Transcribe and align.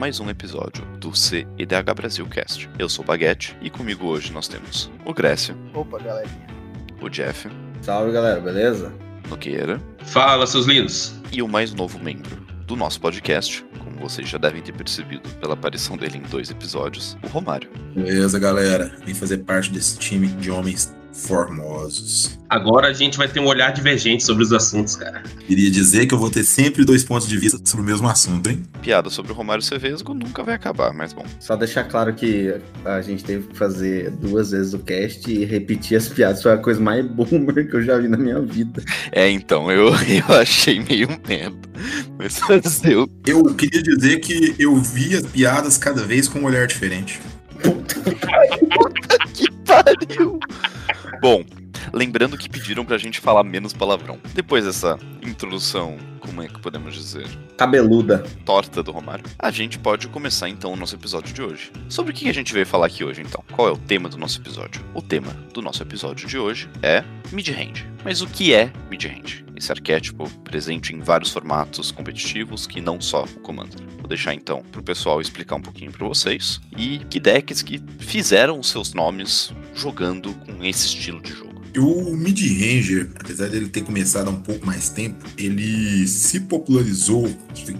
mais 0.00 0.18
um 0.18 0.30
episódio 0.30 0.82
do 0.98 1.14
CEDH 1.14 1.92
Brasil 1.94 2.26
Cast. 2.26 2.70
Eu 2.78 2.88
sou 2.88 3.04
o 3.04 3.06
Baguete 3.06 3.54
e 3.60 3.68
comigo 3.68 4.06
hoje 4.06 4.32
nós 4.32 4.48
temos 4.48 4.90
o 5.04 5.12
Grécio, 5.12 5.54
Opa, 5.74 5.98
galerinha. 5.98 6.46
o 7.02 7.08
Jeff, 7.10 7.50
Salve 7.82 8.10
galera, 8.10 8.40
beleza? 8.40 8.90
Nogueira 9.28 9.78
Fala, 10.06 10.46
seus 10.46 10.64
lindos. 10.64 11.14
e 11.30 11.42
o 11.42 11.46
mais 11.48 11.74
novo 11.74 11.98
membro 11.98 12.34
do 12.66 12.74
nosso 12.76 12.98
podcast, 12.98 13.62
como 13.78 13.98
vocês 13.98 14.26
já 14.26 14.38
devem 14.38 14.62
ter 14.62 14.72
percebido 14.72 15.28
pela 15.36 15.52
aparição 15.52 15.98
dele 15.98 16.16
em 16.16 16.22
dois 16.22 16.50
episódios, 16.50 17.18
o 17.22 17.26
Romário. 17.28 17.68
Beleza, 17.94 18.38
galera? 18.38 18.96
Vem 19.04 19.14
fazer 19.14 19.38
parte 19.38 19.70
desse 19.70 19.98
time 19.98 20.28
de 20.28 20.50
homens 20.50 20.94
formosos. 21.20 22.38
Agora 22.48 22.88
a 22.88 22.92
gente 22.92 23.16
vai 23.16 23.28
ter 23.28 23.38
um 23.38 23.46
olhar 23.46 23.70
divergente 23.72 24.24
sobre 24.24 24.42
os 24.42 24.52
assuntos, 24.52 24.96
cara. 24.96 25.22
Queria 25.46 25.70
dizer 25.70 26.06
que 26.06 26.14
eu 26.14 26.18
vou 26.18 26.30
ter 26.30 26.42
sempre 26.42 26.84
dois 26.84 27.04
pontos 27.04 27.28
de 27.28 27.38
vista 27.38 27.60
sobre 27.64 27.84
o 27.84 27.86
mesmo 27.86 28.08
assunto, 28.08 28.50
hein? 28.50 28.64
Piada 28.82 29.08
sobre 29.08 29.30
o 29.30 29.34
Romário 29.34 29.62
Cevesgo 29.62 30.14
nunca 30.14 30.42
vai 30.42 30.54
acabar, 30.54 30.92
mas 30.92 31.12
bom. 31.12 31.24
Só 31.38 31.54
deixar 31.54 31.84
claro 31.84 32.12
que 32.12 32.52
a 32.84 33.00
gente 33.02 33.22
teve 33.22 33.46
que 33.46 33.56
fazer 33.56 34.10
duas 34.10 34.50
vezes 34.50 34.74
o 34.74 34.80
cast 34.80 35.30
e 35.30 35.44
repetir 35.44 35.96
as 35.96 36.08
piadas. 36.08 36.42
Foi 36.42 36.52
a 36.52 36.58
coisa 36.58 36.80
mais 36.80 37.06
boomer 37.06 37.68
que 37.68 37.76
eu 37.76 37.82
já 37.82 37.98
vi 37.98 38.08
na 38.08 38.16
minha 38.16 38.40
vida. 38.40 38.82
É, 39.12 39.30
então, 39.30 39.70
eu, 39.70 39.92
eu 40.28 40.34
achei 40.34 40.80
meio 40.80 41.08
merda. 41.28 41.56
Mas 42.18 42.38
fazer 42.38 42.96
o 42.96 43.08
Eu 43.26 43.54
queria 43.54 43.82
dizer 43.82 44.18
que 44.18 44.56
eu 44.58 44.74
vi 44.76 45.14
as 45.14 45.26
piadas 45.26 45.78
cada 45.78 46.02
vez 46.04 46.26
com 46.26 46.40
um 46.40 46.44
olhar 46.44 46.66
diferente. 46.66 47.20
que 49.34 49.50
pariu! 49.64 50.40
Bom, 51.20 51.44
lembrando 51.92 52.38
que 52.38 52.48
pediram 52.48 52.82
pra 52.82 52.96
gente 52.96 53.20
falar 53.20 53.44
menos 53.44 53.74
palavrão. 53.74 54.18
Depois 54.32 54.64
dessa 54.64 54.98
introdução, 55.22 55.98
como 56.18 56.40
é 56.40 56.48
que 56.48 56.58
podemos 56.60 56.94
dizer? 56.94 57.26
Cabeluda. 57.58 58.24
torta 58.46 58.82
do 58.82 58.90
Romário, 58.90 59.24
a 59.38 59.50
gente 59.50 59.78
pode 59.78 60.08
começar 60.08 60.48
então 60.48 60.72
o 60.72 60.76
nosso 60.76 60.94
episódio 60.94 61.34
de 61.34 61.42
hoje. 61.42 61.70
Sobre 61.90 62.12
o 62.12 62.14
que 62.14 62.30
a 62.30 62.32
gente 62.32 62.54
veio 62.54 62.64
falar 62.64 62.86
aqui 62.86 63.04
hoje 63.04 63.20
então? 63.20 63.44
Qual 63.52 63.68
é 63.68 63.70
o 63.70 63.76
tema 63.76 64.08
do 64.08 64.16
nosso 64.16 64.40
episódio? 64.40 64.82
O 64.94 65.02
tema 65.02 65.32
do 65.52 65.60
nosso 65.60 65.82
episódio 65.82 66.26
de 66.26 66.38
hoje 66.38 66.70
é 66.82 67.04
mid-range. 67.30 67.86
Mas 68.02 68.22
o 68.22 68.26
que 68.26 68.54
é 68.54 68.72
mid-range? 68.90 69.44
Esse 69.54 69.70
arquétipo 69.70 70.26
presente 70.42 70.94
em 70.94 71.00
vários 71.00 71.30
formatos 71.30 71.90
competitivos 71.90 72.66
que 72.66 72.80
não 72.80 72.98
só 72.98 73.24
o 73.24 73.40
Commander. 73.40 73.78
Vou 73.98 74.08
deixar 74.08 74.32
então 74.32 74.62
pro 74.72 74.82
pessoal 74.82 75.20
explicar 75.20 75.56
um 75.56 75.60
pouquinho 75.60 75.92
para 75.92 76.08
vocês 76.08 76.58
e 76.78 77.00
que 77.10 77.20
decks 77.20 77.60
que 77.60 77.78
fizeram 77.98 78.58
os 78.58 78.70
seus 78.70 78.94
nomes 78.94 79.52
jogando 79.74 80.32
com 80.34 80.64
esse 80.64 80.86
estilo 80.86 81.20
de 81.20 81.32
jogo. 81.32 81.60
O 81.78 82.16
Mid 82.16 82.40
Ranger, 82.40 83.10
apesar 83.20 83.48
dele 83.48 83.68
ter 83.68 83.82
começado 83.82 84.28
há 84.28 84.30
um 84.30 84.40
pouco 84.40 84.66
mais 84.66 84.88
tempo, 84.88 85.24
ele 85.38 86.06
se 86.08 86.40
popularizou, 86.40 87.32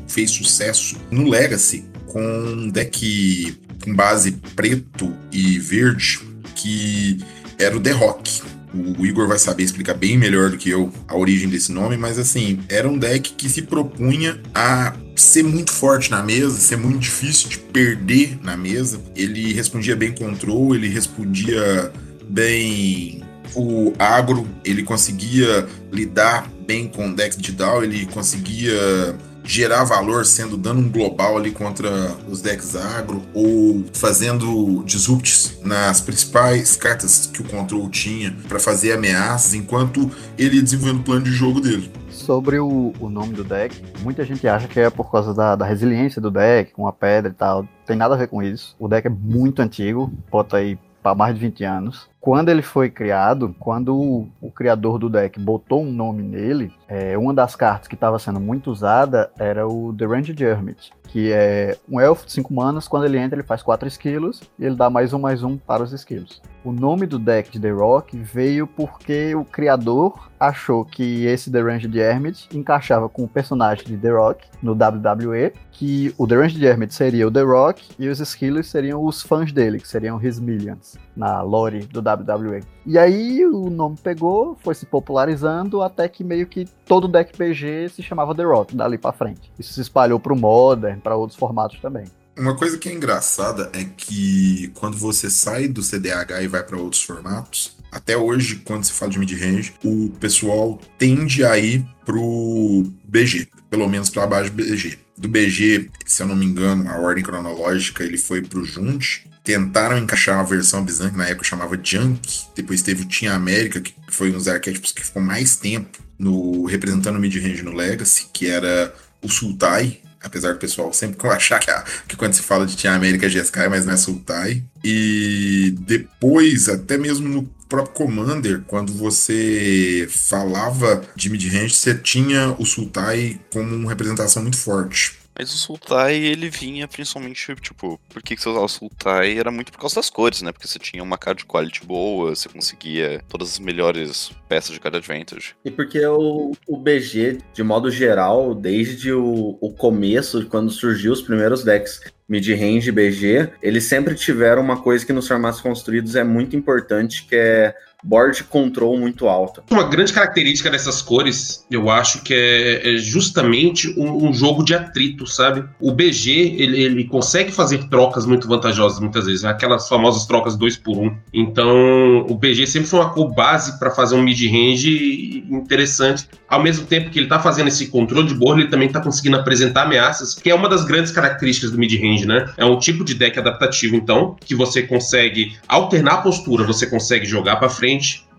fez 0.06 0.30
sucesso 0.30 0.96
no 1.10 1.28
Legacy 1.28 1.84
com 2.06 2.20
um 2.20 2.68
deck 2.68 3.58
com 3.82 3.94
base 3.94 4.32
preto 4.54 5.12
e 5.32 5.58
verde 5.58 6.20
que 6.54 7.18
era 7.58 7.76
o 7.76 7.80
The 7.80 7.92
Rock. 7.92 8.42
O 8.72 9.04
Igor 9.04 9.26
vai 9.26 9.38
saber 9.38 9.64
explicar 9.64 9.94
bem 9.94 10.16
melhor 10.16 10.50
do 10.50 10.56
que 10.56 10.70
eu 10.70 10.92
a 11.08 11.16
origem 11.16 11.48
desse 11.48 11.72
nome, 11.72 11.96
mas 11.96 12.18
assim, 12.18 12.60
era 12.68 12.88
um 12.88 12.96
deck 12.96 13.32
que 13.32 13.48
se 13.48 13.62
propunha 13.62 14.40
a 14.54 14.94
ser 15.16 15.42
muito 15.42 15.72
forte 15.72 16.10
na 16.10 16.22
mesa, 16.22 16.58
ser 16.58 16.76
muito 16.76 17.00
difícil 17.00 17.48
de 17.48 17.58
perder 17.58 18.38
na 18.42 18.56
mesa. 18.56 19.00
Ele 19.16 19.52
respondia 19.52 19.96
bem 19.96 20.12
control, 20.12 20.74
ele 20.74 20.88
respondia 20.88 21.92
bem 22.28 23.22
o 23.54 23.92
agro, 23.98 24.46
ele 24.64 24.82
conseguia 24.82 25.66
lidar 25.92 26.48
bem 26.66 26.88
com 26.88 27.12
decks 27.12 27.36
de 27.36 27.52
down, 27.52 27.82
ele 27.82 28.06
conseguia 28.06 29.16
gerar 29.44 29.84
valor 29.84 30.24
sendo 30.24 30.56
dando 30.56 30.80
um 30.80 30.90
global 30.90 31.36
ali 31.36 31.50
contra 31.50 31.90
os 32.28 32.40
decks 32.40 32.76
agro 32.76 33.22
ou 33.34 33.84
fazendo 33.92 34.82
disrupts 34.84 35.58
nas 35.64 36.00
principais 36.00 36.76
cartas 36.76 37.26
que 37.26 37.42
o 37.42 37.44
control 37.44 37.88
tinha 37.88 38.34
para 38.48 38.58
fazer 38.58 38.92
ameaças 38.92 39.54
enquanto 39.54 40.10
ele 40.38 40.56
ia 40.56 40.62
desenvolvendo 40.62 41.00
o 41.00 41.04
plano 41.04 41.24
de 41.24 41.30
jogo 41.30 41.60
dele. 41.60 41.90
Sobre 42.10 42.58
o, 42.58 42.92
o 43.00 43.08
nome 43.08 43.32
do 43.32 43.42
deck, 43.42 43.82
muita 44.02 44.24
gente 44.24 44.46
acha 44.46 44.68
que 44.68 44.78
é 44.78 44.90
por 44.90 45.10
causa 45.10 45.32
da, 45.34 45.56
da 45.56 45.64
resiliência 45.64 46.20
do 46.20 46.30
deck, 46.30 46.72
com 46.72 46.86
a 46.86 46.92
pedra 46.92 47.30
e 47.30 47.34
tal. 47.34 47.66
Tem 47.86 47.96
nada 47.96 48.14
a 48.14 48.18
ver 48.18 48.28
com 48.28 48.42
isso. 48.42 48.76
O 48.78 48.86
deck 48.86 49.06
é 49.06 49.10
muito 49.10 49.60
antigo, 49.62 50.12
bota 50.30 50.58
aí 50.58 50.78
para 51.02 51.14
mais 51.14 51.34
de 51.34 51.40
20 51.40 51.64
anos. 51.64 52.08
Quando 52.20 52.50
ele 52.50 52.60
foi 52.60 52.90
criado, 52.90 53.56
quando 53.58 53.96
o, 53.96 54.28
o 54.42 54.50
criador 54.50 54.98
do 54.98 55.08
deck 55.08 55.40
botou 55.40 55.82
um 55.82 55.90
nome 55.90 56.22
nele, 56.22 56.70
é, 56.86 57.16
uma 57.16 57.32
das 57.32 57.56
cartas 57.56 57.88
que 57.88 57.94
estava 57.94 58.18
sendo 58.18 58.38
muito 58.38 58.70
usada 58.70 59.30
era 59.38 59.66
o 59.66 59.94
The 59.96 60.04
Ranged 60.04 60.44
Hermit, 60.44 60.92
que 61.04 61.32
é 61.32 61.78
um 61.88 61.98
elfo 61.98 62.26
de 62.26 62.32
5 62.32 62.52
manas, 62.52 62.86
quando 62.86 63.06
ele 63.06 63.16
entra 63.16 63.36
ele 63.36 63.46
faz 63.46 63.62
4 63.62 63.88
skills 63.88 64.42
e 64.58 64.66
ele 64.66 64.76
dá 64.76 64.90
mais 64.90 65.14
um 65.14 65.18
mais 65.18 65.42
um 65.42 65.56
para 65.56 65.82
os 65.82 65.92
skills. 65.92 66.42
O 66.62 66.72
nome 66.72 67.06
do 67.06 67.18
deck 67.18 67.50
de 67.50 67.58
The 67.58 67.70
Rock 67.70 68.18
veio 68.18 68.66
porque 68.66 69.34
o 69.34 69.44
criador 69.44 70.30
achou 70.38 70.84
que 70.84 71.24
esse 71.24 71.50
The 71.50 71.62
Ranged 71.62 71.98
Hermit 71.98 72.48
encaixava 72.54 73.08
com 73.08 73.24
o 73.24 73.28
personagem 73.28 73.86
de 73.86 73.96
The 73.96 74.10
Rock 74.10 74.46
no 74.62 74.72
WWE, 74.72 75.52
que 75.72 76.14
o 76.18 76.26
The 76.26 76.36
Ranged 76.36 76.62
Hermit 76.62 76.94
seria 76.94 77.26
o 77.26 77.30
The 77.30 77.42
Rock 77.42 77.88
e 77.98 78.08
os 78.08 78.20
skills 78.20 78.68
seriam 78.68 79.02
os 79.02 79.22
fãs 79.22 79.52
dele, 79.52 79.80
que 79.80 79.88
seriam 79.88 80.22
His 80.22 80.38
Millions, 80.38 80.98
na 81.16 81.40
lore 81.40 81.86
do 81.86 82.09
WWE. 82.14 82.62
E 82.86 82.98
aí 82.98 83.44
o 83.44 83.70
nome 83.70 83.96
pegou, 84.02 84.56
foi 84.62 84.74
se 84.74 84.86
popularizando 84.86 85.82
até 85.82 86.08
que 86.08 86.24
meio 86.24 86.46
que 86.46 86.66
todo 86.86 87.08
deck 87.08 87.36
PG 87.36 87.90
se 87.90 88.02
chamava 88.02 88.34
The 88.34 88.44
Rock 88.44 88.76
dali 88.76 88.98
para 88.98 89.12
frente. 89.12 89.52
Isso 89.58 89.72
se 89.74 89.80
espalhou 89.80 90.18
pro 90.18 90.36
Modern, 90.36 91.00
para 91.00 91.16
outros 91.16 91.38
formatos 91.38 91.78
também. 91.80 92.04
Uma 92.38 92.56
coisa 92.56 92.78
que 92.78 92.88
é 92.88 92.92
engraçada 92.92 93.70
é 93.74 93.84
que 93.84 94.72
quando 94.74 94.96
você 94.96 95.28
sai 95.28 95.68
do 95.68 95.82
CDH 95.82 96.42
e 96.42 96.48
vai 96.48 96.62
para 96.62 96.78
outros 96.78 97.02
formatos, 97.02 97.76
até 97.92 98.16
hoje, 98.16 98.56
quando 98.64 98.84
se 98.84 98.92
fala 98.92 99.10
de 99.10 99.18
mid-range, 99.18 99.74
o 99.84 100.10
pessoal 100.20 100.78
tende 100.96 101.44
a 101.44 101.58
ir 101.58 101.84
pro 102.04 102.84
BG, 103.04 103.48
pelo 103.68 103.88
menos 103.88 104.08
para 104.10 104.26
baixo 104.26 104.50
do 104.50 104.56
BG. 104.56 104.98
Do 105.18 105.28
BG, 105.28 105.90
se 106.06 106.22
eu 106.22 106.26
não 106.28 106.36
me 106.36 106.46
engano, 106.46 106.88
a 106.88 106.98
ordem 106.98 107.22
cronológica, 107.22 108.04
ele 108.04 108.16
foi 108.16 108.40
pro 108.40 108.64
Junt. 108.64 109.28
Tentaram 109.42 109.98
encaixar 109.98 110.38
a 110.38 110.42
versão 110.42 110.84
Bizan, 110.84 111.10
que 111.10 111.16
na 111.16 111.28
época 111.28 111.44
chamava 111.44 111.78
Junk. 111.82 112.20
Depois 112.54 112.82
teve 112.82 113.02
o 113.02 113.08
Team 113.08 113.34
América, 113.34 113.80
que 113.80 113.94
foi 114.08 114.30
um 114.30 114.34
dos 114.34 114.48
arquétipos 114.48 114.92
que 114.92 115.04
ficou 115.04 115.22
mais 115.22 115.56
tempo 115.56 115.98
no 116.18 116.66
representando 116.66 117.16
o 117.16 117.20
mid-range 117.20 117.62
no 117.62 117.74
Legacy, 117.74 118.26
que 118.32 118.46
era 118.46 118.94
o 119.22 119.28
Sultai, 119.28 120.00
apesar 120.22 120.52
do 120.52 120.58
pessoal 120.58 120.92
sempre 120.92 121.26
achar 121.28 121.58
que, 121.58 121.70
a, 121.70 121.82
que 122.06 122.16
quando 122.16 122.34
se 122.34 122.42
fala 122.42 122.66
de 122.66 122.76
Team 122.76 122.94
América 122.94 123.26
é 123.26 123.30
Jeskai, 123.30 123.68
mas 123.68 123.86
não 123.86 123.94
é 123.94 123.96
Sultai. 123.96 124.62
E 124.84 125.74
depois, 125.80 126.68
até 126.68 126.98
mesmo 126.98 127.28
no 127.28 127.42
próprio 127.68 127.94
Commander, 127.94 128.62
quando 128.66 128.92
você 128.92 130.06
falava 130.10 131.02
de 131.14 131.30
mid-range, 131.30 131.74
você 131.74 131.94
tinha 131.94 132.54
o 132.58 132.66
Sultai 132.66 133.40
como 133.50 133.74
uma 133.74 133.88
representação 133.88 134.42
muito 134.42 134.58
forte. 134.58 135.19
Mas 135.40 135.54
o 135.54 135.56
Sultai, 135.56 136.16
ele 136.16 136.50
vinha 136.50 136.86
principalmente, 136.86 137.54
tipo, 137.62 137.98
por 138.10 138.22
que 138.22 138.36
que 138.36 138.42
você 138.42 138.50
usava 138.50 138.66
o 138.66 138.68
Sultai? 138.68 139.38
Era 139.38 139.50
muito 139.50 139.72
por 139.72 139.80
causa 139.80 139.94
das 139.94 140.10
cores, 140.10 140.42
né? 140.42 140.52
Porque 140.52 140.68
você 140.68 140.78
tinha 140.78 141.02
uma 141.02 141.16
card 141.16 141.46
quality 141.46 141.86
boa, 141.86 142.34
você 142.34 142.46
conseguia 142.46 143.24
todas 143.26 143.52
as 143.52 143.58
melhores 143.58 144.30
peças 144.46 144.74
de 144.74 144.80
card 144.80 144.98
advantage. 144.98 145.56
E 145.64 145.70
porque 145.70 146.04
o, 146.04 146.52
o 146.68 146.76
BG, 146.76 147.38
de 147.54 147.62
modo 147.62 147.90
geral, 147.90 148.54
desde 148.54 149.14
o, 149.14 149.56
o 149.62 149.72
começo, 149.72 150.44
quando 150.44 150.70
surgiu 150.70 151.10
os 151.10 151.22
primeiros 151.22 151.64
decks 151.64 152.02
mid-range 152.28 152.92
BG, 152.92 153.48
eles 153.62 153.84
sempre 153.84 154.14
tiveram 154.14 154.60
uma 154.60 154.82
coisa 154.82 155.06
que 155.06 155.12
nos 155.12 155.26
formatos 155.26 155.62
construídos 155.62 156.16
é 156.16 156.22
muito 156.22 156.54
importante, 156.54 157.24
que 157.24 157.34
é 157.34 157.74
board 158.02 158.44
control 158.44 158.98
muito 158.98 159.26
alta. 159.26 159.62
Uma 159.70 159.84
grande 159.84 160.12
característica 160.12 160.70
dessas 160.70 161.02
cores, 161.02 161.66
eu 161.70 161.90
acho 161.90 162.22
que 162.22 162.34
é, 162.34 162.94
é 162.94 162.96
justamente 162.96 163.88
um, 163.98 164.28
um, 164.28 164.32
jogo 164.32 164.62
de 164.64 164.74
atrito, 164.74 165.26
sabe? 165.26 165.64
O 165.80 165.92
BG, 165.92 166.56
ele, 166.58 166.82
ele, 166.82 167.04
consegue 167.04 167.52
fazer 167.52 167.88
trocas 167.88 168.24
muito 168.26 168.48
vantajosas 168.48 169.00
muitas 169.00 169.26
vezes, 169.26 169.44
aquelas 169.44 169.88
famosas 169.88 170.26
trocas 170.26 170.56
2 170.56 170.76
por 170.78 170.96
1 170.96 171.06
um. 171.06 171.16
Então, 171.32 172.26
o 172.28 172.34
BG 172.34 172.66
sempre 172.66 172.88
foi 172.88 173.00
uma 173.00 173.10
cor 173.10 173.32
base 173.34 173.78
para 173.78 173.90
fazer 173.90 174.14
um 174.14 174.22
mid-range 174.22 175.44
interessante. 175.50 176.28
Ao 176.48 176.62
mesmo 176.62 176.86
tempo 176.86 177.10
que 177.10 177.18
ele 177.18 177.28
tá 177.28 177.38
fazendo 177.38 177.68
esse 177.68 177.88
controle 177.88 178.28
de 178.28 178.34
board, 178.34 178.62
ele 178.62 178.70
também 178.70 178.88
tá 178.88 179.00
conseguindo 179.00 179.36
apresentar 179.36 179.82
ameaças, 179.82 180.34
que 180.34 180.50
é 180.50 180.54
uma 180.54 180.68
das 180.68 180.84
grandes 180.84 181.12
características 181.12 181.70
do 181.70 181.78
mid-range, 181.78 182.26
né? 182.26 182.46
É 182.56 182.64
um 182.64 182.78
tipo 182.78 183.04
de 183.04 183.14
deck 183.14 183.38
adaptativo, 183.38 183.96
então, 183.96 184.36
que 184.44 184.54
você 184.54 184.82
consegue 184.82 185.56
alternar 185.68 186.14
a 186.14 186.18
postura, 186.18 186.64
você 186.64 186.86
consegue 186.86 187.26
jogar 187.26 187.56
para 187.56 187.68
frente, 187.68 187.89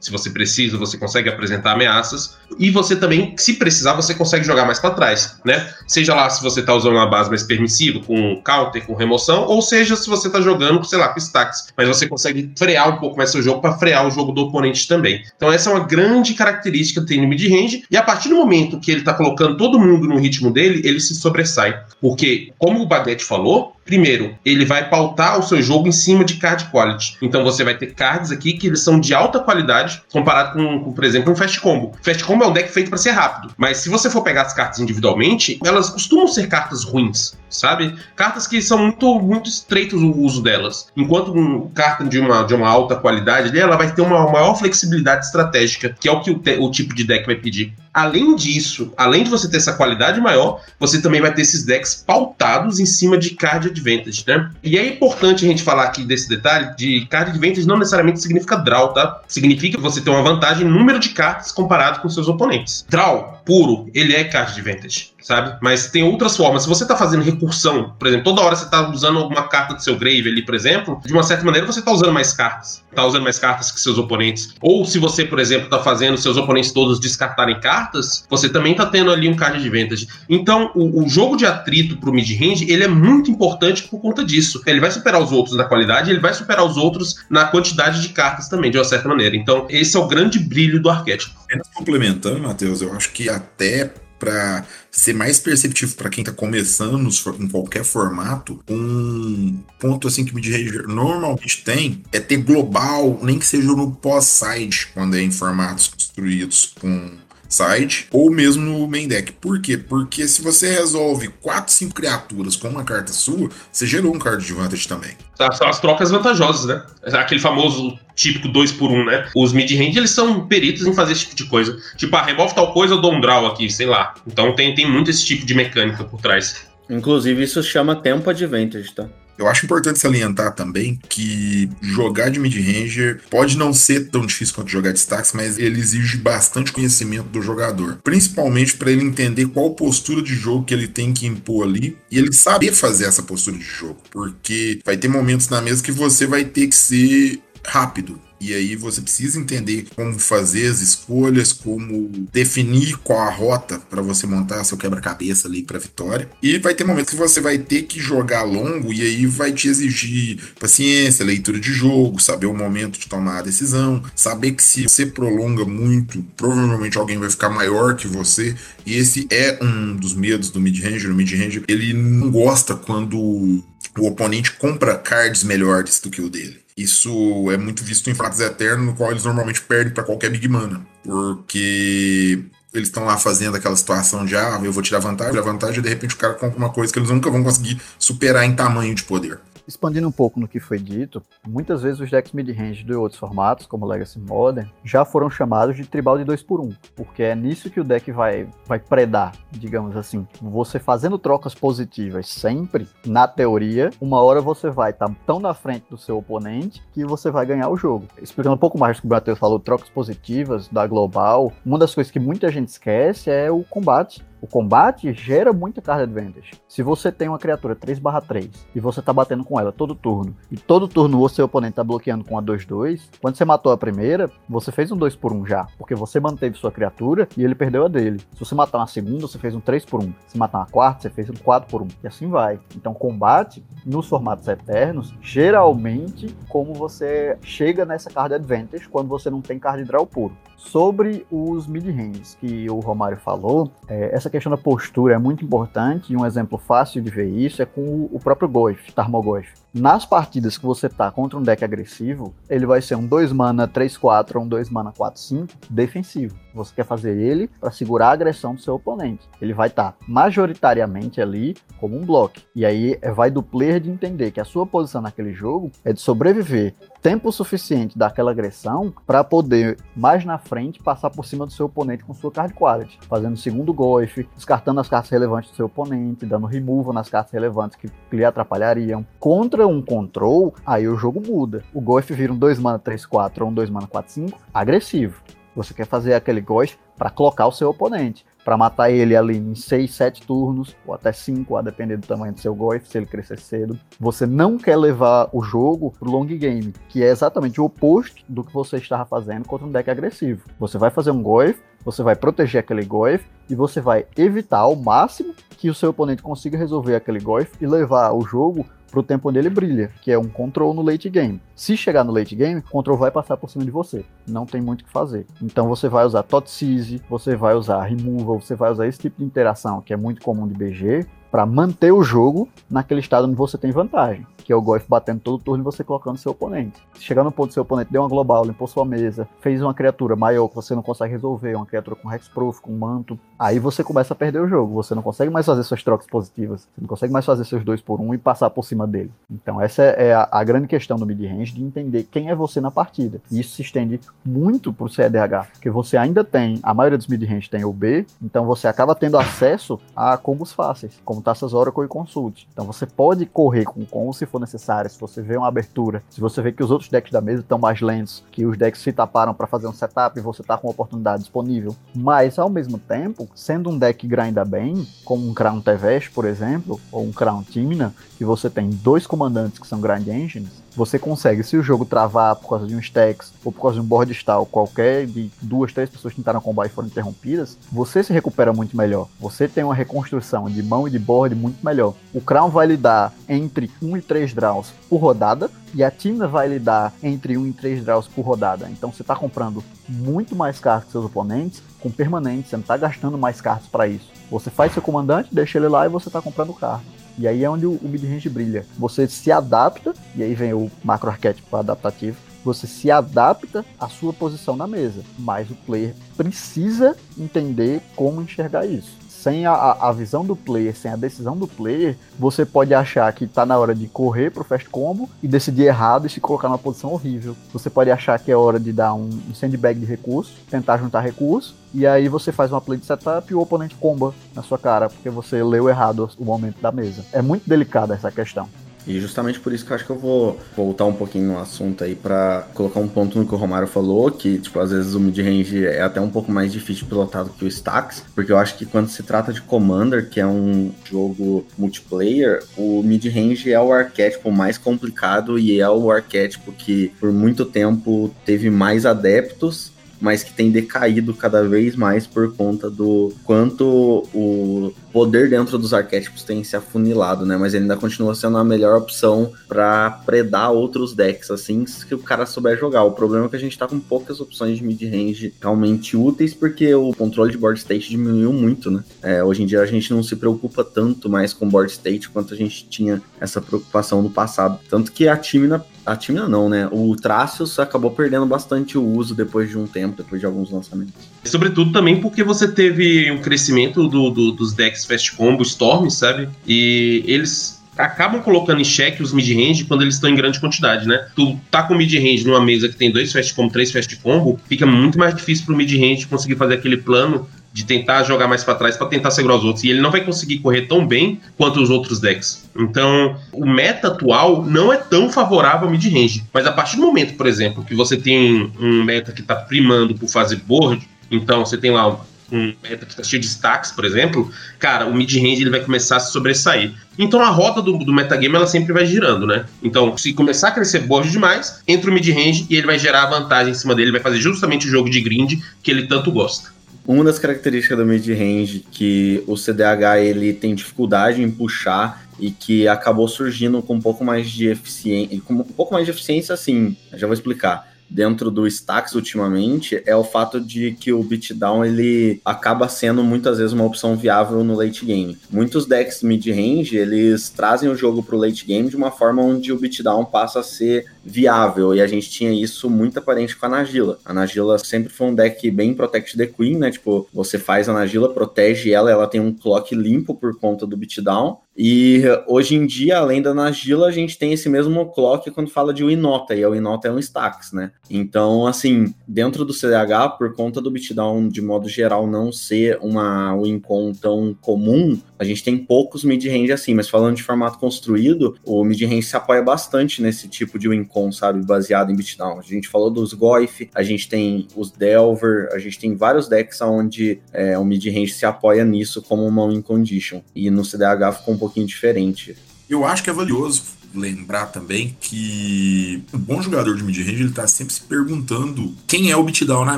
se 0.02 0.12
você 0.12 0.30
precisa, 0.32 0.78
você 0.78 0.98
consegue 0.98 1.30
apresentar 1.30 1.74
ameaças. 1.74 2.36
E 2.58 2.72
você 2.72 2.96
também, 2.96 3.36
se 3.38 3.54
precisar, 3.54 3.94
você 3.94 4.16
consegue 4.16 4.44
jogar 4.44 4.66
mais 4.66 4.80
para 4.80 4.90
trás, 4.92 5.40
né? 5.46 5.72
Seja 5.88 6.16
lá 6.16 6.30
se 6.30 6.42
você 6.42 6.62
tá 6.64 6.74
usando 6.74 6.96
uma 6.96 7.06
base 7.06 7.30
mais 7.30 7.44
permissiva, 7.44 8.00
com 8.00 8.42
counter, 8.44 8.86
com 8.86 8.96
remoção, 8.96 9.46
ou 9.46 9.62
seja, 9.62 9.96
se 9.96 10.10
você 10.10 10.30
tá 10.30 10.42
jogando, 10.42 10.84
sei 10.84 10.98
lá, 10.98 11.10
com 11.10 11.20
stacks. 11.20 11.68
Mas 11.78 11.88
você 11.88 12.08
consegue 12.08 12.52
frear 12.58 12.90
um 12.90 12.98
pouco 12.98 13.16
mais 13.16 13.30
seu 13.30 13.44
jogo 13.44 13.62
para 13.62 13.78
frear 13.78 14.08
o 14.08 14.12
jogo 14.12 14.32
do 14.32 14.42
oponente 14.42 14.88
também. 14.88 15.24
Então 15.36 15.52
essa 15.52 15.70
é 15.70 15.74
uma 15.74 15.86
grande 15.86 16.34
característica 16.34 17.00
do 17.00 17.08
tem 17.08 17.22
no 17.22 17.28
mid-range. 17.28 17.84
E 17.90 17.96
a 17.96 18.02
partir 18.02 18.30
do 18.30 18.36
momento 18.36 18.80
que 18.80 18.92
ele 18.92 19.02
tá 19.02 19.14
colocando 19.14 19.56
todo 19.56 19.80
mundo 19.80 20.08
no 20.08 20.18
ritmo 20.18 20.52
dele, 20.52 20.82
ele 20.84 21.00
se 21.00 21.14
sobressai. 21.14 21.80
Porque, 22.02 22.52
como 22.58 22.82
o 22.82 22.88
Baguette 22.88 23.24
falou, 23.24 23.76
Primeiro, 23.86 24.36
ele 24.46 24.66
vai 24.66 24.90
pautar 24.90 25.40
o 25.40 25.44
seu 25.44 25.62
jogo 25.62 25.88
em 25.88 25.92
cima 25.92 26.24
de 26.24 26.36
card 26.36 26.66
quality. 26.66 27.18
Então 27.22 27.44
você 27.44 27.64
vai 27.64 27.78
ter 27.78 27.94
cards 27.94 28.32
aqui 28.32 28.54
que 28.54 28.68
eles 28.68 28.82
são 28.82 29.00
de 29.00 29.14
alta 29.14 29.40
qualidade, 29.40 30.02
comparado 30.12 30.54
com, 30.54 30.80
com 30.80 30.94
por 30.94 31.04
exemplo, 31.04 31.32
um 31.34 31.36
Fast 31.36 31.60
Combo. 31.60 31.92
Fast 32.02 32.24
Combo 32.24 32.44
é 32.44 32.48
um 32.48 32.54
deck 32.54 32.72
feito 32.72 32.90
para 32.90 32.98
ser 32.98 33.12
rápido, 33.12 33.54
mas 33.58 33.78
se 33.78 33.90
você 33.90 34.10
for 34.10 34.22
pegar 34.22 34.44
as 34.44 34.54
cartas 34.54 34.80
individualmente, 34.80 35.60
elas 35.66 35.90
costumam 35.90 36.28
ser 36.28 36.48
cartas 36.48 36.84
ruins, 36.84 37.34
sabe? 37.52 37.96
Cartas 38.16 38.48
que 38.48 38.62
são 38.62 38.78
muito, 38.78 39.20
muito 39.20 39.50
estreitos 39.50 40.02
o 40.02 40.12
uso 40.12 40.42
delas. 40.42 40.88
Enquanto 40.96 41.32
uma 41.32 41.70
carta 41.70 42.04
de 42.04 42.20
uma, 42.20 42.44
de 42.44 42.54
uma 42.54 42.68
alta 42.68 42.96
qualidade, 42.96 43.58
ela 43.58 43.76
vai 43.76 43.94
ter 43.94 44.02
uma 44.02 44.32
maior 44.32 44.56
flexibilidade 44.56 45.26
estratégica, 45.26 45.96
que 46.00 46.08
é 46.08 46.12
o 46.12 46.22
que 46.22 46.32
o, 46.32 46.42
o 46.64 46.72
tipo 46.72 46.96
de 46.96 47.04
deck 47.04 47.26
vai 47.26 47.36
pedir. 47.36 47.74
Além 47.94 48.36
disso, 48.36 48.94
além 48.96 49.24
de 49.24 49.30
você 49.30 49.50
ter 49.50 49.58
essa 49.58 49.74
qualidade 49.74 50.22
maior, 50.22 50.62
você 50.80 51.02
também 51.02 51.20
vai 51.20 51.34
ter 51.34 51.42
esses 51.42 51.66
decks 51.66 52.04
pautados 52.08 52.80
em 52.80 52.86
cima 52.86 53.18
de 53.18 53.32
card 53.32 53.68
advantage, 53.68 54.24
né? 54.26 54.50
E 54.64 54.78
é 54.78 54.88
importante 54.88 55.44
a 55.44 55.48
gente 55.48 55.62
falar 55.62 55.84
aqui 55.84 56.06
desse 56.06 56.30
detalhe 56.30 56.74
de 56.78 57.06
card 57.08 57.32
advantage 57.32 57.68
não 57.68 57.78
necessariamente 57.78 58.22
significa 58.22 58.56
draw, 58.56 58.94
tá? 58.94 59.22
Significa 59.28 59.78
você 59.78 60.00
ter 60.00 60.10
uma 60.10 60.24
vantagem 60.24 60.66
em 60.66 60.72
número 60.72 61.00
de 61.00 61.10
cartas 61.10 61.52
comparado 61.52 62.00
com 62.00 62.08
seus 62.08 62.30
oponentes. 62.30 62.86
Draw 62.90 63.41
puro, 63.46 63.90
ele 63.94 64.16
é 64.16 64.24
card 64.24 64.52
advantage 64.52 65.12
sabe? 65.22 65.58
Mas 65.62 65.88
tem 65.88 66.04
outras 66.04 66.36
formas. 66.36 66.64
Se 66.64 66.70
você 66.70 66.86
tá 66.86 66.96
fazendo 66.96 67.24
recursão, 67.24 67.94
por 67.98 68.08
exemplo, 68.08 68.26
toda 68.26 68.42
hora 68.42 68.56
você 68.56 68.70
tá 68.70 68.90
usando 68.90 69.20
alguma 69.20 69.48
carta 69.48 69.76
do 69.76 69.84
seu 69.84 69.96
grave 69.98 70.30
ali, 70.30 70.44
por 70.44 70.56
exemplo, 70.56 71.00
de 71.06 71.14
uma 71.14 71.24
certa 71.24 71.46
maneira 71.46 71.66
você 71.66 71.82
tá 71.82 71.92
usando 71.92 72.12
mais 72.12 72.34
cartas. 72.34 72.84
Tá 72.94 73.06
usando 73.06 73.24
mais 73.24 73.40
cartas 73.40 73.72
que 73.72 73.80
seus 73.80 73.98
oponentes. 73.98 74.54
Ou 74.62 74.86
se 74.86 75.00
você, 75.00 75.24
por 75.24 75.40
exemplo, 75.40 75.70
tá 75.70 75.80
fazendo 75.80 76.18
seus 76.18 76.38
oponentes 76.38 76.72
todos 76.72 77.00
descartarem 77.00 77.60
cartas, 77.60 78.26
você 78.30 78.50
também 78.50 78.76
tá 78.76 78.86
tendo 78.86 79.12
ali 79.12 79.30
um 79.30 79.36
card 79.36 79.58
advantage. 79.58 80.08
Então, 80.28 80.72
o, 80.76 81.04
o 81.04 81.10
jogo 81.10 81.38
de 81.38 81.46
atrito 81.46 81.98
pro 81.98 82.12
mid-range, 82.12 82.70
ele 82.70 82.84
é 82.84 82.88
muito 82.88 83.32
importante 83.32 83.84
por 83.84 84.02
conta 84.02 84.24
disso. 84.24 84.62
Ele 84.66 84.80
vai 84.80 84.92
superar 84.92 85.22
os 85.22 85.32
outros 85.32 85.56
na 85.56 85.64
qualidade, 85.64 86.10
ele 86.10 86.20
vai 86.20 86.34
superar 86.34 86.66
os 86.66 86.78
outros 86.78 87.24
na 87.30 87.46
quantidade 87.46 88.02
de 88.02 88.10
cartas 88.10 88.50
também, 88.50 88.72
de 88.72 88.78
uma 88.78 88.84
certa 88.84 89.08
maneira. 89.08 89.36
Então, 89.36 89.66
esse 89.70 89.96
é 89.96 90.00
o 90.00 90.08
grande 90.08 90.40
brilho 90.40 90.82
do 90.82 90.90
arquétipo. 90.90 91.42
Complementando, 91.74 92.40
Matheus, 92.40 92.82
eu 92.82 92.94
acho 92.94 93.12
que 93.12 93.30
até 93.36 93.94
para 94.22 94.68
ser 94.92 95.14
mais 95.14 95.40
perceptivo 95.40 95.96
para 95.96 96.08
quem 96.08 96.22
está 96.22 96.32
começando 96.32 97.10
em 97.40 97.48
qualquer 97.48 97.84
formato, 97.84 98.64
um 98.70 99.58
ponto 99.80 100.08
assim 100.08 100.24
que 100.24 100.32
o 100.32 100.36
mid-range 100.36 100.84
normalmente 100.88 101.64
tem 101.64 102.04
é 102.12 102.20
ter 102.20 102.38
global, 102.38 103.20
nem 103.24 103.40
que 103.40 103.46
seja 103.48 103.68
no 103.68 103.92
pós-side, 103.92 104.90
quando 104.94 105.16
é 105.16 105.22
em 105.24 105.32
formatos 105.32 105.88
construídos 105.88 106.76
com 106.80 107.18
side 107.52 108.08
ou 108.12 108.32
mesmo 108.32 108.64
no 108.64 108.88
main 108.88 109.08
deck. 109.08 109.34
Por 109.34 109.62
quê? 109.62 109.78
Porque 109.78 110.28
se 110.28 110.42
você 110.42 110.72
resolve 110.72 111.28
4, 111.42 111.72
5 111.72 111.94
criaturas 111.94 112.56
com 112.56 112.70
uma 112.70 112.84
carta 112.84 113.12
sua, 113.12 113.50
você 113.72 113.86
gerou 113.86 114.16
um 114.16 114.20
card 114.20 114.44
de 114.44 114.54
vantage 114.54 114.88
também. 114.88 115.12
Tá, 115.38 115.52
são 115.52 115.68
as 115.68 115.80
trocas 115.80 116.12
vantajosas, 116.12 116.66
né? 116.66 116.84
Aquele 117.14 117.42
famoso 117.42 117.98
típico 118.16 118.48
2 118.48 118.72
por 118.74 118.92
1 118.92 118.94
um, 118.94 119.06
né? 119.06 119.30
Os 119.36 119.54
mid-range, 119.54 119.98
eles 119.98 120.12
são 120.12 120.48
peritos 120.48 120.86
em 120.86 120.94
fazer 120.94 121.14
esse 121.14 121.22
tipo 121.26 121.36
de 121.36 121.46
coisa. 121.46 121.78
Tipo, 121.98 122.16
ah, 122.16 122.24
remove 122.24 122.56
tal 122.56 122.74
coisa, 122.74 122.94
eu 122.94 123.02
dou 123.02 123.14
um 123.14 123.20
draw 123.22 123.48
aqui, 123.48 123.70
sei 123.70 123.86
lá. 123.86 124.14
Então 124.26 124.56
tem, 124.56 124.74
tem 124.74 124.90
muito 124.90 125.10
esse 125.10 125.26
tipo 125.26 125.46
de 125.46 125.54
mecânica 125.54 126.04
por 126.04 126.22
trás. 126.22 126.68
Inclusive, 126.90 127.44
isso 127.44 127.64
chama 127.64 127.96
tempo 127.96 128.30
advantage, 128.30 128.92
tá? 128.94 129.08
Eu 129.42 129.48
acho 129.48 129.66
importante 129.66 129.98
salientar 129.98 130.54
também 130.54 131.00
que 131.10 131.68
jogar 131.82 132.30
de 132.30 132.40
mid-ranger 132.40 133.22
pode 133.28 133.58
não 133.58 133.74
ser 133.74 134.10
tão 134.10 134.24
difícil 134.24 134.54
quanto 134.54 134.70
jogar 134.70 134.92
de 134.92 135.00
stacks, 135.00 135.34
mas 135.34 135.58
ele 135.58 135.80
exige 135.80 136.18
bastante 136.18 136.72
conhecimento 136.72 137.28
do 137.30 137.42
jogador. 137.42 137.98
Principalmente 138.04 138.78
para 138.78 138.92
ele 138.92 139.04
entender 139.04 139.48
qual 139.48 139.74
postura 139.74 140.22
de 140.22 140.36
jogo 140.36 140.64
que 140.64 140.74
ele 140.76 140.88
tem 140.88 141.12
que 141.12 141.26
impor 141.26 141.66
ali 141.66 141.98
e 142.12 142.20
ele 142.20 142.32
saber 142.32 142.72
fazer 142.72 143.06
essa 143.06 143.24
postura 143.24 143.58
de 143.58 143.64
jogo. 143.64 143.98
Porque 144.12 144.80
vai 144.86 144.96
ter 144.96 145.08
momentos 145.08 145.50
na 145.50 145.60
mesa 145.60 145.82
que 145.82 145.92
você 145.92 146.28
vai 146.28 146.46
ter 146.46 146.68
que 146.68 146.76
ser 146.76 147.42
rápido 147.66 148.20
e 148.42 148.56
aí 148.56 148.76
você 148.76 149.00
precisa 149.02 149.40
entender 149.40 149.86
como 149.96 150.18
fazer 150.18 150.66
as 150.66 150.82
escolhas, 150.82 151.54
como 151.54 152.10
definir 152.34 152.98
qual 152.98 153.20
a 153.20 153.30
rota 153.30 153.78
para 153.78 154.02
você 154.02 154.26
montar 154.26 154.64
seu 154.64 154.76
quebra-cabeça 154.76 155.48
ali 155.48 155.62
para 155.62 155.78
vitória. 155.78 156.28
E 156.42 156.58
vai 156.58 156.74
ter 156.74 156.84
momentos 156.84 157.12
que 157.12 157.20
você 157.20 157.40
vai 157.40 157.60
ter 157.60 157.84
que 157.84 158.00
jogar 158.00 158.42
longo 158.42 158.92
e 158.92 159.04
aí 159.04 159.28
vai 159.28 159.52
te 159.52 159.68
exigir 159.68 160.40
paciência, 160.60 161.24
leitura 161.24 161.60
de 161.60 161.72
jogo, 161.72 162.20
saber 162.20 162.48
o 162.48 162.54
momento 162.54 163.00
de 163.00 163.08
tomar 163.08 163.38
a 163.38 163.44
decisão, 163.44 164.02
saber 164.16 164.54
que 164.54 164.64
se 164.64 164.84
você 164.86 165.06
prolonga 165.06 165.64
muito, 165.64 166.26
provavelmente 166.36 166.98
alguém 166.98 167.20
vai 167.20 167.30
ficar 167.30 167.52
maior 167.52 167.96
que 167.96 168.08
você. 168.08 168.56
E 168.88 168.98
esse 168.98 169.28
é 169.30 169.60
um 169.62 169.96
dos 169.96 170.16
medos 170.16 170.50
do 170.50 170.60
mid-ranger. 170.60 171.12
O 171.12 171.14
mid-ranger, 171.14 171.64
ele 171.68 171.94
não 171.94 172.32
gosta 172.32 172.76
quando 172.76 173.20
o 173.20 174.08
oponente 174.08 174.54
compra 174.54 174.98
cards 174.98 175.44
melhores 175.44 176.00
do 176.00 176.10
que 176.10 176.22
o 176.22 176.30
dele. 176.30 176.61
Isso 176.82 177.52
é 177.52 177.58
muito 177.58 177.84
visto 177.84 178.10
em 178.10 178.16
Fratos 178.16 178.40
Eterno, 178.40 178.86
no 178.86 178.94
qual 178.94 179.12
eles 179.12 179.24
normalmente 179.24 179.62
perdem 179.62 179.94
para 179.94 180.04
qualquer 180.04 180.30
Big 180.30 180.48
Mana. 180.48 180.82
Porque 181.04 182.44
eles 182.74 182.88
estão 182.88 183.04
lá 183.04 183.18
fazendo 183.18 183.58
aquela 183.58 183.76
situação 183.76 184.26
de, 184.26 184.36
ah, 184.36 184.60
eu 184.64 184.72
vou 184.72 184.82
tirar 184.82 185.00
vantagem, 185.00 185.34
tirar 185.34 185.44
vantagem, 185.44 185.80
e 185.80 185.82
de 185.82 185.90
repente 185.90 186.16
o 186.16 186.18
cara 186.18 186.34
compra 186.34 186.58
uma 186.58 186.70
coisa 186.70 186.92
que 186.92 187.00
eles 187.00 187.10
nunca 187.10 187.30
vão 187.30 187.44
conseguir 187.44 187.82
superar 188.00 188.46
em 188.46 188.56
tamanho 188.56 188.96
de 188.96 189.04
poder. 189.04 189.40
Expandindo 189.72 190.06
um 190.06 190.12
pouco 190.12 190.38
no 190.38 190.50
que 190.50 190.60
foi 190.60 190.78
dito, 190.78 191.24
muitas 191.48 191.82
vezes 191.82 192.02
os 192.02 192.12
decks 192.12 192.34
mid-range 192.34 192.84
de 192.84 192.94
outros 192.94 193.18
formatos, 193.18 193.66
como 193.66 193.86
Legacy 193.86 194.20
Modern, 194.20 194.68
já 194.84 195.06
foram 195.06 195.30
chamados 195.30 195.78
de 195.78 195.88
tribal 195.88 196.18
de 196.18 196.26
2 196.26 196.44
por 196.44 196.60
1 196.60 196.64
um, 196.66 196.74
porque 196.94 197.24
é 197.24 197.34
nisso 197.34 197.70
que 197.70 197.80
o 197.80 197.84
deck 197.86 198.12
vai, 198.12 198.50
vai 198.68 198.80
predar, 198.80 199.32
digamos 199.50 199.96
assim. 199.96 200.28
Você 200.42 200.78
fazendo 200.78 201.18
trocas 201.18 201.56
positivas 201.56 202.28
sempre, 202.28 202.86
na 203.06 203.30
teoria, 203.30 203.92
uma 204.02 204.22
hora 204.22 204.42
você 204.42 204.70
vai 204.70 204.92
estar 204.92 205.08
tá 205.08 205.16
tão 205.26 205.40
na 205.40 205.54
frente 205.54 205.86
do 205.90 205.98
seu 205.98 206.18
oponente 206.18 206.84
que 206.92 207.06
você 207.06 207.32
vai 207.32 207.46
ganhar 207.46 207.70
o 207.70 207.78
jogo. 207.78 208.08
Explicando 208.22 208.56
um 208.56 208.60
pouco 208.60 208.78
mais 208.78 208.98
do 208.98 209.02
que 209.04 209.08
o 209.08 209.10
Matheus 209.10 209.40
falou, 209.40 209.58
trocas 209.58 209.88
positivas 209.88 210.68
da 210.68 210.86
global, 210.86 211.54
uma 211.66 211.80
das 211.80 211.96
coisas 211.96 212.12
que 212.12 212.20
muita 212.20 212.52
gente 212.52 212.68
esquece 212.68 213.32
é 213.32 213.50
o 213.50 213.64
combate 213.64 214.22
o 214.42 214.48
combate 214.48 215.14
gera 215.14 215.54
muita 215.54 215.82
card 215.82 216.04
advantage. 216.04 216.52
Se 216.68 216.82
você 216.82 217.12
tem 217.12 217.28
uma 217.28 217.40
criatura 217.40 217.76
3/3 217.76 218.50
e 218.74 218.80
você 218.80 219.02
tá 219.02 219.14
batendo 219.14 219.44
com 219.44 219.60
ela 219.60 219.72
todo 219.72 219.96
turno, 219.96 220.36
e 220.50 220.58
todo 220.58 220.88
turno 220.88 221.22
o 221.22 221.30
seu 221.30 221.46
oponente 221.46 221.76
tá 221.76 221.84
bloqueando 221.84 222.26
com 222.26 222.38
a 222.38 222.42
2/2, 222.42 223.10
quando 223.22 223.36
você 223.36 223.46
matou 223.46 223.72
a 223.72 223.78
primeira, 223.78 224.30
você 224.50 224.72
fez 224.72 224.92
um 224.92 224.98
2 224.98 225.16
por 225.16 225.32
1 225.32 225.46
já, 225.46 225.68
porque 225.78 225.96
você 225.96 226.20
manteve 226.20 226.58
sua 226.58 226.72
criatura 226.72 227.28
e 227.38 227.44
ele 227.44 227.56
perdeu 227.56 227.86
a 227.86 227.88
dele. 227.88 228.20
Se 228.34 228.40
você 228.40 228.56
matar 228.56 228.80
uma 228.80 228.88
segunda, 228.88 229.28
você 229.28 229.38
fez 229.38 229.54
um 229.54 229.60
3 229.60 229.86
por 229.86 230.02
1. 230.04 230.14
Se 230.28 230.38
matar 230.38 230.60
uma 230.60 230.68
quarta, 230.68 231.02
você 231.02 231.10
fez 231.10 231.30
um 231.30 231.34
4 231.34 231.70
por 231.70 231.82
1. 231.82 231.88
E 232.04 232.08
assim 232.08 232.28
vai. 232.28 232.60
Então, 232.76 232.94
combate 232.94 233.64
nos 233.86 234.08
formatos 234.08 234.48
eternos, 234.48 235.14
geralmente, 235.22 236.36
como 236.50 236.74
você 236.74 237.38
chega 237.42 237.86
nessa 237.86 238.10
card 238.10 238.34
advantage 238.34 238.88
quando 238.90 239.08
você 239.08 239.30
não 239.30 239.42
tem 239.42 239.60
card 239.60 239.84
draw 239.84 240.06
puro. 240.06 240.36
Sobre 240.62 241.26
os 241.30 241.68
mid-ranges 241.68 242.36
que 242.36 242.70
o 242.70 242.80
Romário 242.80 243.18
falou, 243.18 243.70
é, 243.90 244.16
essa 244.16 244.30
questão 244.30 244.50
da 244.50 244.58
postura 244.58 245.16
é 245.16 245.18
muito 245.18 245.44
importante 245.44 246.14
e 246.14 246.16
um 246.16 246.26
exemplo 246.26 246.58
fácil 246.58 247.02
de 247.02 247.10
ver 247.10 247.28
isso 247.28 247.62
é 247.62 247.66
com 247.66 248.08
o 248.10 248.20
próprio 248.20 248.48
Goif, 248.48 248.94
Tarmogoyf. 248.94 249.61
Nas 249.74 250.06
partidas 250.06 250.58
que 250.58 250.66
você 250.66 250.90
tá 250.90 251.10
contra 251.10 251.40
um 251.40 251.42
deck 251.42 251.64
agressivo, 251.64 252.34
ele 252.50 252.66
vai 252.66 252.82
ser 252.82 252.96
um 252.96 253.08
2 253.08 253.32
mana 253.32 253.70
3-4 253.70 254.36
ou 254.36 254.42
um 254.42 254.48
2 254.48 254.70
mana 254.70 254.92
4-5 254.92 255.50
defensivo. 255.70 256.36
Você 256.54 256.76
quer 256.76 256.84
fazer 256.84 257.18
ele 257.18 257.50
para 257.60 257.72
segurar 257.72 258.10
a 258.10 258.12
agressão 258.12 258.54
do 258.54 258.62
seu 258.62 258.76
oponente. 258.76 259.30
Ele 259.42 259.54
vai 259.54 259.70
estar 259.70 259.94
tá 259.94 259.98
majoritariamente 260.06 261.22
ali 261.22 261.56
como 261.80 261.98
um 261.98 262.06
bloco. 262.06 262.42
E 262.54 262.66
aí 262.66 262.98
é, 263.02 263.12
vai 263.14 263.32
do 263.32 263.42
player 263.42 263.80
de 263.80 263.90
entender 263.90 264.32
que 264.32 264.42
a 264.42 264.46
sua 264.46 264.66
posição 264.66 265.02
naquele 265.02 265.32
jogo 265.32 265.72
é 265.86 265.94
de 265.94 266.02
sobreviver 266.02 266.74
tempo 267.02 267.32
suficiente 267.32 267.98
daquela 267.98 268.32
agressão 268.32 268.94
para 269.08 269.24
poder 269.24 269.78
mais 269.96 270.24
na 270.24 270.38
frente 270.38 270.82
passar 270.84 271.10
por 271.10 271.26
cima 271.26 271.46
do 271.46 271.52
seu 271.52 271.66
oponente 271.66 272.04
com 272.04 272.14
sua 272.14 272.32
card 272.32 272.54
quality, 272.54 273.00
fazendo 273.10 273.36
segundo 273.36 273.74
golfe, 273.74 274.30
descartando 274.36 274.80
as 274.80 274.88
cartas 274.88 275.10
relevantes 275.10 275.50
do 275.50 275.56
seu 275.56 275.66
oponente, 275.66 276.26
dando 276.26 276.46
removal 276.46 276.94
nas 276.94 277.10
cartas 277.10 277.34
relevantes 277.34 277.76
que 277.76 277.90
lhe 278.16 278.24
atrapalhariam. 278.24 279.06
Contra 279.20 279.61
um 279.66 279.82
control, 279.82 280.54
aí 280.66 280.88
o 280.88 280.98
jogo 280.98 281.22
muda. 281.26 281.64
O 281.74 281.82
golfe 281.82 282.14
vira 282.14 282.32
um 282.34 282.38
2 282.38 282.60
mana 282.60 282.80
3-4 282.80 283.42
ou 283.42 283.50
um 283.50 283.54
2 283.54 283.70
mana 283.70 283.88
4-5 283.88 284.34
agressivo. 284.54 285.22
Você 285.56 285.74
quer 285.74 285.86
fazer 285.86 286.14
aquele 286.14 286.40
golfe 286.40 286.78
para 286.98 287.10
colocar 287.10 287.48
o 287.48 287.52
seu 287.52 287.70
oponente. 287.70 288.26
para 288.44 288.58
matar 288.58 288.90
ele 288.90 289.16
ali 289.16 289.38
em 289.38 289.56
6, 289.56 289.94
7 289.94 290.26
turnos, 290.26 290.76
ou 290.86 290.94
até 290.94 291.12
5, 291.12 291.56
a 291.56 291.62
depender 291.62 291.98
do 291.98 292.08
tamanho 292.08 292.34
do 292.34 292.40
seu 292.40 292.54
Goif, 292.56 292.88
se 292.88 292.98
ele 292.98 293.06
crescer 293.06 293.40
cedo. 293.40 293.78
Você 294.00 294.26
não 294.26 294.58
quer 294.58 294.78
levar 294.78 295.30
o 295.32 295.44
jogo 295.44 295.94
pro 295.98 296.10
long 296.10 296.26
game, 296.26 296.74
que 296.90 297.04
é 297.04 297.10
exatamente 297.10 297.62
o 297.62 297.66
oposto 297.66 298.24
do 298.28 298.44
que 298.44 298.54
você 298.54 298.78
estava 298.78 299.06
fazendo 299.06 299.48
contra 299.48 299.68
um 299.68 299.72
deck 299.72 299.90
agressivo. 299.90 300.46
Você 300.60 300.78
vai 300.78 300.90
fazer 300.90 301.12
um 301.12 301.22
Goif, 301.22 301.62
você 301.84 302.04
vai 302.04 302.16
proteger 302.16 302.62
aquele 302.62 302.86
Goif 302.86 303.26
e 303.50 303.56
você 303.56 303.82
vai 303.82 304.06
evitar 304.18 304.60
ao 304.60 304.76
máximo 304.76 305.34
que 305.58 305.70
o 305.70 305.76
seu 305.76 305.90
oponente 305.90 306.24
consiga 306.24 306.58
resolver 306.58 306.96
aquele 306.96 307.20
Goif 307.20 307.52
e 307.60 307.68
levar 307.68 308.12
o 308.14 308.22
jogo 308.22 308.66
pro 308.92 309.02
tempo 309.02 309.30
onde 309.30 309.40
ele 309.40 309.50
brilha, 309.50 309.90
que 310.02 310.12
é 310.12 310.20
um 310.20 310.28
control 310.28 310.74
no 310.74 310.82
late 310.82 311.10
game. 311.10 311.42
Se 311.56 311.78
chegar 311.78 312.04
no 312.04 312.12
late 312.12 312.36
game, 312.36 312.60
o 312.60 312.70
control 312.70 312.98
vai 312.98 313.10
passar 313.10 313.38
por 313.38 313.50
cima 313.50 313.64
de 313.64 313.72
você. 313.72 314.06
Não 314.28 314.46
tem 314.46 314.62
muito 314.62 314.82
o 314.82 314.86
que 314.86 314.92
fazer. 314.92 315.26
Então 315.42 315.68
você 315.68 315.88
vai 315.88 316.06
usar 316.06 316.24
Totsize, 316.24 317.02
você 317.10 317.36
vai 317.36 317.56
usar 317.56 317.82
Removal, 317.84 318.42
você 318.42 318.56
vai 318.56 318.72
usar 318.72 318.86
esse 318.88 319.00
tipo 319.00 319.18
de 319.20 319.26
interação 319.26 319.82
que 319.82 319.94
é 319.94 319.98
muito 319.98 320.22
comum 320.22 320.48
de 320.48 320.54
BG 320.54 321.08
para 321.32 321.46
manter 321.46 321.94
o 321.94 322.04
jogo 322.04 322.50
naquele 322.70 323.00
estado 323.00 323.26
onde 323.26 323.36
você 323.36 323.58
tem 323.58 323.72
vantagem 323.72 324.28
que 324.42 324.52
é 324.52 324.56
o 324.56 324.62
Golf 324.62 324.84
batendo 324.88 325.20
todo 325.20 325.42
turno 325.42 325.64
e 325.64 325.66
você 325.66 325.84
colocando 325.84 326.18
seu 326.18 326.32
oponente. 326.32 326.82
Chegar 327.00 327.24
no 327.24 327.32
ponto 327.32 327.50
do 327.50 327.54
seu 327.54 327.64
oponente, 327.64 327.92
deu 327.92 328.02
uma 328.02 328.10
global, 328.10 328.46
limpou 328.46 328.68
sua 328.68 328.86
mesa, 328.86 329.28
fez 329.40 329.62
uma 329.62 329.74
criatura 329.74 330.16
maior 330.16 330.48
que 330.48 330.56
você 330.56 330.76
não 330.76 330.82
consegue 330.82 331.12
resolver, 331.14 331.56
uma 331.56 331.66
criatura 331.66 331.96
com 331.96 332.12
Hexproof, 332.12 332.62
com 332.62 332.72
manto, 332.72 333.20
aí 333.38 333.60
você 333.60 333.84
começa 333.84 334.14
a 334.14 334.18
perder 334.18 334.42
o 334.42 334.48
jogo. 334.48 334.74
Você 334.76 334.96
não 334.96 335.02
consegue 335.02 335.32
mais 335.32 335.46
fazer 335.46 335.64
suas 335.64 335.84
trocas 335.84 336.08
positivas, 336.08 336.62
você 336.62 336.82
não 336.82 336.88
consegue 336.88 337.14
mais 337.14 337.26
fazer 337.26 337.46
seus 337.46 337.64
dois 337.64 337.82
por 337.82 338.00
um 338.00 338.14
e 338.14 338.18
passar 338.18 338.50
por 338.50 338.64
cima 338.64 338.88
dele. 338.88 339.12
Então 339.30 339.62
essa 339.62 339.84
é 339.84 340.14
a, 340.14 340.28
a 340.32 340.44
grande 340.44 340.68
questão 340.68 340.98
do 340.98 341.06
mid-range, 341.06 341.54
de 341.54 341.64
entender 341.64 342.08
quem 342.10 342.30
é 342.30 342.36
você 342.36 342.60
na 342.60 342.72
partida. 342.72 343.22
E 343.32 343.40
isso 343.40 343.56
se 343.56 343.62
estende 343.62 344.00
muito 344.24 344.74
pro 344.74 344.90
CDH, 344.90 345.52
porque 345.54 345.70
você 345.70 345.98
ainda 345.98 346.24
tem, 346.24 346.60
a 346.64 346.74
maioria 346.74 346.98
dos 346.98 347.08
mid-range 347.08 347.50
tem 347.50 347.64
o 347.64 347.74
B, 347.74 348.06
então 348.22 348.46
você 348.46 348.68
acaba 348.68 348.96
tendo 348.96 349.18
acesso 349.18 349.80
a 349.96 350.18
combos 350.18 350.52
fáceis, 350.52 351.00
como 351.04 351.22
Taças 351.22 351.54
Oracle 351.54 351.86
e 351.86 351.88
Consult. 351.88 352.48
Então 352.52 352.66
você 352.66 352.86
pode 352.86 353.26
correr 353.26 353.66
com 353.66 353.86
combo 353.86 354.14
se 354.14 354.26
for 354.32 354.40
necessária, 354.40 354.90
se 354.90 355.00
você 355.00 355.22
vê 355.22 355.38
uma 355.38 355.48
abertura, 355.48 356.02
se 356.10 356.22
você 356.22 356.42
vê 356.42 356.52
que 356.52 356.64
os 356.64 356.72
outros 356.72 356.90
decks 356.90 357.12
da 357.12 357.22
mesa 357.22 357.42
estão 357.42 357.60
mais 357.60 357.82
lentos, 357.82 358.24
que 358.32 358.46
os 358.46 358.58
decks 358.58 358.82
se 358.82 358.92
taparam 358.92 359.34
para 359.34 359.48
fazer 359.48 359.68
um 359.68 359.74
setup 359.74 360.18
e 360.18 360.22
você 360.22 360.42
tá 360.42 360.58
com 360.58 360.68
uma 360.68 360.72
oportunidade 360.72 361.24
disponível. 361.24 361.76
Mas, 361.94 362.40
ao 362.40 362.50
mesmo 362.50 362.80
tempo, 362.80 363.28
sendo 363.36 363.70
um 363.70 363.78
deck 363.78 364.08
grinda 364.08 364.46
bem, 364.46 364.88
como 365.04 365.28
um 365.28 365.34
Crown 365.34 365.62
Tevesh, 365.62 366.08
por 366.10 366.26
exemplo, 366.26 366.80
ou 366.92 367.04
um 367.04 367.12
Crown 367.12 367.44
Timna, 367.44 367.94
que 368.18 368.26
você 368.26 368.50
tem 368.50 368.70
dois 368.70 369.06
comandantes 369.06 369.60
que 369.60 369.68
são 369.68 369.82
Grind 369.82 370.08
Engines, 370.08 370.61
você 370.76 370.98
consegue, 370.98 371.44
se 371.44 371.58
o 371.58 371.64
jogo 371.64 371.86
travar 371.86 372.36
por 372.36 372.50
causa 372.50 372.68
de 372.68 372.76
um 372.76 372.80
stacks 372.80 373.34
ou 373.44 373.52
por 373.52 373.62
causa 373.62 373.76
de 373.76 373.82
um 373.82 373.88
board 373.88 374.12
stall 374.14 374.46
qualquer, 374.46 375.06
de 375.06 375.32
duas, 375.42 375.74
três 375.74 375.90
pessoas 375.90 376.16
tentaram 376.16 376.42
combar 376.42 376.66
e 376.66 376.70
foram 376.70 376.88
interrompidas, 376.88 377.58
você 377.72 378.04
se 378.04 378.14
recupera 378.14 378.54
muito 378.54 378.76
melhor. 378.76 379.08
Você 379.20 379.48
tem 379.48 379.64
uma 379.64 379.76
reconstrução 379.76 380.50
de 380.50 380.64
mão 380.64 380.88
e 380.88 380.92
de 380.92 381.00
board 381.00 381.36
muito 381.36 381.64
melhor. 381.64 381.94
O 382.14 382.22
Crown 382.22 382.50
vai 382.50 382.68
lhe 382.68 382.78
dar 382.78 383.14
entre 383.28 383.70
1 383.82 383.98
e 383.98 384.02
3 384.02 384.34
draws 384.34 384.74
por 384.90 384.98
rodada, 384.98 385.50
e 385.74 385.84
a 385.84 385.90
Tina 385.90 386.28
vai 386.28 386.50
lhe 386.50 386.60
dar 386.60 386.94
entre 387.02 387.38
1 387.38 387.48
e 387.48 387.54
3 387.54 387.84
draws 387.84 388.08
por 388.08 388.24
rodada. 388.24 388.70
Então 388.70 388.92
você 388.92 389.02
está 389.02 389.16
comprando 389.16 389.64
muito 389.88 390.36
mais 390.36 390.60
cartas 390.60 390.86
que 390.86 390.92
seus 390.92 391.06
oponentes 391.06 391.64
com 391.80 391.90
permanente, 391.90 392.50
você 392.50 392.56
não 392.56 392.62
está 392.62 392.78
gastando 392.78 393.18
mais 393.18 393.42
cartas 393.42 393.68
para 393.68 393.88
isso. 393.88 394.10
Você 394.30 394.50
faz 394.50 394.74
seu 394.74 394.82
comandante, 394.82 395.34
deixa 395.34 395.58
ele 395.58 395.68
lá 395.68 395.86
e 395.86 395.90
você 395.90 396.10
está 396.10 396.22
comprando 396.22 396.54
cartas. 396.54 397.01
E 397.18 397.28
aí 397.28 397.44
é 397.44 397.50
onde 397.50 397.66
o, 397.66 397.80
mid-range 397.84 398.30
brilha. 398.30 398.66
Você 398.78 399.08
se 399.08 399.32
adapta, 399.32 399.94
e 400.16 400.24
aí 400.24 400.34
vem 400.34 400.54
o 400.54 400.72
macro 400.84 401.10
arquétipo 401.10 401.56
adaptativo, 401.56 402.18
você 402.44 402.66
se 402.66 402.90
adapta 402.90 403.64
à 403.80 403.88
sua 403.88 404.12
posição 404.12 404.56
na 404.56 404.66
mesa, 404.66 405.04
mas 405.20 405.50
o 405.52 405.56
player 405.56 405.94
precisa 406.18 406.96
entender 407.18 407.82
como 407.96 408.22
enxergar 408.22 408.66
isso 408.66 409.01
sem 409.22 409.46
a, 409.46 409.54
a, 409.54 409.92
visão 409.92 410.26
do 410.26 410.36
player, 410.36 410.76
sem 410.76 410.92
a 410.92 410.96
decisão 410.96 411.38
do 411.38 411.48
player, 411.48 411.96
você 412.18 412.44
pode 412.44 412.74
achar 412.74 413.12
que 413.14 413.28
tá 413.28 413.46
na 413.46 413.58
hora 413.58 413.76
de 413.76 413.88
correr 413.88 414.32
pro 414.32 414.44
fast 414.44 414.68
combo 414.68 415.08
e 415.22 415.28
decidir 415.28 415.64
errado 415.64 416.08
e 416.08 416.10
se 416.10 416.20
colocar 416.20 416.48
numa 416.48 416.58
posição 416.58 416.92
horrível. 416.92 417.36
Você 417.54 417.70
pode 417.70 417.92
achar 417.92 418.18
que 418.18 418.32
é 418.32 418.36
hora 418.36 418.60
de 418.60 418.74
dar 418.74 418.96
um, 418.96 419.10
sandbag 419.34 419.80
de 419.80 419.86
recursos, 419.86 420.34
tentar 420.50 420.78
juntar 420.78 421.02
recursos, 421.02 421.54
e 421.74 421.86
aí 421.86 422.08
você 422.08 422.32
faz 422.32 422.52
uma 422.52 422.60
play 422.60 422.80
de 422.80 422.86
setup 422.86 423.32
e 423.32 423.36
o 423.36 423.40
oponente 423.40 423.76
comba 423.76 424.14
na 424.34 424.42
sua 424.42 424.58
cara, 424.58 424.90
porque 424.90 425.10
você 425.10 425.44
leu 425.44 425.70
errado 425.70 426.10
o 426.18 426.26
momento 426.26 426.60
da 426.60 426.72
mesa. 426.72 427.06
É 427.14 427.22
muito 427.22 427.48
delicada 427.48 427.94
essa 427.94 428.12
questão. 428.12 428.50
E 428.86 429.00
justamente 429.00 429.40
por 429.40 429.54
isso 429.54 429.66
que 429.66 429.72
eu 429.72 429.76
acho 429.76 429.86
que 429.86 429.92
eu 429.92 429.98
vou 429.98 430.40
voltar 430.56 430.86
um 430.86 430.94
pouquinho 430.94 431.34
no 431.34 431.40
assunto 431.40 431.84
aí 431.84 431.96
para 431.96 432.48
colocar 432.54 432.80
um 432.80 432.88
ponto 432.88 433.18
no 433.18 433.26
que 433.26 433.34
o 433.34 433.38
Romário 433.38 433.68
falou, 433.68 434.12
que 434.12 434.40
tipo 434.40 434.60
às 434.60 434.72
vezes 434.72 434.94
o 434.94 435.00
mid-range 435.00 435.66
é 435.66 435.82
até 435.82 436.02
um 436.02 436.10
pouco 436.10 436.32
mais 436.32 436.52
difícil 436.52 436.84
de 436.84 436.90
pilotado 436.90 437.30
que 437.30 437.46
o 437.46 437.48
Stacks, 437.48 438.04
porque 438.16 438.32
eu 438.32 438.38
acho 438.38 438.58
que 438.58 438.66
quando 438.66 438.88
se 438.90 439.04
trata 439.04 439.32
de 439.32 439.42
Commander, 439.42 440.10
que 440.10 440.20
é 440.20 440.26
um 440.26 440.72
jogo 440.84 441.46
multiplayer, 441.58 442.44
o 442.58 442.82
mid-range 442.84 443.52
é 443.52 443.60
o 443.60 443.72
arquétipo 443.72 444.32
mais 444.32 444.58
complicado 444.58 445.38
e 445.38 445.60
é 445.60 445.70
o 445.70 445.92
arquétipo 445.92 446.52
que 446.52 446.92
por 447.00 447.12
muito 447.12 447.46
tempo 447.46 448.14
teve 448.26 448.50
mais 448.50 448.86
adeptos 448.86 449.71
mas 450.02 450.24
que 450.24 450.34
tem 450.34 450.52
decaído 450.52 451.14
cada 451.14 451.48
vez 451.48 451.76
mais 451.76 452.08
por 452.08 452.36
conta 452.36 452.70
do 452.70 453.14
quanto 453.24 454.08
o 454.14 454.74
poder 454.92 455.30
dentro 455.30 455.58
dos 455.58 455.74
arquétipos 455.74 456.24
tem 456.24 456.44
se 456.44 456.56
afunilado, 456.56 457.26
né? 457.26 457.38
Mas 457.38 457.54
ele 457.54 457.64
ainda 457.64 457.78
continua 457.78 458.16
sendo 458.16 458.38
a 458.38 458.44
melhor 458.44 458.78
opção 458.78 459.32
para 459.48 459.92
predar 460.06 460.52
outros 460.52 460.94
decks, 460.94 461.32
assim, 461.32 461.64
que 461.88 461.96
o 461.96 462.00
cara 462.00 462.26
souber 462.26 462.60
jogar. 462.60 462.84
O 462.84 462.92
problema 462.92 463.26
é 463.26 463.30
que 463.30 463.36
a 463.36 463.40
gente 463.40 463.58
tá 463.58 463.68
com 463.68 463.80
poucas 463.80 464.20
opções 464.20 464.58
de 464.58 464.64
mid-range 464.64 465.34
realmente 465.40 465.96
úteis, 465.96 466.34
porque 466.34 466.74
o 466.74 466.94
controle 466.94 467.32
de 467.32 467.38
board 467.38 467.60
state 467.60 467.90
diminuiu 467.90 468.34
muito, 468.34 468.72
né? 468.72 468.84
É, 469.02 469.24
hoje 469.24 469.44
em 469.44 469.46
dia 469.46 469.62
a 469.62 469.66
gente 469.66 469.94
não 469.94 470.04
se 470.04 470.16
preocupa 470.16 470.64
tanto 470.64 471.10
mais 471.10 471.34
com 471.34 471.48
board 471.48 471.72
state 471.72 472.10
quanto 472.10 472.34
a 472.34 472.38
gente 472.38 472.68
tinha 472.68 473.02
essa 473.20 473.40
preocupação 473.40 474.02
no 474.02 474.10
passado. 474.10 474.60
Tanto 474.70 474.92
que 474.92 475.08
a 475.08 475.16
Timina 475.16 475.64
a 475.86 475.96
Timina 475.96 476.28
não, 476.28 476.48
né? 476.48 476.68
O 476.72 476.96
Tracius 476.96 477.58
acabou 477.60 477.92
perdendo 477.92 478.26
bastante 478.26 478.78
o 478.78 478.84
uso 478.84 479.16
depois 479.16 479.50
de 479.50 479.58
um 479.58 479.66
tempo, 479.66 479.98
depois 479.98 480.20
de 480.20 480.26
alguns 480.26 480.52
lançamentos. 480.52 480.94
Sobretudo 481.24 481.72
também 481.72 482.00
porque 482.00 482.24
você 482.24 482.52
teve 482.52 483.12
um 483.12 483.20
crescimento 483.20 483.88
do, 483.88 484.10
do, 484.10 484.32
dos 484.32 484.54
decks 484.54 484.86
Fast 484.86 485.14
Combo, 485.14 485.44
Storm, 485.44 485.90
sabe? 485.90 486.30
E 486.48 487.04
eles 487.08 487.62
acabam 487.78 488.22
colocando 488.22 488.62
em 488.62 488.64
xeque 488.66 489.02
os 489.02 489.14
mid-range 489.14 489.66
quando 489.66 489.82
eles 489.82 489.96
estão 489.96 490.10
em 490.10 490.16
grande 490.16 490.40
quantidade, 490.40 490.88
né? 490.88 491.08
Tu 491.16 491.40
tá 491.50 491.64
com 491.64 491.74
mid-range 491.74 492.26
numa 492.26 492.44
mesa 492.44 492.70
que 492.70 492.76
tem 492.76 492.92
dois 492.92 493.12
Fast 493.12 493.34
Combo, 493.34 493.52
três 493.52 493.72
Fast 493.72 493.96
Combo, 493.98 494.40
fica 494.48 494.66
muito 494.66 495.00
mais 495.00 495.16
difícil 495.16 495.46
pro 495.46 495.56
mid-range 495.56 496.06
conseguir 496.08 496.36
fazer 496.36 496.56
aquele 496.56 496.78
plano 496.78 497.28
de 497.54 497.66
tentar 497.66 498.04
jogar 498.04 498.28
mais 498.28 498.44
para 498.44 498.56
trás 498.56 498.78
para 498.78 498.88
tentar 498.88 499.12
segurar 499.12 499.36
os 499.36 499.44
outros. 499.44 499.64
E 499.64 499.70
ele 499.70 499.82
não 499.82 499.92
vai 499.92 500.02
conseguir 500.02 500.40
correr 500.40 500.64
tão 500.64 500.86
bem 500.86 501.20
quanto 501.38 501.62
os 501.62 501.70
outros 501.70 502.00
decks. 502.00 502.50
Então, 502.56 503.18
o 503.32 503.46
meta 503.46 503.90
atual 503.90 504.44
não 504.44 504.72
é 504.72 504.78
tão 504.78 505.10
favorável 505.10 505.68
ao 505.68 505.72
mid-range. 505.72 506.24
Mas 506.34 506.46
a 506.46 506.52
partir 506.52 506.78
do 506.78 506.84
momento, 506.84 507.16
por 507.16 507.28
exemplo, 507.28 507.64
que 507.64 507.76
você 507.76 507.98
tem 507.98 508.52
um 508.60 508.84
meta 508.84 509.12
que 509.12 509.22
está 509.22 509.36
primando 509.36 509.96
por 509.96 510.08
fazer 510.08 510.38
board, 510.38 510.88
então 511.10 511.46
você 511.46 511.58
tem 511.58 511.72
lá 511.72 512.00
um 512.32 512.54
meta 512.64 512.86
que 512.86 512.94
está 512.94 513.04
cheio 513.04 513.22
de 513.22 513.28
stacks, 513.28 513.72
por 513.72 513.84
exemplo, 513.84 514.32
cara, 514.58 514.86
o 514.86 514.94
mid-range 514.94 515.42
ele 515.42 515.50
vai 515.50 515.60
começar 515.60 515.98
a 515.98 516.00
se 516.00 516.14
sobressair. 516.14 516.72
Então 516.98 517.22
a 517.22 517.30
roda 517.30 517.62
do, 517.62 517.78
do 517.80 517.94
metagame 517.94 518.36
ela 518.36 518.48
sempre 518.48 518.72
vai 518.72 518.86
girando, 518.86 519.28
né? 519.28 519.46
Então, 519.62 519.98
se 519.98 520.14
começar 520.14 520.48
a 520.48 520.52
crescer 520.52 520.80
board 520.80 521.12
demais, 521.12 521.62
entra 521.68 521.92
o 521.92 521.94
mid-range 521.94 522.46
e 522.50 522.56
ele 522.56 522.66
vai 522.66 522.80
gerar 522.80 523.08
vantagem 523.08 523.52
em 523.52 523.56
cima 523.56 523.76
dele, 523.76 523.92
vai 523.92 524.00
fazer 524.00 524.20
justamente 524.22 524.68
o 524.68 524.72
jogo 524.72 524.90
de 524.90 525.02
grind 525.02 525.34
que 525.62 525.70
ele 525.70 525.88
tanto 525.88 526.10
gosta. 526.12 526.50
Uma 526.88 527.04
das 527.04 527.20
características 527.20 527.78
do 527.78 527.86
mid-range 527.86 528.66
que 528.72 529.24
o 529.28 529.38
CDH 529.38 530.00
ele 530.00 530.34
tem 530.34 530.56
dificuldade 530.56 531.22
em 531.22 531.30
puxar 531.30 532.06
e 532.20 532.32
que 532.32 532.68
acabou 532.68 533.08
surgindo 533.08 533.62
com 533.62 533.76
um 533.76 533.82
pouco 533.82 534.04
mais 534.04 534.30
de 534.30 534.48
eficiência, 534.48 535.22
com 535.22 535.34
um 535.36 535.44
pouco 535.44 535.74
mais 535.74 535.86
de 535.86 535.92
eficiência, 535.92 536.34
assim, 536.34 536.76
já 536.94 537.06
vou 537.06 537.14
explicar 537.14 537.72
dentro 537.92 538.32
do 538.32 538.48
Stacks 538.48 538.96
ultimamente 538.96 539.84
é 539.86 539.94
o 539.94 540.04
fato 540.04 540.40
de 540.40 540.72
que 540.72 540.94
o 540.94 541.04
beatdown 541.04 541.66
ele 541.66 542.22
acaba 542.24 542.70
sendo 542.70 543.04
muitas 543.04 543.38
vezes 543.38 543.52
uma 543.52 543.66
opção 543.66 543.98
viável 543.98 544.44
no 544.46 544.56
late 544.56 544.86
game. 544.86 545.18
Muitos 545.30 545.66
decks 545.66 546.02
mid-range 546.02 546.78
eles 546.78 547.30
trazem 547.30 547.70
o 547.70 547.76
jogo 547.76 548.02
para 548.02 548.16
o 548.16 548.20
late 548.20 548.46
game 548.46 548.70
de 548.70 548.78
uma 548.78 548.90
forma 548.90 549.22
onde 549.22 549.52
o 549.52 549.60
beatdown 549.60 550.06
passa 550.06 550.40
a 550.40 550.44
ser 550.44 550.86
viável 551.04 551.74
e 551.74 551.82
a 551.82 551.88
gente 551.88 552.10
tinha 552.10 552.32
isso 552.32 552.70
muito 552.70 553.00
aparente 553.00 553.36
com 553.36 553.46
a 553.46 553.50
Nagila. 553.50 554.00
A 554.06 554.14
Nagila 554.14 554.58
sempre 554.58 554.92
foi 554.92 555.08
um 555.08 555.16
deck 555.16 555.50
bem 555.52 555.74
Protect 555.74 556.18
the 556.18 556.28
Queen, 556.28 556.58
né? 556.58 556.72
Tipo, 556.72 557.08
você 557.14 557.38
faz 557.38 557.68
a 557.68 557.74
Nagila, 557.74 558.14
protege 558.14 558.72
ela, 558.72 558.92
ela 558.92 559.08
tem 559.08 559.20
um 559.20 559.34
clock 559.34 559.76
limpo 559.76 560.14
por 560.14 560.38
conta 560.38 560.66
do 560.66 560.78
beatdown 560.78 561.40
e 561.56 562.04
hoje 562.28 562.56
em 562.56 562.66
dia, 562.66 562.98
além 562.98 563.22
da 563.22 563.34
Nagila, 563.34 563.88
a 563.88 563.92
gente 563.92 564.18
tem 564.18 564.32
esse 564.32 564.48
mesmo 564.48 564.86
clock 564.94 565.30
quando 565.32 565.50
fala 565.50 565.74
de 565.74 565.84
Winota, 565.84 566.34
e 566.34 566.46
o 566.46 566.52
Winota 566.52 566.88
é 566.88 566.92
um 566.92 566.98
stacks, 566.98 567.52
né? 567.52 567.72
Então, 567.90 568.48
assim, 568.48 568.96
dentro 569.06 569.44
do 569.44 569.54
CDH, 569.54 570.18
por 570.18 570.34
conta 570.34 570.62
do 570.62 570.72
beatdown 570.72 571.28
de 571.28 571.42
modo 571.42 571.68
geral 571.68 572.08
não 572.08 572.32
ser 572.32 572.80
uma 572.82 573.36
wincon 573.36 573.92
tão 573.92 574.36
comum, 574.40 574.98
a 575.20 575.24
gente 575.26 575.44
tem 575.44 575.58
poucos 575.58 576.04
mid-range 576.04 576.52
assim, 576.52 576.74
mas 576.74 576.90
falando 576.90 577.18
de 577.18 577.24
formato 577.24 577.60
construído, 577.60 578.38
o 578.46 578.64
mid-range 578.64 579.04
se 579.04 579.16
apoia 579.16 579.42
bastante 579.42 580.02
nesse 580.02 580.28
tipo 580.28 580.58
de 580.58 580.70
win 580.70 580.86
com, 580.92 581.12
sabe, 581.12 581.46
baseado 581.46 581.92
em 581.92 581.96
beatdown. 581.96 582.40
A 582.40 582.42
gente 582.42 582.68
falou 582.68 582.90
dos 582.90 583.14
Goif, 583.14 583.70
a 583.74 583.84
gente 583.84 584.08
tem 584.08 584.48
os 584.56 584.72
Delver, 584.72 585.50
a 585.52 585.60
gente 585.60 585.80
tem 585.80 585.96
vários 585.96 586.28
decks 586.28 586.62
onde 586.62 587.20
é, 587.34 587.58
o 587.58 587.66
mid-range 587.66 588.14
se 588.14 588.26
apoia 588.26 588.64
nisso 588.64 589.02
como 589.02 589.26
uma 589.26 589.48
win 589.48 589.62
condition. 589.62 590.22
E 590.36 590.50
no 590.50 590.64
CDH 590.64 591.20
ficou 591.20 591.34
um 591.34 591.38
pouquinho 591.38 591.66
diferente. 591.66 592.36
Eu 592.70 592.86
acho 592.86 593.04
que 593.04 593.10
é 593.10 593.14
valioso 593.14 593.64
lembrar 593.94 594.46
também 594.46 594.96
que 595.02 596.04
um 596.14 596.18
bom 596.18 596.42
jogador 596.42 596.76
de 596.76 596.84
mid-range 596.84 597.24
ele 597.24 597.32
tá 597.32 597.46
sempre 597.48 597.74
se 597.74 597.82
perguntando 597.82 598.74
quem 598.88 599.12
é 599.12 599.18
o 599.18 599.24
beatdown 599.24 599.66
na 599.66 599.78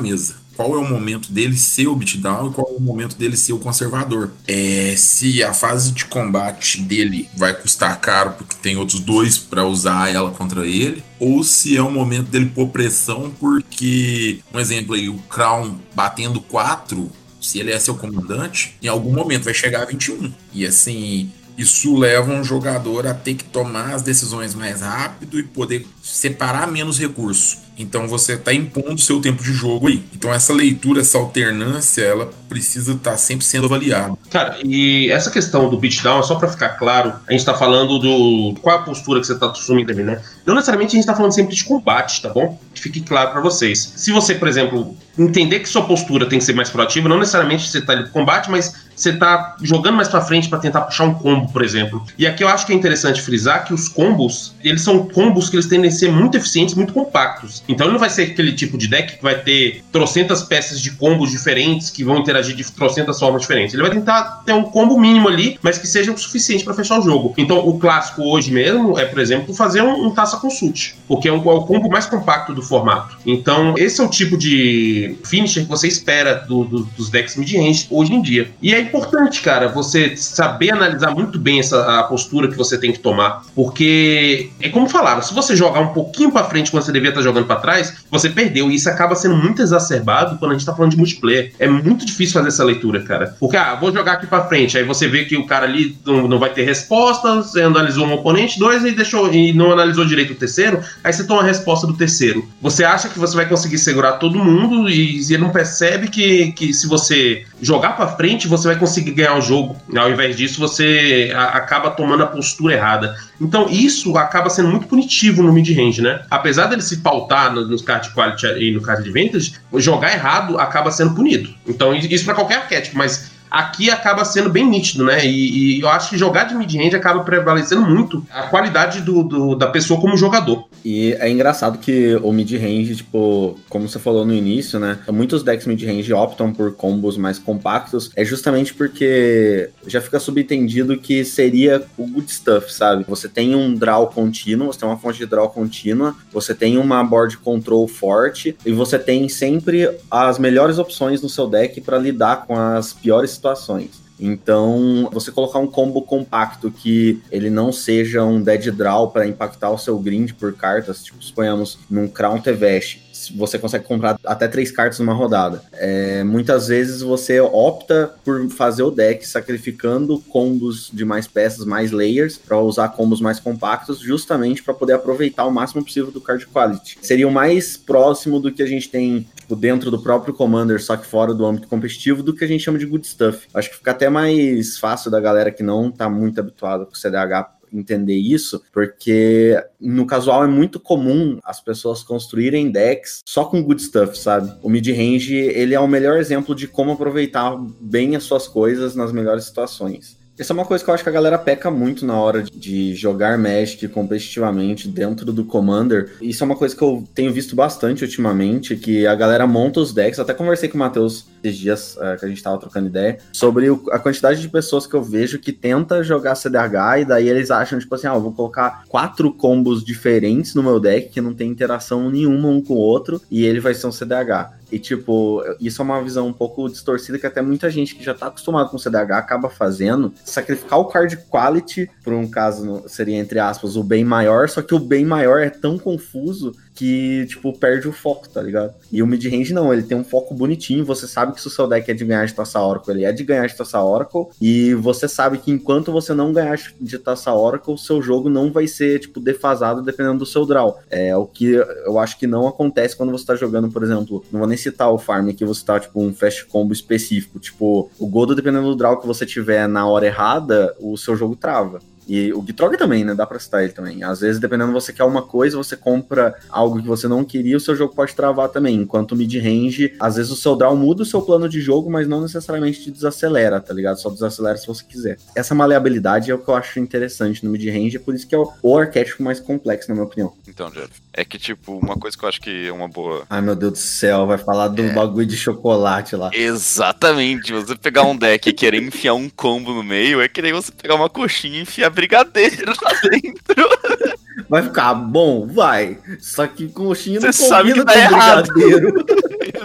mesa 0.00 0.43
qual 0.56 0.74
é 0.74 0.78
o 0.78 0.88
momento 0.88 1.32
dele 1.32 1.56
ser 1.56 1.86
o 1.86 1.94
beatdown 1.94 2.50
e 2.50 2.52
qual 2.52 2.68
é 2.70 2.76
o 2.76 2.80
momento 2.80 3.16
dele 3.16 3.36
ser 3.36 3.52
o 3.52 3.58
conservador. 3.58 4.32
É, 4.46 4.94
se 4.96 5.42
a 5.42 5.52
fase 5.52 5.92
de 5.92 6.04
combate 6.04 6.80
dele 6.80 7.28
vai 7.36 7.54
custar 7.54 8.00
caro 8.00 8.32
porque 8.32 8.56
tem 8.62 8.76
outros 8.76 9.00
dois 9.00 9.38
para 9.38 9.64
usar 9.64 10.12
ela 10.12 10.30
contra 10.30 10.66
ele, 10.66 11.02
ou 11.18 11.42
se 11.42 11.76
é 11.76 11.82
o 11.82 11.90
momento 11.90 12.28
dele 12.28 12.46
pôr 12.46 12.68
pressão 12.68 13.32
porque, 13.38 14.40
um 14.52 14.60
exemplo 14.60 14.94
aí, 14.94 15.08
o 15.08 15.18
Crown 15.28 15.76
batendo 15.94 16.40
4, 16.40 17.10
se 17.40 17.58
ele 17.58 17.72
é 17.72 17.78
seu 17.78 17.94
comandante, 17.94 18.76
em 18.82 18.88
algum 18.88 19.12
momento 19.12 19.44
vai 19.44 19.54
chegar 19.54 19.82
a 19.82 19.86
21. 19.86 20.32
E 20.52 20.66
assim, 20.66 21.30
isso 21.56 21.96
leva 21.96 22.32
um 22.32 22.42
jogador 22.42 23.06
a 23.06 23.14
ter 23.14 23.34
que 23.34 23.44
tomar 23.44 23.94
as 23.94 24.02
decisões 24.02 24.54
mais 24.54 24.80
rápido 24.80 25.38
e 25.38 25.42
poder 25.42 25.86
separar 26.02 26.66
menos 26.66 26.98
recurso. 26.98 27.64
Então 27.76 28.06
você 28.06 28.34
está 28.34 28.52
impondo 28.52 29.00
seu 29.00 29.20
tempo 29.20 29.42
de 29.42 29.52
jogo 29.52 29.88
aí. 29.88 30.02
Então 30.14 30.32
essa 30.32 30.52
leitura, 30.52 31.00
essa 31.00 31.18
alternância, 31.18 32.02
ela 32.02 32.30
precisa 32.48 32.92
estar 32.92 33.12
tá 33.12 33.16
sempre 33.16 33.44
sendo 33.44 33.66
avaliada. 33.66 34.16
Cara, 34.30 34.58
e 34.64 35.10
essa 35.10 35.30
questão 35.30 35.68
do 35.68 35.76
beatdown, 35.76 36.22
só 36.22 36.36
para 36.36 36.48
ficar 36.48 36.70
claro, 36.70 37.14
a 37.26 37.32
gente 37.32 37.40
está 37.40 37.54
falando 37.54 37.98
do 37.98 38.54
qual 38.60 38.78
a 38.78 38.82
postura 38.82 39.20
que 39.20 39.26
você 39.26 39.32
está 39.32 39.50
assumindo 39.50 39.90
ali, 39.90 40.02
né? 40.02 40.22
Não 40.46 40.54
necessariamente 40.54 40.90
a 40.90 40.96
gente 40.96 41.00
está 41.00 41.14
falando 41.14 41.32
sempre 41.32 41.54
de 41.54 41.64
combate, 41.64 42.22
tá 42.22 42.28
bom? 42.28 42.58
Que 42.72 42.80
fique 42.80 43.00
claro 43.00 43.32
para 43.32 43.40
vocês. 43.40 43.92
Se 43.96 44.12
você, 44.12 44.34
por 44.34 44.46
exemplo, 44.46 44.96
entender 45.18 45.60
que 45.60 45.68
sua 45.68 45.84
postura 45.84 46.28
tem 46.28 46.38
que 46.38 46.44
ser 46.44 46.54
mais 46.54 46.70
proativa, 46.70 47.08
não 47.08 47.18
necessariamente 47.18 47.68
você 47.68 47.78
está 47.78 47.92
ali 47.92 48.02
no 48.02 48.10
combate, 48.10 48.50
mas 48.50 48.74
você 48.94 49.12
tá 49.12 49.56
jogando 49.62 49.96
mais 49.96 50.08
para 50.08 50.20
frente 50.20 50.48
para 50.48 50.58
tentar 50.58 50.82
puxar 50.82 51.04
um 51.04 51.14
combo, 51.14 51.50
por 51.52 51.62
exemplo. 51.62 52.04
E 52.18 52.26
aqui 52.26 52.42
eu 52.42 52.48
acho 52.48 52.66
que 52.66 52.72
é 52.72 52.76
interessante 52.76 53.20
frisar 53.20 53.64
que 53.64 53.74
os 53.74 53.88
combos, 53.88 54.54
eles 54.62 54.82
são 54.82 55.06
combos 55.06 55.48
que 55.48 55.56
eles 55.56 55.66
tendem 55.66 55.88
a 55.88 55.92
ser 55.92 56.10
muito 56.10 56.36
eficientes, 56.36 56.74
muito 56.74 56.92
compactos. 56.92 57.62
Então 57.68 57.86
ele 57.86 57.92
não 57.92 58.00
vai 58.00 58.10
ser 58.10 58.22
aquele 58.22 58.52
tipo 58.52 58.78
de 58.78 58.88
deck 58.88 59.16
que 59.16 59.22
vai 59.22 59.38
ter 59.38 59.82
trocentas 59.92 60.42
peças 60.42 60.80
de 60.80 60.92
combos 60.92 61.30
diferentes 61.30 61.90
que 61.90 62.04
vão 62.04 62.18
interagir 62.18 62.54
de 62.54 62.64
trocentas 62.72 63.18
formas 63.18 63.42
diferentes. 63.42 63.74
Ele 63.74 63.82
vai 63.82 63.90
tentar 63.90 64.42
ter 64.44 64.52
um 64.52 64.64
combo 64.64 64.98
mínimo 64.98 65.28
ali, 65.28 65.58
mas 65.62 65.78
que 65.78 65.86
seja 65.86 66.12
o 66.12 66.18
suficiente 66.18 66.64
para 66.64 66.74
fechar 66.74 66.98
o 67.00 67.02
jogo. 67.02 67.34
Então 67.36 67.66
o 67.66 67.78
clássico 67.78 68.22
hoje 68.22 68.50
mesmo 68.50 68.98
é, 68.98 69.04
por 69.04 69.18
exemplo, 69.18 69.54
fazer 69.54 69.82
um, 69.82 70.06
um 70.06 70.10
taça 70.10 70.36
consult, 70.36 70.94
porque 71.08 71.28
é, 71.28 71.32
um, 71.32 71.36
é 71.36 71.54
o 71.54 71.62
combo 71.62 71.88
mais 71.88 72.06
compacto 72.06 72.54
do 72.54 72.62
formato. 72.62 73.16
Então 73.26 73.74
esse 73.76 74.00
é 74.00 74.04
o 74.04 74.08
tipo 74.08 74.36
de 74.36 75.16
finisher 75.24 75.64
que 75.64 75.68
você 75.68 75.88
espera 75.88 76.34
do, 76.34 76.64
do, 76.64 76.84
dos 76.96 77.10
decks 77.10 77.36
mid-range 77.36 77.86
hoje 77.90 78.14
em 78.14 78.22
dia. 78.22 78.50
E 78.62 78.74
é 78.74 78.83
importante, 78.84 79.42
cara, 79.42 79.68
você 79.68 80.16
saber 80.16 80.72
analisar 80.72 81.10
muito 81.10 81.38
bem 81.38 81.60
essa 81.60 81.98
a 81.98 82.02
postura 82.04 82.48
que 82.48 82.56
você 82.56 82.78
tem 82.78 82.92
que 82.92 82.98
tomar, 82.98 83.42
porque 83.54 84.50
é 84.60 84.68
como 84.68 84.88
falaram, 84.88 85.22
se 85.22 85.34
você 85.34 85.56
jogar 85.56 85.80
um 85.80 85.92
pouquinho 85.92 86.30
para 86.30 86.44
frente 86.44 86.70
quando 86.70 86.84
você 86.84 86.92
devia 86.92 87.10
estar 87.10 87.20
tá 87.20 87.24
jogando 87.24 87.46
para 87.46 87.56
trás, 87.56 87.94
você 88.10 88.28
perdeu 88.28 88.70
e 88.70 88.74
isso 88.74 88.88
acaba 88.88 89.14
sendo 89.14 89.36
muito 89.36 89.62
exacerbado 89.62 90.38
quando 90.38 90.52
a 90.52 90.54
gente 90.54 90.66
tá 90.66 90.74
falando 90.74 90.92
de 90.92 90.96
multiplayer. 90.96 91.52
É 91.58 91.68
muito 91.68 92.04
difícil 92.04 92.34
fazer 92.34 92.48
essa 92.48 92.64
leitura, 92.64 93.02
cara. 93.02 93.34
Porque 93.38 93.56
ah, 93.56 93.74
vou 93.74 93.92
jogar 93.92 94.12
aqui 94.12 94.26
para 94.26 94.46
frente, 94.46 94.76
aí 94.78 94.84
você 94.84 95.08
vê 95.08 95.24
que 95.24 95.36
o 95.36 95.46
cara 95.46 95.66
ali 95.66 95.96
não, 96.04 96.28
não 96.28 96.38
vai 96.38 96.50
ter 96.50 96.64
resposta, 96.64 97.36
você 97.36 97.62
analisou 97.62 98.06
um 98.06 98.12
oponente, 98.12 98.58
dois 98.58 98.84
e 98.84 98.92
deixou 98.92 99.32
e 99.32 99.52
não 99.52 99.72
analisou 99.72 100.04
direito 100.04 100.32
o 100.32 100.36
terceiro, 100.36 100.80
aí 101.02 101.12
você 101.12 101.24
toma 101.24 101.42
a 101.42 101.44
resposta 101.44 101.86
do 101.86 101.94
terceiro. 101.94 102.48
Você 102.60 102.84
acha 102.84 103.08
que 103.08 103.18
você 103.18 103.34
vai 103.34 103.48
conseguir 103.48 103.78
segurar 103.78 104.12
todo 104.12 104.38
mundo 104.38 104.88
e, 104.88 105.20
e 105.20 105.38
não 105.38 105.50
percebe 105.50 106.08
que, 106.08 106.52
que 106.52 106.72
se 106.72 106.86
você 106.86 107.44
jogar 107.60 107.96
para 107.96 108.08
frente, 108.08 108.48
você 108.48 108.68
vai 108.68 108.73
conseguir 108.76 109.12
ganhar 109.12 109.36
o 109.36 109.40
jogo. 109.40 109.76
Ao 109.96 110.10
invés 110.10 110.36
disso, 110.36 110.60
você 110.60 111.32
acaba 111.34 111.90
tomando 111.90 112.22
a 112.22 112.26
postura 112.26 112.74
errada. 112.74 113.16
Então, 113.40 113.68
isso 113.68 114.16
acaba 114.16 114.50
sendo 114.50 114.68
muito 114.68 114.86
punitivo 114.86 115.42
no 115.42 115.52
mid-range, 115.52 116.00
né? 116.00 116.22
Apesar 116.30 116.66
dele 116.66 116.82
se 116.82 116.98
pautar 116.98 117.52
no, 117.52 117.66
nos 117.66 117.82
card 117.82 118.10
quality 118.10 118.46
e 118.46 118.70
no 118.72 118.80
card 118.80 119.02
advantage, 119.02 119.54
jogar 119.76 120.12
errado 120.12 120.58
acaba 120.58 120.90
sendo 120.90 121.14
punido. 121.14 121.50
Então, 121.66 121.94
isso 121.94 122.24
para 122.24 122.34
qualquer 122.34 122.56
arquétipo, 122.58 122.96
mas 122.96 123.32
aqui 123.50 123.88
acaba 123.90 124.24
sendo 124.24 124.50
bem 124.50 124.68
nítido, 124.68 125.04
né? 125.04 125.24
E, 125.24 125.78
e 125.78 125.80
eu 125.80 125.88
acho 125.88 126.10
que 126.10 126.18
jogar 126.18 126.44
de 126.44 126.54
mid-range 126.54 126.96
acaba 126.96 127.20
prevalecendo 127.20 127.82
muito 127.82 128.26
a 128.32 128.42
qualidade 128.42 129.00
do, 129.00 129.22
do, 129.22 129.54
da 129.54 129.68
pessoa 129.68 130.00
como 130.00 130.16
jogador. 130.16 130.66
E 130.84 131.14
é 131.14 131.30
engraçado 131.30 131.78
que 131.78 132.14
o 132.16 132.30
mid-range, 132.32 132.96
tipo, 132.96 133.58
como 133.70 133.88
você 133.88 133.98
falou 133.98 134.26
no 134.26 134.34
início, 134.34 134.78
né? 134.78 134.98
Muitos 135.08 135.42
decks 135.42 135.66
mid-range 135.66 136.12
optam 136.12 136.52
por 136.52 136.74
combos 136.74 137.16
mais 137.16 137.38
compactos, 137.38 138.10
é 138.14 138.24
justamente 138.24 138.74
porque 138.74 139.70
já 139.86 140.00
fica 140.00 140.20
subentendido 140.20 140.98
que 140.98 141.24
seria 141.24 141.82
o 141.96 142.06
good 142.06 142.30
stuff, 142.30 142.72
sabe? 142.72 143.04
Você 143.08 143.28
tem 143.28 143.54
um 143.54 143.74
draw 143.74 144.08
contínuo, 144.08 144.66
você 144.66 144.80
tem 144.80 144.88
uma 144.88 144.98
fonte 144.98 145.18
de 145.18 145.26
draw 145.26 145.48
contínua, 145.48 146.14
você 146.30 146.54
tem 146.54 146.76
uma 146.76 147.02
board 147.02 147.38
control 147.38 147.88
forte 147.88 148.56
e 148.66 148.72
você 148.72 148.98
tem 148.98 149.28
sempre 149.28 149.90
as 150.10 150.38
melhores 150.38 150.78
opções 150.78 151.22
no 151.22 151.28
seu 151.28 151.46
deck 151.46 151.80
para 151.80 151.98
lidar 151.98 152.46
com 152.46 152.56
as 152.56 152.92
piores 152.92 153.30
situações. 153.30 154.03
Então, 154.18 155.08
você 155.12 155.32
colocar 155.32 155.58
um 155.58 155.66
combo 155.66 156.02
compacto 156.02 156.70
que 156.70 157.20
ele 157.30 157.50
não 157.50 157.72
seja 157.72 158.24
um 158.24 158.40
dead 158.40 158.70
draw 158.70 159.10
para 159.10 159.26
impactar 159.26 159.70
o 159.70 159.78
seu 159.78 159.98
grind 159.98 160.32
por 160.32 160.52
cartas, 160.54 161.02
tipo, 161.02 161.22
suponhamos 161.22 161.78
num 161.90 162.06
Crown 162.06 162.40
Tevest, 162.40 163.00
você 163.30 163.58
consegue 163.58 163.84
comprar 163.84 164.18
até 164.24 164.48
três 164.48 164.70
cartas 164.70 164.98
numa 164.98 165.14
rodada. 165.14 165.62
É, 165.72 166.24
muitas 166.24 166.68
vezes 166.68 167.02
você 167.02 167.40
opta 167.40 168.14
por 168.24 168.48
fazer 168.50 168.82
o 168.82 168.90
deck 168.90 169.26
sacrificando 169.26 170.18
combos 170.28 170.90
de 170.92 171.04
mais 171.04 171.26
peças, 171.26 171.64
mais 171.64 171.90
layers, 171.90 172.36
para 172.36 172.58
usar 172.58 172.88
combos 172.90 173.20
mais 173.20 173.38
compactos, 173.38 174.00
justamente 174.00 174.62
para 174.62 174.74
poder 174.74 174.94
aproveitar 174.94 175.44
o 175.44 175.50
máximo 175.50 175.84
possível 175.84 176.10
do 176.10 176.20
card 176.20 176.46
quality. 176.46 176.98
Seria 177.02 177.28
o 177.28 177.32
mais 177.32 177.76
próximo 177.76 178.40
do 178.40 178.52
que 178.52 178.62
a 178.62 178.66
gente 178.66 178.88
tem 178.88 179.26
tipo, 179.44 179.54
dentro 179.54 179.90
do 179.90 179.98
próprio 180.00 180.34
Commander, 180.34 180.82
só 180.82 180.96
que 180.96 181.06
fora 181.06 181.32
do 181.32 181.44
âmbito 181.44 181.68
competitivo, 181.68 182.22
do 182.22 182.34
que 182.34 182.44
a 182.44 182.48
gente 182.48 182.64
chama 182.64 182.78
de 182.78 182.86
good 182.86 183.06
stuff. 183.06 183.46
Acho 183.52 183.70
que 183.70 183.76
fica 183.76 183.90
até 183.90 184.08
mais 184.08 184.78
fácil 184.78 185.10
da 185.10 185.20
galera 185.20 185.50
que 185.50 185.62
não 185.62 185.90
tá 185.90 186.08
muito 186.08 186.40
habituada 186.40 186.84
com 186.84 186.92
o 186.92 186.96
CDH 186.96 187.53
entender 187.78 188.16
isso, 188.16 188.62
porque 188.72 189.62
no 189.80 190.06
casual 190.06 190.44
é 190.44 190.46
muito 190.46 190.78
comum 190.80 191.38
as 191.44 191.60
pessoas 191.60 192.02
construírem 192.02 192.70
decks 192.70 193.20
só 193.24 193.44
com 193.44 193.62
good 193.62 193.82
stuff, 193.82 194.16
sabe? 194.18 194.52
O 194.62 194.68
mid-range, 194.68 195.34
ele 195.34 195.74
é 195.74 195.80
o 195.80 195.88
melhor 195.88 196.18
exemplo 196.18 196.54
de 196.54 196.68
como 196.68 196.92
aproveitar 196.92 197.56
bem 197.80 198.16
as 198.16 198.24
suas 198.24 198.46
coisas 198.46 198.94
nas 198.94 199.12
melhores 199.12 199.44
situações. 199.44 200.23
Essa 200.36 200.52
é 200.52 200.54
uma 200.54 200.64
coisa 200.64 200.82
que 200.82 200.90
eu 200.90 200.94
acho 200.94 201.04
que 201.04 201.08
a 201.08 201.12
galera 201.12 201.38
peca 201.38 201.70
muito 201.70 202.04
na 202.04 202.18
hora 202.18 202.42
de 202.42 202.92
jogar 202.94 203.38
Magic 203.38 203.86
competitivamente 203.86 204.88
dentro 204.88 205.32
do 205.32 205.44
Commander. 205.44 206.12
Isso 206.20 206.42
é 206.42 206.44
uma 206.44 206.56
coisa 206.56 206.74
que 206.74 206.82
eu 206.82 207.06
tenho 207.14 207.32
visto 207.32 207.54
bastante 207.54 208.02
ultimamente, 208.02 208.74
que 208.74 209.06
a 209.06 209.14
galera 209.14 209.46
monta 209.46 209.78
os 209.78 209.92
decks. 209.92 210.18
Até 210.18 210.34
conversei 210.34 210.68
com 210.68 210.74
o 210.74 210.78
Matheus 210.80 211.26
esses 211.42 211.56
dias 211.56 211.96
uh, 211.96 212.18
que 212.18 212.24
a 212.24 212.28
gente 212.28 212.42
tava 212.42 212.58
trocando 212.58 212.88
ideia 212.88 213.18
sobre 213.32 213.70
o, 213.70 213.84
a 213.92 213.98
quantidade 214.00 214.40
de 214.40 214.48
pessoas 214.48 214.88
que 214.88 214.94
eu 214.94 215.04
vejo 215.04 215.38
que 215.38 215.52
tenta 215.52 216.02
jogar 216.02 216.34
CDH 216.34 217.02
e 217.02 217.04
daí 217.04 217.28
eles 217.28 217.52
acham, 217.52 217.78
tipo 217.78 217.94
assim, 217.94 218.08
ah, 218.08 218.14
eu 218.14 218.20
vou 218.20 218.32
colocar 218.32 218.82
quatro 218.88 219.32
combos 219.32 219.84
diferentes 219.84 220.52
no 220.54 220.64
meu 220.64 220.80
deck 220.80 221.10
que 221.10 221.20
não 221.20 221.32
tem 221.32 221.48
interação 221.48 222.10
nenhuma 222.10 222.48
um 222.48 222.60
com 222.60 222.74
o 222.74 222.78
outro 222.78 223.22
e 223.30 223.44
ele 223.44 223.60
vai 223.60 223.72
ser 223.72 223.86
um 223.86 223.92
CDH. 223.92 224.63
E, 224.74 224.78
tipo, 224.80 225.40
isso 225.60 225.80
é 225.80 225.84
uma 225.84 226.02
visão 226.02 226.26
um 226.26 226.32
pouco 226.32 226.68
distorcida 226.68 227.16
que 227.16 227.26
até 227.26 227.40
muita 227.40 227.70
gente 227.70 227.94
que 227.94 228.02
já 228.02 228.12
tá 228.12 228.26
acostumado 228.26 228.70
com 228.70 228.76
CDH 228.76 229.12
acaba 229.12 229.48
fazendo. 229.48 230.12
Sacrificar 230.24 230.80
o 230.80 230.86
card 230.86 231.16
quality, 231.30 231.88
por 232.02 232.12
um 232.12 232.28
caso, 232.28 232.82
seria, 232.88 233.16
entre 233.16 233.38
aspas, 233.38 233.76
o 233.76 233.84
bem 233.84 234.04
maior, 234.04 234.48
só 234.48 234.62
que 234.62 234.74
o 234.74 234.80
bem 234.80 235.04
maior 235.04 235.40
é 235.40 235.48
tão 235.48 235.78
confuso 235.78 236.52
que, 236.74 237.24
tipo, 237.26 237.56
perde 237.56 237.86
o 237.86 237.92
foco, 237.92 238.28
tá 238.28 238.42
ligado? 238.42 238.74
E 238.90 239.00
o 239.00 239.06
mid-range 239.06 239.54
não, 239.54 239.72
ele 239.72 239.84
tem 239.84 239.96
um 239.96 240.02
foco 240.02 240.34
bonitinho, 240.34 240.84
você 240.84 241.06
sabe 241.06 241.32
que 241.32 241.40
se 241.40 241.46
o 241.46 241.50
seu 241.50 241.68
deck 241.68 241.88
é 241.88 241.94
de 241.94 242.04
ganhar 242.04 242.26
de 242.26 242.34
Taça 242.34 242.60
Oracle, 242.60 242.92
ele 242.92 243.04
é 243.04 243.12
de 243.12 243.22
ganhar 243.22 243.46
de 243.46 243.56
Taça 243.56 243.80
Oracle, 243.80 244.26
e 244.40 244.74
você 244.74 245.06
sabe 245.06 245.38
que 245.38 245.52
enquanto 245.52 245.92
você 245.92 246.12
não 246.12 246.32
ganhar 246.32 246.58
de 246.80 246.98
Taça 246.98 247.32
Oracle, 247.32 247.72
o 247.72 247.78
seu 247.78 248.02
jogo 248.02 248.28
não 248.28 248.50
vai 248.50 248.66
ser, 248.66 248.98
tipo, 248.98 249.20
defasado 249.20 249.82
dependendo 249.82 250.18
do 250.18 250.26
seu 250.26 250.44
draw. 250.44 250.80
É 250.90 251.16
o 251.16 251.26
que 251.26 251.52
eu 251.52 251.96
acho 252.00 252.18
que 252.18 252.26
não 252.26 252.48
acontece 252.48 252.96
quando 252.96 253.12
você 253.12 253.24
tá 253.24 253.36
jogando, 253.36 253.70
por 253.70 253.84
exemplo, 253.84 254.24
não 254.32 254.40
vou 254.40 254.48
nem 254.48 254.58
citar 254.64 254.90
o 254.90 254.98
farm 254.98 255.30
que 255.32 255.44
você 255.44 255.64
tá, 255.64 255.78
tipo, 255.78 256.00
um 256.00 256.12
fast 256.12 256.44
combo 256.46 256.72
específico, 256.72 257.38
tipo, 257.38 257.90
o 257.98 258.06
Godo, 258.06 258.34
dependendo 258.34 258.68
do 258.68 258.76
draw 258.76 258.98
que 258.98 259.06
você 259.06 259.24
tiver 259.24 259.68
na 259.68 259.86
hora 259.86 260.06
errada, 260.06 260.74
o 260.80 260.96
seu 260.96 261.16
jogo 261.16 261.36
trava. 261.36 261.80
E 262.08 262.32
o 262.32 262.44
Gitrog 262.46 262.76
também, 262.76 263.04
né? 263.04 263.14
Dá 263.14 263.26
pra 263.26 263.38
citar 263.38 263.62
ele 263.64 263.72
também. 263.72 264.02
Às 264.04 264.20
vezes, 264.20 264.40
dependendo 264.40 264.72
você 264.72 264.92
quer 264.92 265.04
uma 265.04 265.22
coisa, 265.22 265.56
você 265.56 265.76
compra 265.76 266.34
algo 266.50 266.80
que 266.80 266.86
você 266.88 267.08
não 267.08 267.24
queria, 267.24 267.56
o 267.56 267.60
seu 267.60 267.74
jogo 267.74 267.94
pode 267.94 268.14
travar 268.14 268.48
também. 268.48 268.76
Enquanto 268.76 269.12
o 269.12 269.16
mid-range, 269.16 269.94
às 270.00 270.16
vezes 270.16 270.30
o 270.30 270.36
seu 270.36 270.54
draw 270.56 270.76
muda 270.76 271.02
o 271.02 271.06
seu 271.06 271.22
plano 271.22 271.48
de 271.48 271.60
jogo, 271.60 271.90
mas 271.90 272.06
não 272.06 272.20
necessariamente 272.20 272.82
te 272.82 272.90
desacelera, 272.90 273.60
tá 273.60 273.72
ligado? 273.72 273.98
Só 274.00 274.10
desacelera 274.10 274.56
se 274.56 274.66
você 274.66 274.84
quiser. 274.84 275.16
Essa 275.34 275.54
maleabilidade 275.54 276.30
é 276.30 276.34
o 276.34 276.38
que 276.38 276.48
eu 276.48 276.54
acho 276.54 276.78
interessante 276.78 277.44
no 277.44 277.50
mid-range, 277.50 277.96
é 277.96 278.00
por 278.00 278.14
isso 278.14 278.26
que 278.26 278.34
é 278.34 278.38
o, 278.38 278.50
o 278.62 278.76
arquétipo 278.78 279.22
mais 279.22 279.40
complexo, 279.40 279.88
na 279.88 279.94
minha 279.94 280.06
opinião. 280.06 280.32
então, 280.48 280.70
Jeff. 280.70 280.90
É 281.16 281.24
que, 281.24 281.38
tipo, 281.38 281.78
uma 281.78 281.96
coisa 281.96 282.18
que 282.18 282.24
eu 282.24 282.28
acho 282.28 282.40
que 282.40 282.66
é 282.66 282.72
uma 282.72 282.88
boa. 282.88 283.22
Ai, 283.30 283.40
meu 283.40 283.54
Deus 283.54 283.72
do 283.72 283.78
céu, 283.78 284.26
vai 284.26 284.36
falar 284.36 284.66
do 284.68 284.82
É. 284.82 284.92
bagulho 284.92 285.24
de 285.26 285.36
chocolate 285.36 286.16
lá. 286.16 286.28
Exatamente. 286.34 287.52
Você 287.52 287.76
pegar 287.76 288.02
um 288.02 288.16
deck 288.16 288.48
e 288.48 288.52
querer 288.52 288.82
enfiar 288.82 289.14
um 289.14 289.28
combo 289.28 289.72
no 289.72 289.82
meio 289.82 290.20
é 290.20 290.28
que 290.28 290.42
nem 290.42 290.52
você 290.52 290.72
pegar 290.72 290.96
uma 290.96 291.08
coxinha 291.08 291.58
e 291.58 291.62
enfiar 291.62 291.90
brigadeiro 291.94 292.72
lá 292.82 292.92
dentro. 293.08 294.14
Vai 294.48 294.62
ficar 294.62 294.94
bom, 294.94 295.46
vai. 295.46 295.98
Só 296.18 296.46
que 296.46 296.68
coxinha 296.68 297.20
não 297.20 297.32
Você 297.32 297.46
sabe 297.46 297.70
combina 297.72 297.84
que 297.86 297.92
tá 297.92 298.08
com 298.08 298.14
errado. 298.14 298.52
brigadeiro. 298.52 299.06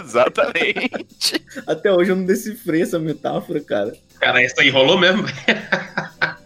Exatamente. 0.02 1.44
Até 1.66 1.92
hoje 1.92 2.10
eu 2.12 2.16
não 2.16 2.24
decifrei 2.24 2.82
essa 2.82 2.98
metáfora, 2.98 3.60
cara. 3.60 3.92
Cara, 4.20 4.42
essa 4.42 4.60
aí 4.62 4.70
rolou 4.70 4.98
mesmo. 4.98 5.24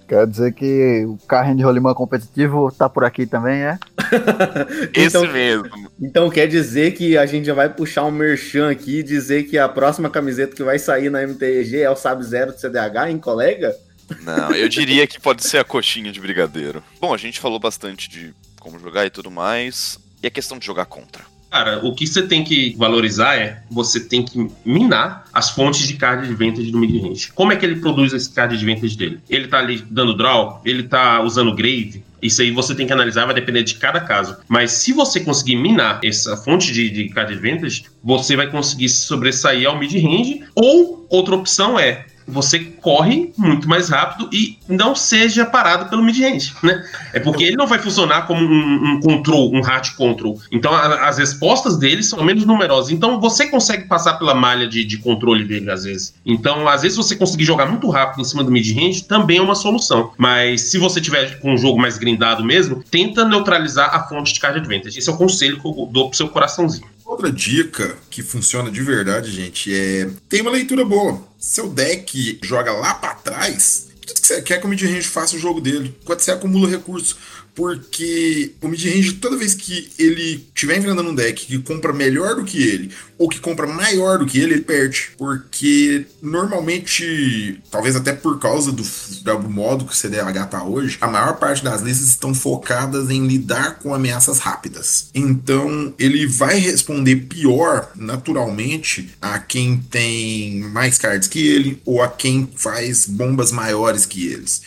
Quer 0.07 0.27
dizer 0.27 0.53
que 0.53 1.05
o 1.07 1.17
carrinho 1.27 1.57
de 1.57 1.63
rolimã 1.63 1.95
competitivo 1.95 2.71
tá 2.71 2.91
por 2.91 3.05
aqui 3.05 3.25
também, 3.27 3.63
é? 3.63 3.79
Esse 4.95 5.17
Então- 5.17 5.33
mesmo. 5.33 5.71
Então 6.01 6.29
quer 6.29 6.47
dizer 6.47 6.93
que 6.93 7.17
a 7.17 7.25
gente 7.25 7.47
já 7.47 7.55
vai 7.55 7.71
puxar 7.71 8.05
um 8.05 8.11
merchan 8.11 8.71
aqui 8.71 8.99
e 8.99 9.03
dizer 9.03 9.45
que 9.45 9.57
a 9.57 9.67
próxima 9.67 10.11
camiseta 10.11 10.55
que 10.55 10.63
vai 10.63 10.79
sair 10.79 11.09
na 11.09 11.23
MTG 11.23 11.81
é 11.81 11.91
o 11.91 11.97
Sab 11.97 12.23
Zero 12.23 12.53
de 12.53 12.61
CDH, 12.61 13.09
hein, 13.09 13.19
colega? 13.19 13.75
Não, 14.23 14.53
eu 14.53 14.69
diria 14.69 15.07
que 15.07 15.21
pode 15.21 15.47
ser 15.47 15.59
a 15.59 15.65
coxinha 15.65 16.13
de 16.13 16.21
brigadeiro. 16.21 16.83
Bom, 17.01 17.15
a 17.15 17.19
gente 17.19 17.41
falou 17.41 17.59
bastante 17.59 18.09
de 18.09 18.35
como 18.61 18.79
jogar 18.79 19.07
e 19.07 19.11
tudo 19.11 19.31
mais. 19.31 19.99
E 20.23 20.27
a 20.27 20.31
questão 20.31 20.59
de 20.59 20.65
jogar 20.65 20.87
contra. 20.87 21.25
Cara, 21.55 21.87
o 21.87 21.95
que 21.95 22.05
você 22.05 22.27
tem 22.27 22.43
que 22.43 22.75
valorizar 22.77 23.37
é 23.37 23.63
você 23.71 24.01
tem 24.01 24.25
que 24.25 24.51
minar 24.65 25.25
as 25.33 25.51
fontes 25.51 25.87
de 25.87 25.95
card 25.95 26.27
advantage 26.27 26.69
do 26.73 26.79
mid-range. 26.79 27.31
Como 27.33 27.53
é 27.53 27.57
que 27.57 27.65
ele 27.65 27.77
produz 27.77 28.13
esse 28.13 28.29
card 28.29 28.57
advantage 28.57 28.97
dele? 28.97 29.21
Ele 29.31 29.47
tá 29.47 29.61
ali 29.61 29.79
dando 29.89 30.17
draw? 30.17 30.61
Ele 30.65 30.83
tá 30.83 31.23
usando 31.23 31.55
grave? 31.55 32.03
Isso 32.21 32.43
aí 32.43 32.51
você 32.51 32.75
tem 32.75 32.89
que 32.89 32.93
analisar, 32.93 33.27
vai 33.27 33.37
depender 33.37 33.63
de 33.63 33.75
cada 33.75 34.01
caso. 34.01 34.37
Mas 34.49 34.73
se 34.73 34.93
você 34.93 35.21
conseguir 35.21 35.55
minar 35.55 36.01
essa 36.03 36.37
fonte 36.37 36.73
de, 36.73 36.91
de 36.91 37.09
card 37.11 37.35
advantage, 37.35 37.85
você 38.03 38.35
vai 38.35 38.51
conseguir 38.51 38.89
se 38.89 39.03
sobressair 39.03 39.69
ao 39.69 39.79
mid-range. 39.79 40.43
Ou 40.57 41.07
outra 41.09 41.37
opção 41.37 41.79
é 41.79 42.05
você 42.27 42.59
corre 42.61 43.33
muito 43.37 43.69
mais 43.69 43.89
rápido 43.89 44.29
e 44.33 44.59
não 44.69 44.95
seja 44.95 45.45
parado 45.45 45.89
pelo 45.91 46.03
mid-range, 46.03 46.53
né? 46.63 46.85
É 47.13 47.21
porque 47.21 47.45
ele 47.45 47.57
não 47.57 47.67
vai 47.67 47.79
funcionar 47.79 48.27
como 48.27 48.41
um, 48.45 48.95
um 48.95 49.01
control, 49.01 49.55
um 49.55 49.61
hard 49.61 49.91
control. 49.97 50.41
Então 50.51 50.73
a- 50.73 51.09
as 51.09 51.19
respostas 51.19 51.77
dele 51.77 52.03
são 52.03 52.23
menos 52.25 52.45
numerosas. 52.45 52.91
Então 52.91 53.21
você 53.21 53.47
consegue 53.49 53.87
passar 53.87 54.15
pela 54.15 54.35
malha 54.35 54.67
de, 54.67 54.85
de 54.85 54.99
controle 54.99 55.45
dele 55.45 55.71
às 55.71 55.85
vezes. 55.85 56.15
Então 56.25 56.67
às 56.69 56.83
vezes 56.83 56.97
você 56.97 57.15
conseguir 57.17 57.45
jogar 57.45 57.67
muito 57.67 57.89
rápido 57.91 58.21
em 58.21 58.25
cima 58.25 58.43
do 58.43 58.51
mid-range 58.51 59.05
também 59.05 59.39
é 59.39 59.43
uma 59.43 59.55
solução. 59.55 60.13
Mas 60.17 60.63
se 60.63 60.79
você 60.79 61.01
tiver 61.01 61.39
com 61.41 61.53
um 61.55 61.59
jogo 61.59 61.79
mais 61.81 61.99
grindado 61.99 62.45
mesmo, 62.45 62.83
tenta 62.91 63.25
neutralizar 63.25 63.95
a 63.95 64.05
fonte 64.09 64.33
de 64.35 64.41
card 64.41 64.59
advantage. 64.59 64.99
Esse 64.99 65.09
é 65.11 65.13
o 65.13 65.17
conselho 65.17 65.61
que 65.61 65.67
eu 65.67 65.89
dou 65.93 66.09
pro 66.09 66.17
seu 66.17 66.29
coraçãozinho. 66.29 66.87
Outra 67.05 67.31
dica 67.31 67.95
que 68.11 68.23
funciona 68.23 68.71
de 68.71 68.81
verdade, 68.83 69.31
gente, 69.31 69.73
é 69.73 70.09
tem 70.29 70.41
uma 70.41 70.51
leitura 70.51 70.85
boa. 70.85 71.21
Seu 71.47 71.69
deck 71.69 72.41
joga 72.43 72.73
lá 72.73 72.95
pra 72.95 73.15
trás, 73.17 73.89
o 74.03 74.15
que 74.15 74.27
você 74.27 74.41
quer 74.41 74.59
que 74.59 74.67
o 74.67 74.69
mid-range 74.69 75.07
faça 75.07 75.37
o 75.37 75.39
jogo 75.39 75.61
dele? 75.61 75.95
Quando 76.03 76.21
você 76.21 76.31
acumula 76.31 76.67
recursos. 76.67 77.17
Porque 77.55 78.53
o 78.61 78.69
mid-range, 78.69 79.15
toda 79.15 79.37
vez 79.37 79.55
que 79.55 79.91
ele 79.99 80.47
estiver 80.55 80.79
enfrentando 80.79 81.11
um 81.11 81.15
deck 81.15 81.47
que 81.47 81.59
compra 81.59 81.93
melhor 81.93 82.35
do 82.35 82.45
que 82.45 82.61
ele, 82.61 82.91
ou 83.17 83.29
que 83.29 83.39
compra 83.39 83.67
maior 83.67 84.19
do 84.19 84.27
que 84.27 84.39
ele, 84.39 84.55
ele 84.55 84.63
perde. 84.63 85.11
Porque 85.17 86.07
normalmente, 86.21 87.61
talvez 87.71 87.95
até 87.95 88.13
por 88.13 88.39
causa 88.39 88.73
do, 88.73 88.83
do 88.83 89.49
modo 89.49 89.85
que 89.85 89.93
o 89.93 89.97
CDH 89.97 90.47
tá 90.51 90.65
hoje, 90.65 90.99
a 91.01 91.07
maior 91.07 91.37
parte 91.37 91.63
das 91.63 91.81
listas 91.81 92.09
estão 92.09 92.35
focadas 92.35 93.11
em 93.11 93.27
lidar 93.27 93.79
com 93.79 93.95
ameaças 93.95 94.39
rápidas. 94.39 95.11
Então, 95.15 95.95
ele 95.99 96.27
vai 96.27 96.59
responder 96.59 97.17
pior, 97.17 97.91
naturalmente, 97.95 99.11
a 99.21 99.39
quem 99.39 99.79
tem 99.79 100.61
mais 100.61 100.99
cards 100.99 101.29
que 101.29 101.47
ele, 101.47 101.81
ou 101.85 102.03
a 102.03 102.09
quem 102.09 102.49
faz 102.57 103.07
bombas 103.07 103.53
maiores 103.53 104.07
que 104.07 104.27
eles. 104.27 104.63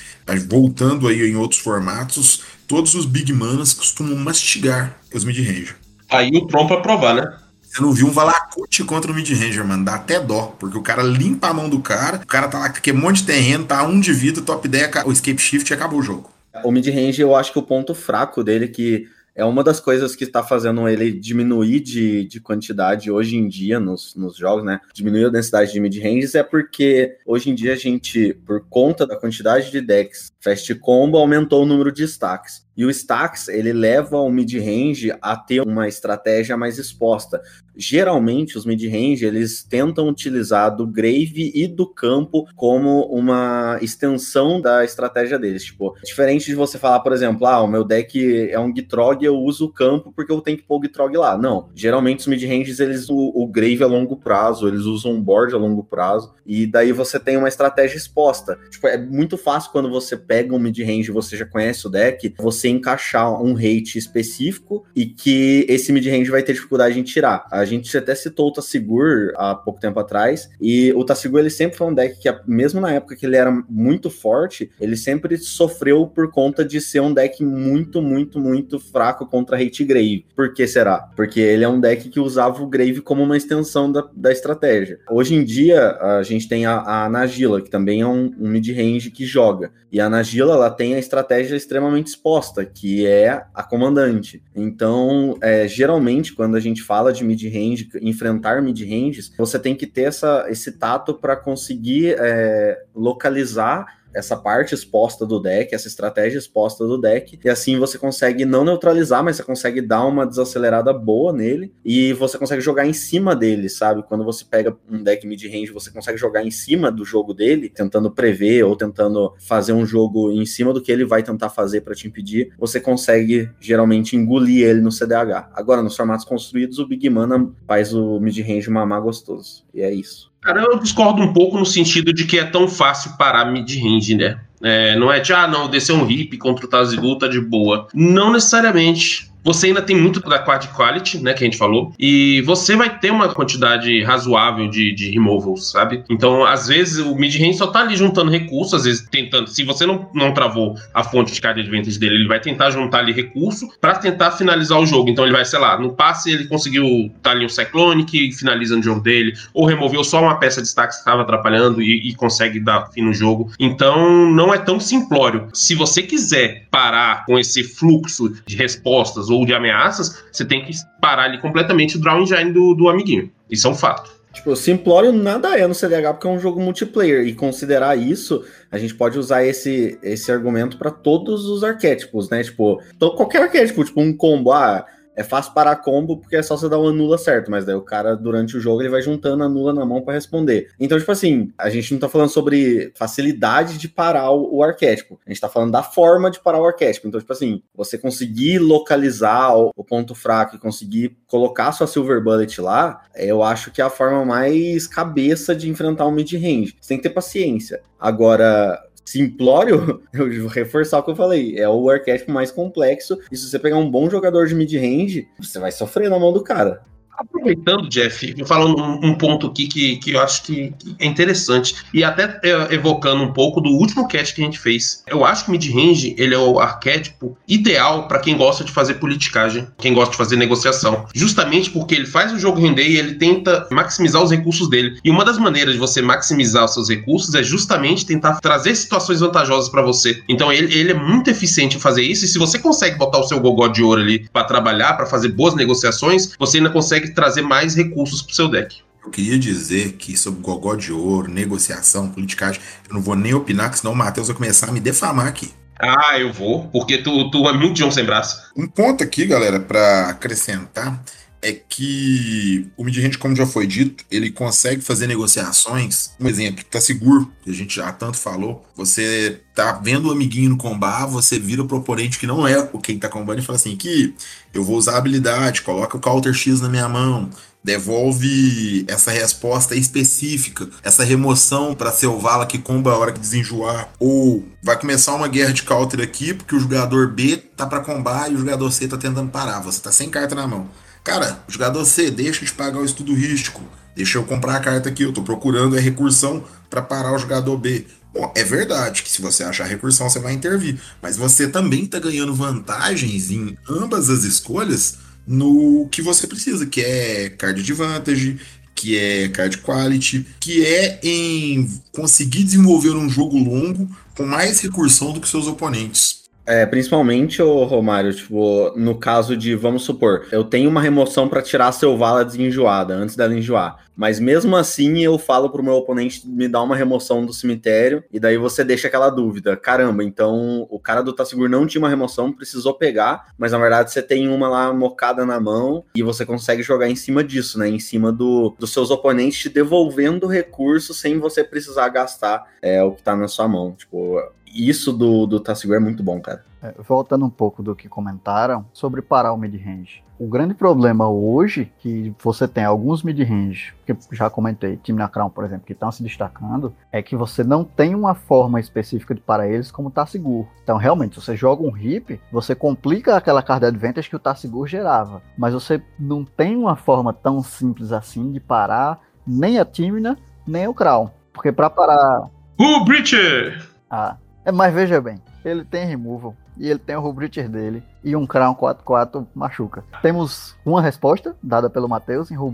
Voltando 0.50 1.08
aí 1.08 1.22
em 1.22 1.36
outros 1.36 1.62
formatos, 1.62 2.42
todos 2.68 2.94
os 2.94 3.06
Big 3.06 3.32
Manas 3.34 3.74
costumam 3.74 4.16
mastigar 4.16 4.98
os 5.14 5.24
mid-range. 5.24 5.76
Aí 6.10 6.30
o 6.36 6.46
Tron 6.48 6.68
pra 6.68 6.82
provar, 6.82 7.16
né? 7.16 7.38
Você 7.62 7.82
não 7.82 7.92
viu 7.92 8.08
um 8.08 8.12
Valakut 8.12 8.84
contra 8.86 9.12
o 9.12 9.14
Mid-Ranger, 9.14 9.66
mano. 9.66 9.84
Dá 9.84 9.96
até 9.96 10.20
dó. 10.20 10.56
Porque 10.58 10.78
o 10.78 10.82
cara 10.82 11.04
limpa 11.04 11.50
a 11.50 11.54
mão 11.54 11.70
do 11.70 11.80
cara, 11.80 12.18
o 12.18 12.26
cara 12.26 12.48
tá 12.48 12.60
lá 12.60 12.70
com 12.70 12.78
aquele 12.78 12.98
monte 12.98 13.18
de 13.18 13.26
terreno, 13.26 13.66
tá 13.66 13.84
um 13.84 14.00
de 14.00 14.14
vida, 14.14 14.42
top 14.42 14.68
10, 14.68 15.06
o 15.06 15.12
escape 15.12 15.40
shift 15.40 15.70
e 15.70 15.74
acabou 15.74 16.00
o 16.00 16.04
jogo. 16.04 16.32
O 16.64 16.72
mid-range, 16.72 17.22
eu 17.22 17.36
acho 17.36 17.52
que 17.52 17.60
o 17.60 17.64
ponto 17.64 17.94
fraco 17.94 18.44
dele, 18.44 18.68
que 18.68 19.08
é 19.38 19.46
uma 19.46 19.64
das 19.64 19.80
coisas 19.80 20.16
que 20.16 20.24
está 20.24 20.42
fazendo 20.42 20.90
ele 20.90 21.12
diminuir 21.12 21.80
de, 21.80 22.26
de 22.26 22.42
quantidade 22.42 23.12
hoje 23.12 23.38
em 23.38 23.48
dia 23.48 23.80
nos, 23.80 24.16
nos 24.16 24.36
jogos, 24.36 24.66
né? 24.66 24.82
Diminuir 24.92 25.26
a 25.26 25.30
densidade 25.30 25.72
de 25.72 25.80
mid-ranges 25.80 26.34
é 26.34 26.42
porque 26.42 27.18
hoje 27.24 27.52
em 27.52 27.56
dia 27.56 27.74
a 27.74 27.76
gente, 27.76 28.34
por 28.48 28.66
conta 28.68 29.06
da 29.06 29.16
quantidade 29.16 29.70
de 29.70 29.80
decks 29.80 30.32
Fast 30.40 30.74
Combo, 30.76 31.18
aumentou 31.20 31.62
o 31.62 31.66
número 31.68 31.92
de 31.92 32.04
stacks. 32.06 32.66
E 32.78 32.86
o 32.86 32.92
stacks, 32.92 33.48
ele 33.48 33.74
leva 33.74 34.18
o 34.18 34.30
mid-range 34.30 35.12
a 35.20 35.36
ter 35.36 35.62
uma 35.62 35.88
estratégia 35.88 36.56
mais 36.56 36.78
exposta. 36.78 37.42
Geralmente, 37.76 38.58
os 38.58 38.66
mid-range, 38.66 39.26
eles 39.26 39.64
tentam 39.64 40.08
utilizar 40.08 40.76
do 40.76 40.86
grave 40.86 41.52
e 41.54 41.68
do 41.68 41.88
campo 41.88 42.48
como 42.56 43.04
uma 43.06 43.78
extensão 43.82 44.62
da 44.62 44.84
estratégia 44.84 45.38
deles. 45.38 45.64
Tipo, 45.64 45.96
diferente 46.04 46.46
de 46.46 46.56
você 46.56 46.78
falar, 46.78 47.00
por 47.00 47.14
exemplo, 47.14 47.46
ah, 47.48 47.62
o 47.62 47.68
meu 47.68 47.84
deck 47.84 48.50
é 48.50 48.60
um 48.60 48.74
Gitrog, 48.76 49.24
eu 49.24 49.38
uso 49.38 49.66
o 49.66 49.74
campo 49.74 50.12
porque 50.12 50.32
eu 50.32 50.42
tenho 50.42 50.58
que 50.58 50.64
pôr 50.64 50.80
o 50.80 50.84
Gitrog 50.84 51.16
lá. 51.18 51.38
Não. 51.38 51.70
Geralmente, 51.76 52.20
os 52.20 52.28
mid-ranges, 52.28 52.80
eles 52.80 53.10
o, 53.10 53.32
o 53.36 53.48
grave 53.48 53.84
a 53.84 53.88
longo 53.88 54.16
prazo, 54.18 54.68
eles 54.68 54.82
usam 54.82 55.14
um 55.14 55.22
board 55.22 55.54
a 55.54 55.58
longo 55.58 55.84
prazo, 55.84 56.34
e 56.46 56.66
daí 56.66 56.92
você 56.92 57.20
tem 57.20 57.38
uma 57.38 57.48
estratégia 57.48 57.98
exposta. 57.98 58.58
Tipo, 58.70 58.88
é 58.88 58.98
muito 58.98 59.38
fácil 59.38 59.72
quando 59.72 59.90
você 59.90 60.16
pega 60.16 60.56
um 60.56 60.60
mid-range 60.60 61.10
e 61.10 61.14
você 61.14 61.36
já 61.36 61.46
conhece 61.46 61.88
o 61.88 61.90
deck, 61.90 62.34
você 62.38 62.67
encaixar 62.70 63.42
um 63.42 63.54
rate 63.54 63.98
específico 63.98 64.86
e 64.96 65.06
que 65.06 65.66
esse 65.70 65.92
mid-range 65.92 66.30
vai 66.30 66.44
ter 66.44 66.54
dificuldade 66.54 67.00
em 67.00 67.04
tirar. 67.04 67.46
A 67.52 67.66
gente 67.66 67.96
até 67.98 68.16
citou 68.16 68.48
o 68.50 68.54
Tassigur 68.54 69.34
há 69.36 69.56
pouco 69.56 69.80
tempo 69.80 70.00
atrás, 70.00 70.50
e 70.60 70.92
o 70.94 71.04
Tassigur 71.04 71.40
ele 71.40 71.50
sempre 71.50 71.78
foi 71.78 71.88
um 71.88 71.94
deck 71.94 72.20
que, 72.20 72.34
mesmo 72.48 72.82
na 72.82 72.92
época 72.92 73.16
que 73.16 73.26
ele 73.26 73.36
era 73.36 73.52
muito 73.70 74.10
forte, 74.10 74.72
ele 74.80 74.96
sempre 74.96 75.38
sofreu 75.38 76.08
por 76.08 76.32
conta 76.32 76.64
de 76.64 76.80
ser 76.82 77.00
um 77.00 77.14
deck 77.14 77.44
muito, 77.44 78.02
muito, 78.02 78.40
muito 78.40 78.80
fraco 78.80 79.26
contra 79.26 79.58
Hate 79.58 79.84
Grave. 79.84 80.26
Por 80.36 80.54
que 80.54 80.68
será? 80.68 81.00
Porque 81.16 81.40
ele 81.40 81.64
é 81.64 81.70
um 81.70 81.80
deck 81.80 82.10
que 82.10 82.20
usava 82.20 82.62
o 82.62 82.68
Grave 82.68 83.02
como 83.02 83.24
uma 83.24 83.38
extensão 83.38 83.92
da, 83.92 84.08
da 84.16 84.32
estratégia. 84.32 85.00
Hoje 85.10 85.36
em 85.36 85.44
dia, 85.44 85.92
a 85.98 86.24
gente 86.24 86.48
tem 86.48 86.66
a, 86.66 87.06
a 87.06 87.10
Nagila, 87.10 87.62
que 87.62 87.70
também 87.70 88.02
é 88.02 88.08
um, 88.08 88.34
um 88.40 88.50
mid-range 88.50 89.12
que 89.12 89.26
joga. 89.26 89.72
E 89.92 90.00
a 90.00 90.10
Nagila, 90.10 90.54
ela 90.54 90.70
tem 90.70 90.96
a 90.96 91.00
estratégia 91.00 91.56
extremamente 91.56 92.08
exposta, 92.08 92.57
que 92.66 93.06
é 93.06 93.46
a 93.54 93.64
comandante. 93.64 94.44
Então, 94.56 95.38
é, 95.42 95.68
geralmente, 95.68 96.34
quando 96.34 96.56
a 96.56 96.60
gente 96.60 96.82
fala 96.84 97.14
de 97.14 97.24
mid-range, 97.24 97.90
enfrentar 98.02 98.62
mid-ranges, 98.62 99.32
você 99.38 99.60
tem 99.60 99.76
que 99.76 99.88
ter 99.88 100.04
essa, 100.04 100.46
esse 100.50 100.74
tato 100.74 101.14
para 101.14 101.36
conseguir 101.36 102.16
é, 102.18 102.84
localizar 102.96 103.97
essa 104.14 104.36
parte 104.36 104.74
exposta 104.74 105.26
do 105.26 105.40
deck, 105.40 105.74
essa 105.74 105.88
estratégia 105.88 106.38
exposta 106.38 106.86
do 106.86 106.98
deck, 106.98 107.40
e 107.44 107.50
assim 107.50 107.78
você 107.78 107.98
consegue 107.98 108.46
não 108.46 108.64
neutralizar, 108.64 109.24
mas 109.24 109.36
você 109.36 109.44
consegue 109.44 109.82
dar 109.82 110.06
uma 110.06 110.26
desacelerada 110.26 110.94
boa 110.94 111.34
nele, 111.34 111.74
e 111.84 112.14
você 112.14 112.38
consegue 112.38 112.62
jogar 112.62 112.86
em 112.86 112.94
cima 112.94 113.36
dele, 113.36 113.70
sabe? 113.70 114.04
Quando 114.04 114.24
você 114.24 114.46
pega 114.46 114.76
um 114.90 115.04
deck 115.04 115.26
mid-range, 115.28 115.72
você 115.72 115.92
consegue 115.92 116.18
jogar 116.18 116.44
em 116.44 116.52
cima 116.52 116.92
do 116.92 117.06
jogo 117.06 117.34
dele, 117.34 117.70
tentando 117.70 118.12
prever 118.12 118.64
ou 118.64 118.76
tentando 118.76 119.34
fazer 119.40 119.74
um 119.74 119.86
jogo 119.86 120.32
em 120.32 120.46
cima 120.46 120.74
do 120.74 120.82
que 120.82 120.92
ele 120.92 121.06
vai 121.06 121.24
tentar 121.24 121.50
fazer 121.50 121.82
para 121.82 121.96
te 121.96 122.08
impedir, 122.08 122.54
você 122.58 122.80
consegue 122.80 123.50
geralmente 123.60 124.16
engolir 124.16 124.68
ele 124.68 124.82
no 124.82 124.92
CDH. 124.92 125.50
Agora, 125.54 125.82
nos 125.82 125.96
formatos 125.96 126.26
construídos, 126.26 126.80
o 126.80 126.88
Big 126.88 127.10
Mana 127.10 127.52
faz 127.68 127.94
o 127.94 128.20
mid-range 128.20 128.70
mamar 128.70 129.02
gostoso, 129.02 129.66
e 129.74 129.82
é 129.82 129.94
isso. 129.94 130.27
Cara, 130.48 130.62
eu 130.62 130.80
discordo 130.80 131.22
um 131.22 131.34
pouco 131.34 131.60
no 131.60 131.66
sentido 131.66 132.14
de 132.14 132.24
que 132.24 132.40
é 132.40 132.46
tão 132.46 132.70
fácil 132.70 133.18
parar 133.18 133.52
mid-range, 133.52 134.16
né? 134.16 134.40
É, 134.64 134.96
não 134.96 135.12
é 135.12 135.20
de, 135.20 135.34
ah, 135.34 135.46
não, 135.46 135.68
descer 135.68 135.92
um 135.92 136.10
hip 136.10 136.38
contra 136.38 136.66
o 136.66 136.70
Tazigul 136.70 137.18
tá 137.18 137.28
de 137.28 137.42
boa. 137.42 137.90
Não 137.94 138.32
necessariamente. 138.32 139.30
Você 139.44 139.68
ainda 139.68 139.82
tem 139.82 139.96
muito 139.96 140.20
da 140.20 140.40
quad 140.40 140.68
quality, 140.68 141.20
né, 141.20 141.34
que 141.34 141.44
a 141.44 141.46
gente 141.46 141.58
falou, 141.58 141.94
e 141.98 142.42
você 142.42 142.76
vai 142.76 143.00
ter 143.00 143.12
uma 143.12 143.34
quantidade 143.34 144.04
razoável 144.04 144.70
de, 144.70 144.94
de 144.94 145.10
removals, 145.10 145.72
sabe? 145.72 146.04
Então, 146.10 146.46
às 146.46 146.68
vezes, 146.68 147.06
o 147.06 147.16
mid-range 147.16 147.58
só 147.58 147.68
tá 147.68 147.80
ali 147.80 147.96
juntando 147.96 148.30
recursos, 148.30 148.74
às 148.74 148.84
vezes 148.84 149.08
tentando. 149.10 149.48
Se 149.48 149.64
você 149.64 149.86
não, 149.86 150.10
não 150.14 150.34
travou 150.34 150.76
a 150.94 151.04
fonte 151.04 151.32
de 151.32 151.40
card 151.40 151.62
advantage 151.62 151.98
dele, 151.98 152.16
ele 152.16 152.28
vai 152.28 152.40
tentar 152.40 152.72
juntar 152.72 153.00
ali 153.00 153.14
recurso 153.14 153.68
para 153.80 153.96
tentar 153.96 154.32
finalizar 154.32 154.80
o 154.80 154.86
jogo. 154.86 155.10
Então, 155.10 155.24
ele 155.26 155.34
vai, 155.34 155.46
sei 155.46 155.60
lá, 155.60 155.80
no 155.80 155.94
passe 155.94 156.32
ele 156.32 156.46
conseguiu 156.46 157.12
dar 157.22 157.32
ali 157.32 157.46
um 157.46 157.50
Cyclone 157.50 158.04
que 158.04 158.32
finaliza 158.32 158.76
no 158.76 158.84
jogo 158.84 159.02
dele, 159.02 159.34
ou 159.54 159.66
removeu 159.66 160.04
só 160.04 160.22
uma 160.22 160.36
peça 160.36 160.62
de 160.62 160.68
destaque 160.68 160.94
que 160.94 161.00
estava 161.00 161.22
atrapalhando 161.22 161.82
e, 161.82 162.10
e 162.10 162.16
consegue 162.16 162.60
dar 162.60 162.88
fim 162.88 163.02
no 163.02 163.14
jogo. 163.14 163.52
Então, 163.60 164.30
não 164.32 164.54
é 164.54 164.58
tão 164.58 164.80
simplório. 164.80 165.48
Se 165.54 165.76
você 165.76 166.02
quiser 166.02 166.68
parar 166.70 167.26
com 167.26 167.40
esse 167.40 167.64
fluxo 167.64 168.34
de 168.46 168.56
respostas 168.56 169.27
ou 169.30 169.46
de 169.46 169.54
ameaças, 169.54 170.24
você 170.32 170.46
tem 170.46 170.64
que 170.64 170.72
parar 171.02 171.24
ali 171.24 171.40
completamente 171.40 171.98
o 171.98 172.02
Draw 172.02 172.22
Engine 172.22 172.52
do, 172.52 172.74
do 172.74 172.90
amiguinho. 172.90 173.32
Isso 173.50 173.68
é 173.68 173.70
um 173.72 173.76
fato. 173.76 174.18
Tipo, 174.38 174.56
simplório 174.56 175.12
nada 175.12 175.58
é 175.58 175.66
no 175.66 175.74
CDH 175.74 176.14
porque 176.14 176.28
é 176.28 176.30
um 176.30 176.40
jogo 176.40 176.62
multiplayer. 176.62 177.26
E 177.26 177.34
considerar 177.34 177.96
isso, 177.98 178.46
a 178.72 178.78
gente 178.78 178.94
pode 178.94 179.18
usar 179.18 179.44
esse, 179.44 179.98
esse 180.04 180.32
argumento 180.32 180.78
para 180.78 180.92
todos 180.92 181.46
os 181.46 181.64
arquétipos, 181.64 182.30
né? 182.30 182.44
Tipo, 182.44 182.80
qualquer 183.16 183.42
arquétipo, 183.42 183.84
tipo 183.84 184.00
um 184.00 184.16
combo, 184.16 184.52
ah, 184.52 184.86
é 185.18 185.24
fácil 185.24 185.52
parar 185.52 185.76
combo 185.78 186.18
porque 186.18 186.36
é 186.36 186.44
só 186.44 186.56
você 186.56 186.70
dar 186.70 186.78
uma 186.78 186.94
nula 186.94 187.18
certo, 187.18 187.50
mas 187.50 187.66
daí 187.66 187.74
o 187.74 187.82
cara, 187.82 188.16
durante 188.16 188.56
o 188.56 188.62
jogo, 188.62 188.84
ele 188.84 188.90
vai 188.90 189.02
juntando 189.02 189.44
a 189.44 189.50
nula 189.50 189.74
na 189.74 189.84
mão 189.84 190.00
para 190.04 190.14
responder. 190.14 190.70
Então, 190.80 190.98
tipo 191.00 191.12
assim, 191.12 191.52
a 191.58 191.72
gente 191.72 191.92
não 191.92 192.00
tá 192.00 192.08
falando 192.08 192.30
sobre 192.30 192.92
facilidade 192.96 193.80
de 193.80 193.90
parar 193.90 194.30
o, 194.30 194.58
o, 194.58 194.64
arquétipo, 194.64 195.20
a 195.26 195.30
gente 195.30 195.42
tá 195.42 195.50
falando 195.50 195.72
da 195.72 195.82
forma 195.82 196.30
de 196.30 196.40
parar 196.40 196.62
o 196.62 196.66
arquétipo. 196.66 197.08
Então, 197.08 197.20
tipo 197.20 197.34
assim, 197.34 197.64
você 197.74 197.98
conseguir 197.98 198.60
localizar 198.60 199.58
o, 199.58 199.72
o 199.76 199.84
ponto 199.84 200.14
fraco 200.14 200.56
e 200.56 200.60
conseguir 200.60 201.18
colocar 201.26 201.72
sua 201.72 201.88
Silver 201.88 202.24
Bullet 202.24 202.62
lá, 202.62 203.02
eu 203.16 203.42
acho 203.42 203.72
que 203.72 203.82
é 203.82 203.86
a 203.86 203.90
forma 203.90 204.24
mais 204.24 204.86
cabeça 204.86 205.56
de 205.56 205.68
enfrentar 205.68 206.06
o 206.06 206.12
mid-range. 206.12 206.78
Você 206.80 206.90
tem 206.90 206.98
que 206.98 207.04
ter 207.04 207.10
paciência. 207.10 207.82
Agora, 208.00 208.80
simplório, 209.08 210.04
eu 210.12 210.42
vou 210.42 210.50
reforçar 210.50 211.00
o 211.00 211.04
que 211.04 211.12
eu 211.12 211.16
falei, 211.16 211.58
é 211.58 211.68
o 211.68 211.90
arquétipo 211.90 212.30
mais 212.30 212.52
complexo, 212.52 213.18
e 213.32 213.38
se 213.38 213.50
você 213.50 213.58
pegar 213.58 213.78
um 213.78 213.90
bom 213.90 214.10
jogador 214.10 214.48
de 214.48 214.54
mid-range, 214.54 215.30
você 215.40 215.60
vai 215.60 215.72
sofrer 215.72 216.10
na 216.10 216.20
mão 216.20 216.34
do 216.34 216.44
cara. 216.44 216.82
Aproveitando, 217.18 217.90
Jeff, 217.90 218.34
vou 218.38 218.46
falar 218.46 218.66
um, 218.66 219.00
um, 219.04 219.16
ponto 219.16 219.48
aqui 219.48 219.68
que, 219.68 219.98
que 219.98 220.12
eu 220.12 220.22
acho 220.22 220.44
que, 220.44 220.72
é 221.00 221.06
interessante, 221.06 221.76
e 221.92 222.04
até 222.04 222.40
é, 222.44 222.76
evocando 222.76 223.24
um 223.24 223.34
pouco 223.34 223.60
do 223.60 223.70
último 223.70 224.08
cast 224.08 224.36
que 224.36 224.42
a 224.42 224.46
gente 224.46 224.60
fez. 224.60 225.04
Eu 225.08 225.26
acho 225.26 225.44
que 225.44 225.50
o 225.50 225.52
mid-range 225.52 226.16
ele 226.18 226.36
é 226.36 226.38
o 226.38 226.60
arquétipo 226.60 227.36
ideal 227.48 228.08
para 228.08 228.20
quem 228.20 228.38
gosta 228.38 228.64
de 228.64 228.72
fazer 228.72 228.96
politicagem, 228.96 229.68
quem 229.80 229.96
gosta 229.96 230.12
de 230.12 230.18
fazer 230.18 230.36
negociação, 230.36 231.08
justamente 231.16 231.72
porque 231.72 231.96
ele 231.96 232.06
faz 232.06 232.32
o 232.32 232.38
jogo 232.38 232.60
render 232.60 232.88
e 232.88 232.98
ele 232.98 233.16
tenta 233.16 233.68
maximizar 233.72 234.22
os 234.22 234.30
recursos 234.30 234.70
dele. 234.70 235.00
E 235.04 235.10
uma 235.10 235.26
das 235.26 235.40
maneiras 235.40 235.74
de 235.74 235.80
você 235.80 236.04
maximizar 236.04 236.66
os 236.66 236.74
seus 236.76 236.90
recursos 236.90 237.34
é 237.34 237.42
justamente 237.42 238.06
tentar 238.06 238.40
trazer 238.40 238.76
situações 238.76 239.22
vantajosas 239.22 239.70
para 239.70 239.82
você. 239.82 240.22
Então 240.30 240.54
ele, 240.54 240.72
ele 240.78 240.92
é 240.92 240.94
muito 240.94 241.32
eficiente 241.32 241.78
em 241.78 241.80
fazer 241.80 242.04
isso, 242.04 242.26
e 242.26 242.28
se 242.28 242.38
você 242.38 242.60
consegue 242.60 242.98
botar 242.98 243.18
o 243.18 243.24
seu 243.24 243.40
gogó 243.40 243.68
de 243.68 243.82
ouro 243.82 244.02
ali 244.02 244.28
para 244.32 244.44
trabalhar, 244.44 244.94
para 244.94 245.08
fazer 245.08 245.30
boas 245.30 245.56
negociações, 245.56 246.34
você 246.38 246.58
ainda 246.58 246.70
consegue 246.70 247.07
consegue 247.08 247.14
trazer 247.14 247.42
mais 247.42 247.76
recursos 247.76 248.22
pro 248.22 248.36
seu 248.36 248.50
deck. 248.50 248.82
Eu 249.04 249.10
queria 249.10 249.40
dizer 249.40 249.94
que 249.94 250.18
sobre 250.18 250.42
gogó 250.42 250.76
de 250.76 250.92
ouro, 250.92 251.32
negociação, 251.32 252.10
politicagem, 252.10 252.62
eu 252.90 252.94
não 252.94 253.02
vou 253.02 253.16
nem 253.16 253.34
opinar, 253.34 253.72
que 253.72 253.80
senão 253.80 253.94
o 253.94 253.96
Matheus 253.96 254.28
vai 254.28 254.36
começar 254.36 254.68
a 254.68 254.72
me 254.72 254.80
defamar 254.80 255.28
aqui. 255.28 255.54
Ah, 255.80 256.20
eu 256.20 256.34
vou, 256.34 256.68
porque 256.70 256.98
tu, 256.98 257.30
tu 257.30 257.48
é 257.48 257.54
muito 257.54 257.78
João 257.78 257.92
sem 257.92 258.04
braço. 258.04 258.52
Um 258.56 258.68
ponto 258.68 259.04
aqui, 259.04 259.26
galera, 259.26 259.60
para 259.60 260.10
acrescentar, 260.10 261.02
é 261.48 261.54
que 261.54 262.68
o 262.76 262.84
Midrange, 262.84 263.18
como 263.18 263.36
já 263.36 263.46
foi 263.46 263.66
dito, 263.66 264.04
ele 264.12 264.30
consegue 264.30 264.82
fazer 264.82 265.08
negociações. 265.08 266.12
Um 266.20 266.28
exemplo, 266.28 266.64
tá 266.70 266.82
seguro, 266.82 267.32
que 267.42 267.50
a 267.50 267.54
gente 267.54 267.76
já 267.76 267.92
tanto 267.94 268.18
falou. 268.18 268.66
Você 268.76 269.40
tá 269.56 269.72
vendo 269.72 270.10
o 270.10 270.12
amiguinho 270.12 270.50
no 270.50 270.58
combar, 270.58 271.06
você 271.06 271.40
vira 271.40 271.64
pro 271.64 271.78
oponente 271.78 272.20
que 272.20 272.28
não 272.28 272.46
é 272.46 272.60
o 272.74 272.80
quem 272.80 273.00
tá 273.00 273.08
combando 273.08 273.40
e 273.40 273.46
fala 273.46 273.56
assim: 273.56 273.78
que 273.78 274.14
eu 274.54 274.64
vou 274.64 274.76
usar 274.76 274.96
a 274.96 274.98
habilidade, 274.98 275.62
coloca 275.62 275.96
o 275.96 276.02
counter 276.02 276.34
X 276.34 276.60
na 276.60 276.68
minha 276.68 276.90
mão, 276.90 277.30
devolve 277.64 278.86
essa 278.88 279.12
resposta 279.12 279.74
específica, 279.74 280.70
essa 280.84 281.04
remoção 281.04 281.74
para 281.74 281.92
selvala 281.92 282.46
que 282.46 282.58
comba 282.58 282.92
a 282.92 282.98
hora 282.98 283.12
que 283.14 283.20
desenjoar, 283.20 283.90
ou 284.00 284.46
vai 284.62 284.78
começar 284.78 285.16
uma 285.16 285.28
guerra 285.30 285.54
de 285.54 285.64
counter 285.64 286.02
aqui 286.02 286.34
porque 286.34 286.56
o 286.56 286.60
jogador 286.60 287.08
B 287.08 287.38
tá 287.38 287.66
para 287.66 287.80
combar 287.80 288.30
e 288.30 288.36
o 288.36 288.40
jogador 288.40 288.70
C 288.72 288.88
tá 288.88 288.98
tentando 288.98 289.32
parar, 289.32 289.62
você 289.62 289.82
tá 289.82 289.94
sem 289.94 290.10
carta 290.10 290.36
na 290.36 290.46
mão. 290.46 290.70
Cara, 291.08 291.42
jogador 291.48 291.86
C, 291.86 292.12
deixa 292.12 292.44
de 292.44 292.52
pagar 292.52 292.80
o 292.80 292.84
estudo 292.84 293.14
rístico. 293.16 293.64
Deixa 293.96 294.18
eu 294.18 294.26
comprar 294.26 294.58
a 294.58 294.60
carta 294.60 294.90
aqui. 294.90 295.04
Eu 295.04 295.14
tô 295.14 295.24
procurando 295.24 295.78
a 295.78 295.80
recursão 295.80 296.44
para 296.70 296.82
parar 296.82 297.14
o 297.14 297.18
jogador 297.18 297.56
B. 297.56 297.88
Bom, 298.14 298.30
é 298.36 298.44
verdade 298.44 299.04
que 299.04 299.10
se 299.10 299.22
você 299.22 299.42
achar 299.42 299.64
recursão, 299.64 300.10
você 300.10 300.20
vai 300.20 300.34
intervir. 300.34 300.78
Mas 301.02 301.16
você 301.16 301.48
também 301.48 301.86
está 301.86 301.98
ganhando 301.98 302.36
vantagens 302.36 303.32
em 303.32 303.58
ambas 303.70 304.10
as 304.10 304.26
escolhas 304.26 304.98
no 305.26 305.88
que 305.90 306.02
você 306.02 306.28
precisa, 306.28 306.66
que 306.66 306.82
é 306.82 307.30
card 307.30 307.62
advantage, 307.62 308.42
que 308.76 308.98
é 308.98 309.30
card 309.30 309.60
quality, 309.60 310.28
que 310.42 310.66
é 310.66 311.00
em 311.02 311.72
conseguir 311.94 312.44
desenvolver 312.44 312.92
um 312.92 313.10
jogo 313.10 313.38
longo 313.38 313.90
com 314.14 314.26
mais 314.26 314.60
recursão 314.60 315.14
do 315.14 315.22
que 315.22 315.30
seus 315.30 315.48
oponentes. 315.48 316.17
É, 316.48 316.66
principalmente, 316.66 317.42
o 317.42 317.66
Romário, 317.66 318.14
tipo, 318.14 318.72
no 318.78 318.98
caso 318.98 319.36
de, 319.36 319.54
vamos 319.54 319.84
supor, 319.84 320.28
eu 320.32 320.46
tenho 320.46 320.70
uma 320.70 320.80
remoção 320.80 321.28
para 321.28 321.42
tirar 321.42 321.68
a 321.68 321.72
Selvala 321.74 322.24
desenjoada, 322.24 322.94
antes 322.94 323.18
dela 323.18 323.36
enjoar. 323.36 323.87
Mas 323.98 324.20
mesmo 324.20 324.56
assim, 324.56 325.00
eu 325.00 325.18
falo 325.18 325.50
pro 325.50 325.64
meu 325.64 325.74
oponente 325.74 326.28
me 326.28 326.48
dar 326.48 326.62
uma 326.62 326.76
remoção 326.76 327.26
do 327.26 327.34
cemitério, 327.34 328.04
e 328.14 328.20
daí 328.20 328.38
você 328.38 328.64
deixa 328.64 328.88
aquela 328.88 329.10
dúvida. 329.10 329.58
Caramba, 329.58 330.04
então 330.04 330.68
o 330.70 330.80
cara 330.80 331.02
do 331.02 331.12
Tassigur 331.12 331.50
não 331.50 331.66
tinha 331.66 331.82
uma 331.82 331.90
remoção, 331.90 332.32
precisou 332.32 332.76
pegar, 332.76 333.34
mas 333.38 333.52
na 333.52 333.58
verdade 333.58 333.92
você 333.92 334.04
tem 334.04 334.30
uma 334.30 334.48
lá 334.48 334.72
mocada 334.72 335.26
na 335.26 335.40
mão, 335.40 335.84
e 335.96 336.04
você 336.04 336.26
consegue 336.26 336.62
jogar 336.62 336.88
em 336.88 336.96
cima 336.96 337.24
disso, 337.24 337.58
né? 337.58 337.68
Em 337.68 337.80
cima 337.80 338.12
do, 338.12 338.56
dos 338.60 338.72
seus 338.72 338.92
oponentes 338.92 339.40
te 339.40 339.50
devolvendo 339.50 340.28
recursos 340.28 341.00
sem 341.00 341.18
você 341.18 341.44
precisar 341.44 341.90
gastar 341.90 342.46
é, 342.62 342.84
o 342.84 342.92
que 342.92 343.02
tá 343.02 343.16
na 343.16 343.28
sua 343.28 343.48
mão. 343.48 343.72
Tipo, 343.72 344.22
isso 344.54 344.94
do, 344.94 345.26
do 345.26 345.40
Tassigur 345.40 345.76
é 345.76 345.80
muito 345.80 346.04
bom, 346.04 346.20
cara. 346.20 346.44
É, 346.62 346.74
voltando 346.82 347.24
um 347.24 347.30
pouco 347.30 347.62
do 347.62 347.76
que 347.76 347.88
comentaram 347.88 348.66
sobre 348.74 349.02
parar 349.02 349.32
o 349.32 349.38
mid-range. 349.38 350.04
O 350.20 350.28
grande 350.28 350.56
problema 350.56 351.08
hoje 351.08 351.72
que 351.78 352.12
você 352.20 352.48
tem 352.48 352.64
alguns 352.64 353.04
mid-range, 353.04 353.76
que 353.86 353.96
já 354.12 354.28
comentei, 354.28 354.76
time 354.78 354.98
na 354.98 355.08
Crown, 355.08 355.30
por 355.30 355.46
exemplo, 355.46 355.68
que 355.68 355.74
estão 355.74 355.92
se 355.92 356.02
destacando, 356.02 356.74
é 356.92 357.04
que 357.04 357.16
você 357.16 357.44
não 357.44 357.64
tem 357.64 357.94
uma 357.94 358.16
forma 358.16 358.60
específica 358.60 359.14
de 359.14 359.22
parar 359.22 359.48
eles 359.48 359.70
como 359.70 359.92
tá 359.92 360.08
seguro. 360.08 360.48
Então, 360.64 360.78
realmente, 360.78 361.14
se 361.14 361.22
você 361.22 361.36
joga 361.36 361.62
um 361.62 361.78
hip, 361.78 362.20
você 362.32 362.56
complica 362.56 363.16
aquela 363.16 363.44
card 363.44 363.68
advantage 363.68 364.10
que 364.10 364.16
o 364.16 364.20
tá 364.20 364.34
seguro 364.34 364.68
gerava, 364.68 365.22
mas 365.38 365.54
você 365.54 365.80
não 366.00 366.26
tem 366.26 366.56
uma 366.56 366.76
forma 366.76 367.14
tão 367.14 367.44
simples 367.44 367.92
assim 367.92 368.32
de 368.32 368.40
parar 368.40 369.00
nem 369.26 369.60
a 369.60 369.66
Timina, 369.66 370.18
nem 370.48 370.68
o 370.68 370.74
Crown. 370.74 371.12
Porque 371.32 371.52
para 371.52 371.70
parar. 371.70 372.28
O 372.58 372.84
Breacher! 372.84 373.70
Ah, 373.92 374.18
é, 374.44 374.52
mas 374.52 374.74
veja 374.74 375.00
bem, 375.00 375.22
ele 375.46 375.64
tem 375.64 375.86
removal 375.86 376.34
e 376.60 376.70
ele 376.70 376.80
tem 376.80 376.96
o 376.96 377.02
Hull 377.02 377.14
dele 377.14 377.84
e 378.08 378.16
um 378.16 378.26
Crown 378.26 378.56
4-4 378.56 379.28
machuca. 379.36 379.84
Temos 380.02 380.56
uma 380.66 380.82
resposta 380.82 381.36
dada 381.44 381.70
pelo 381.70 381.90
Matheus 381.90 382.32
em 382.32 382.38
Hull 382.38 382.54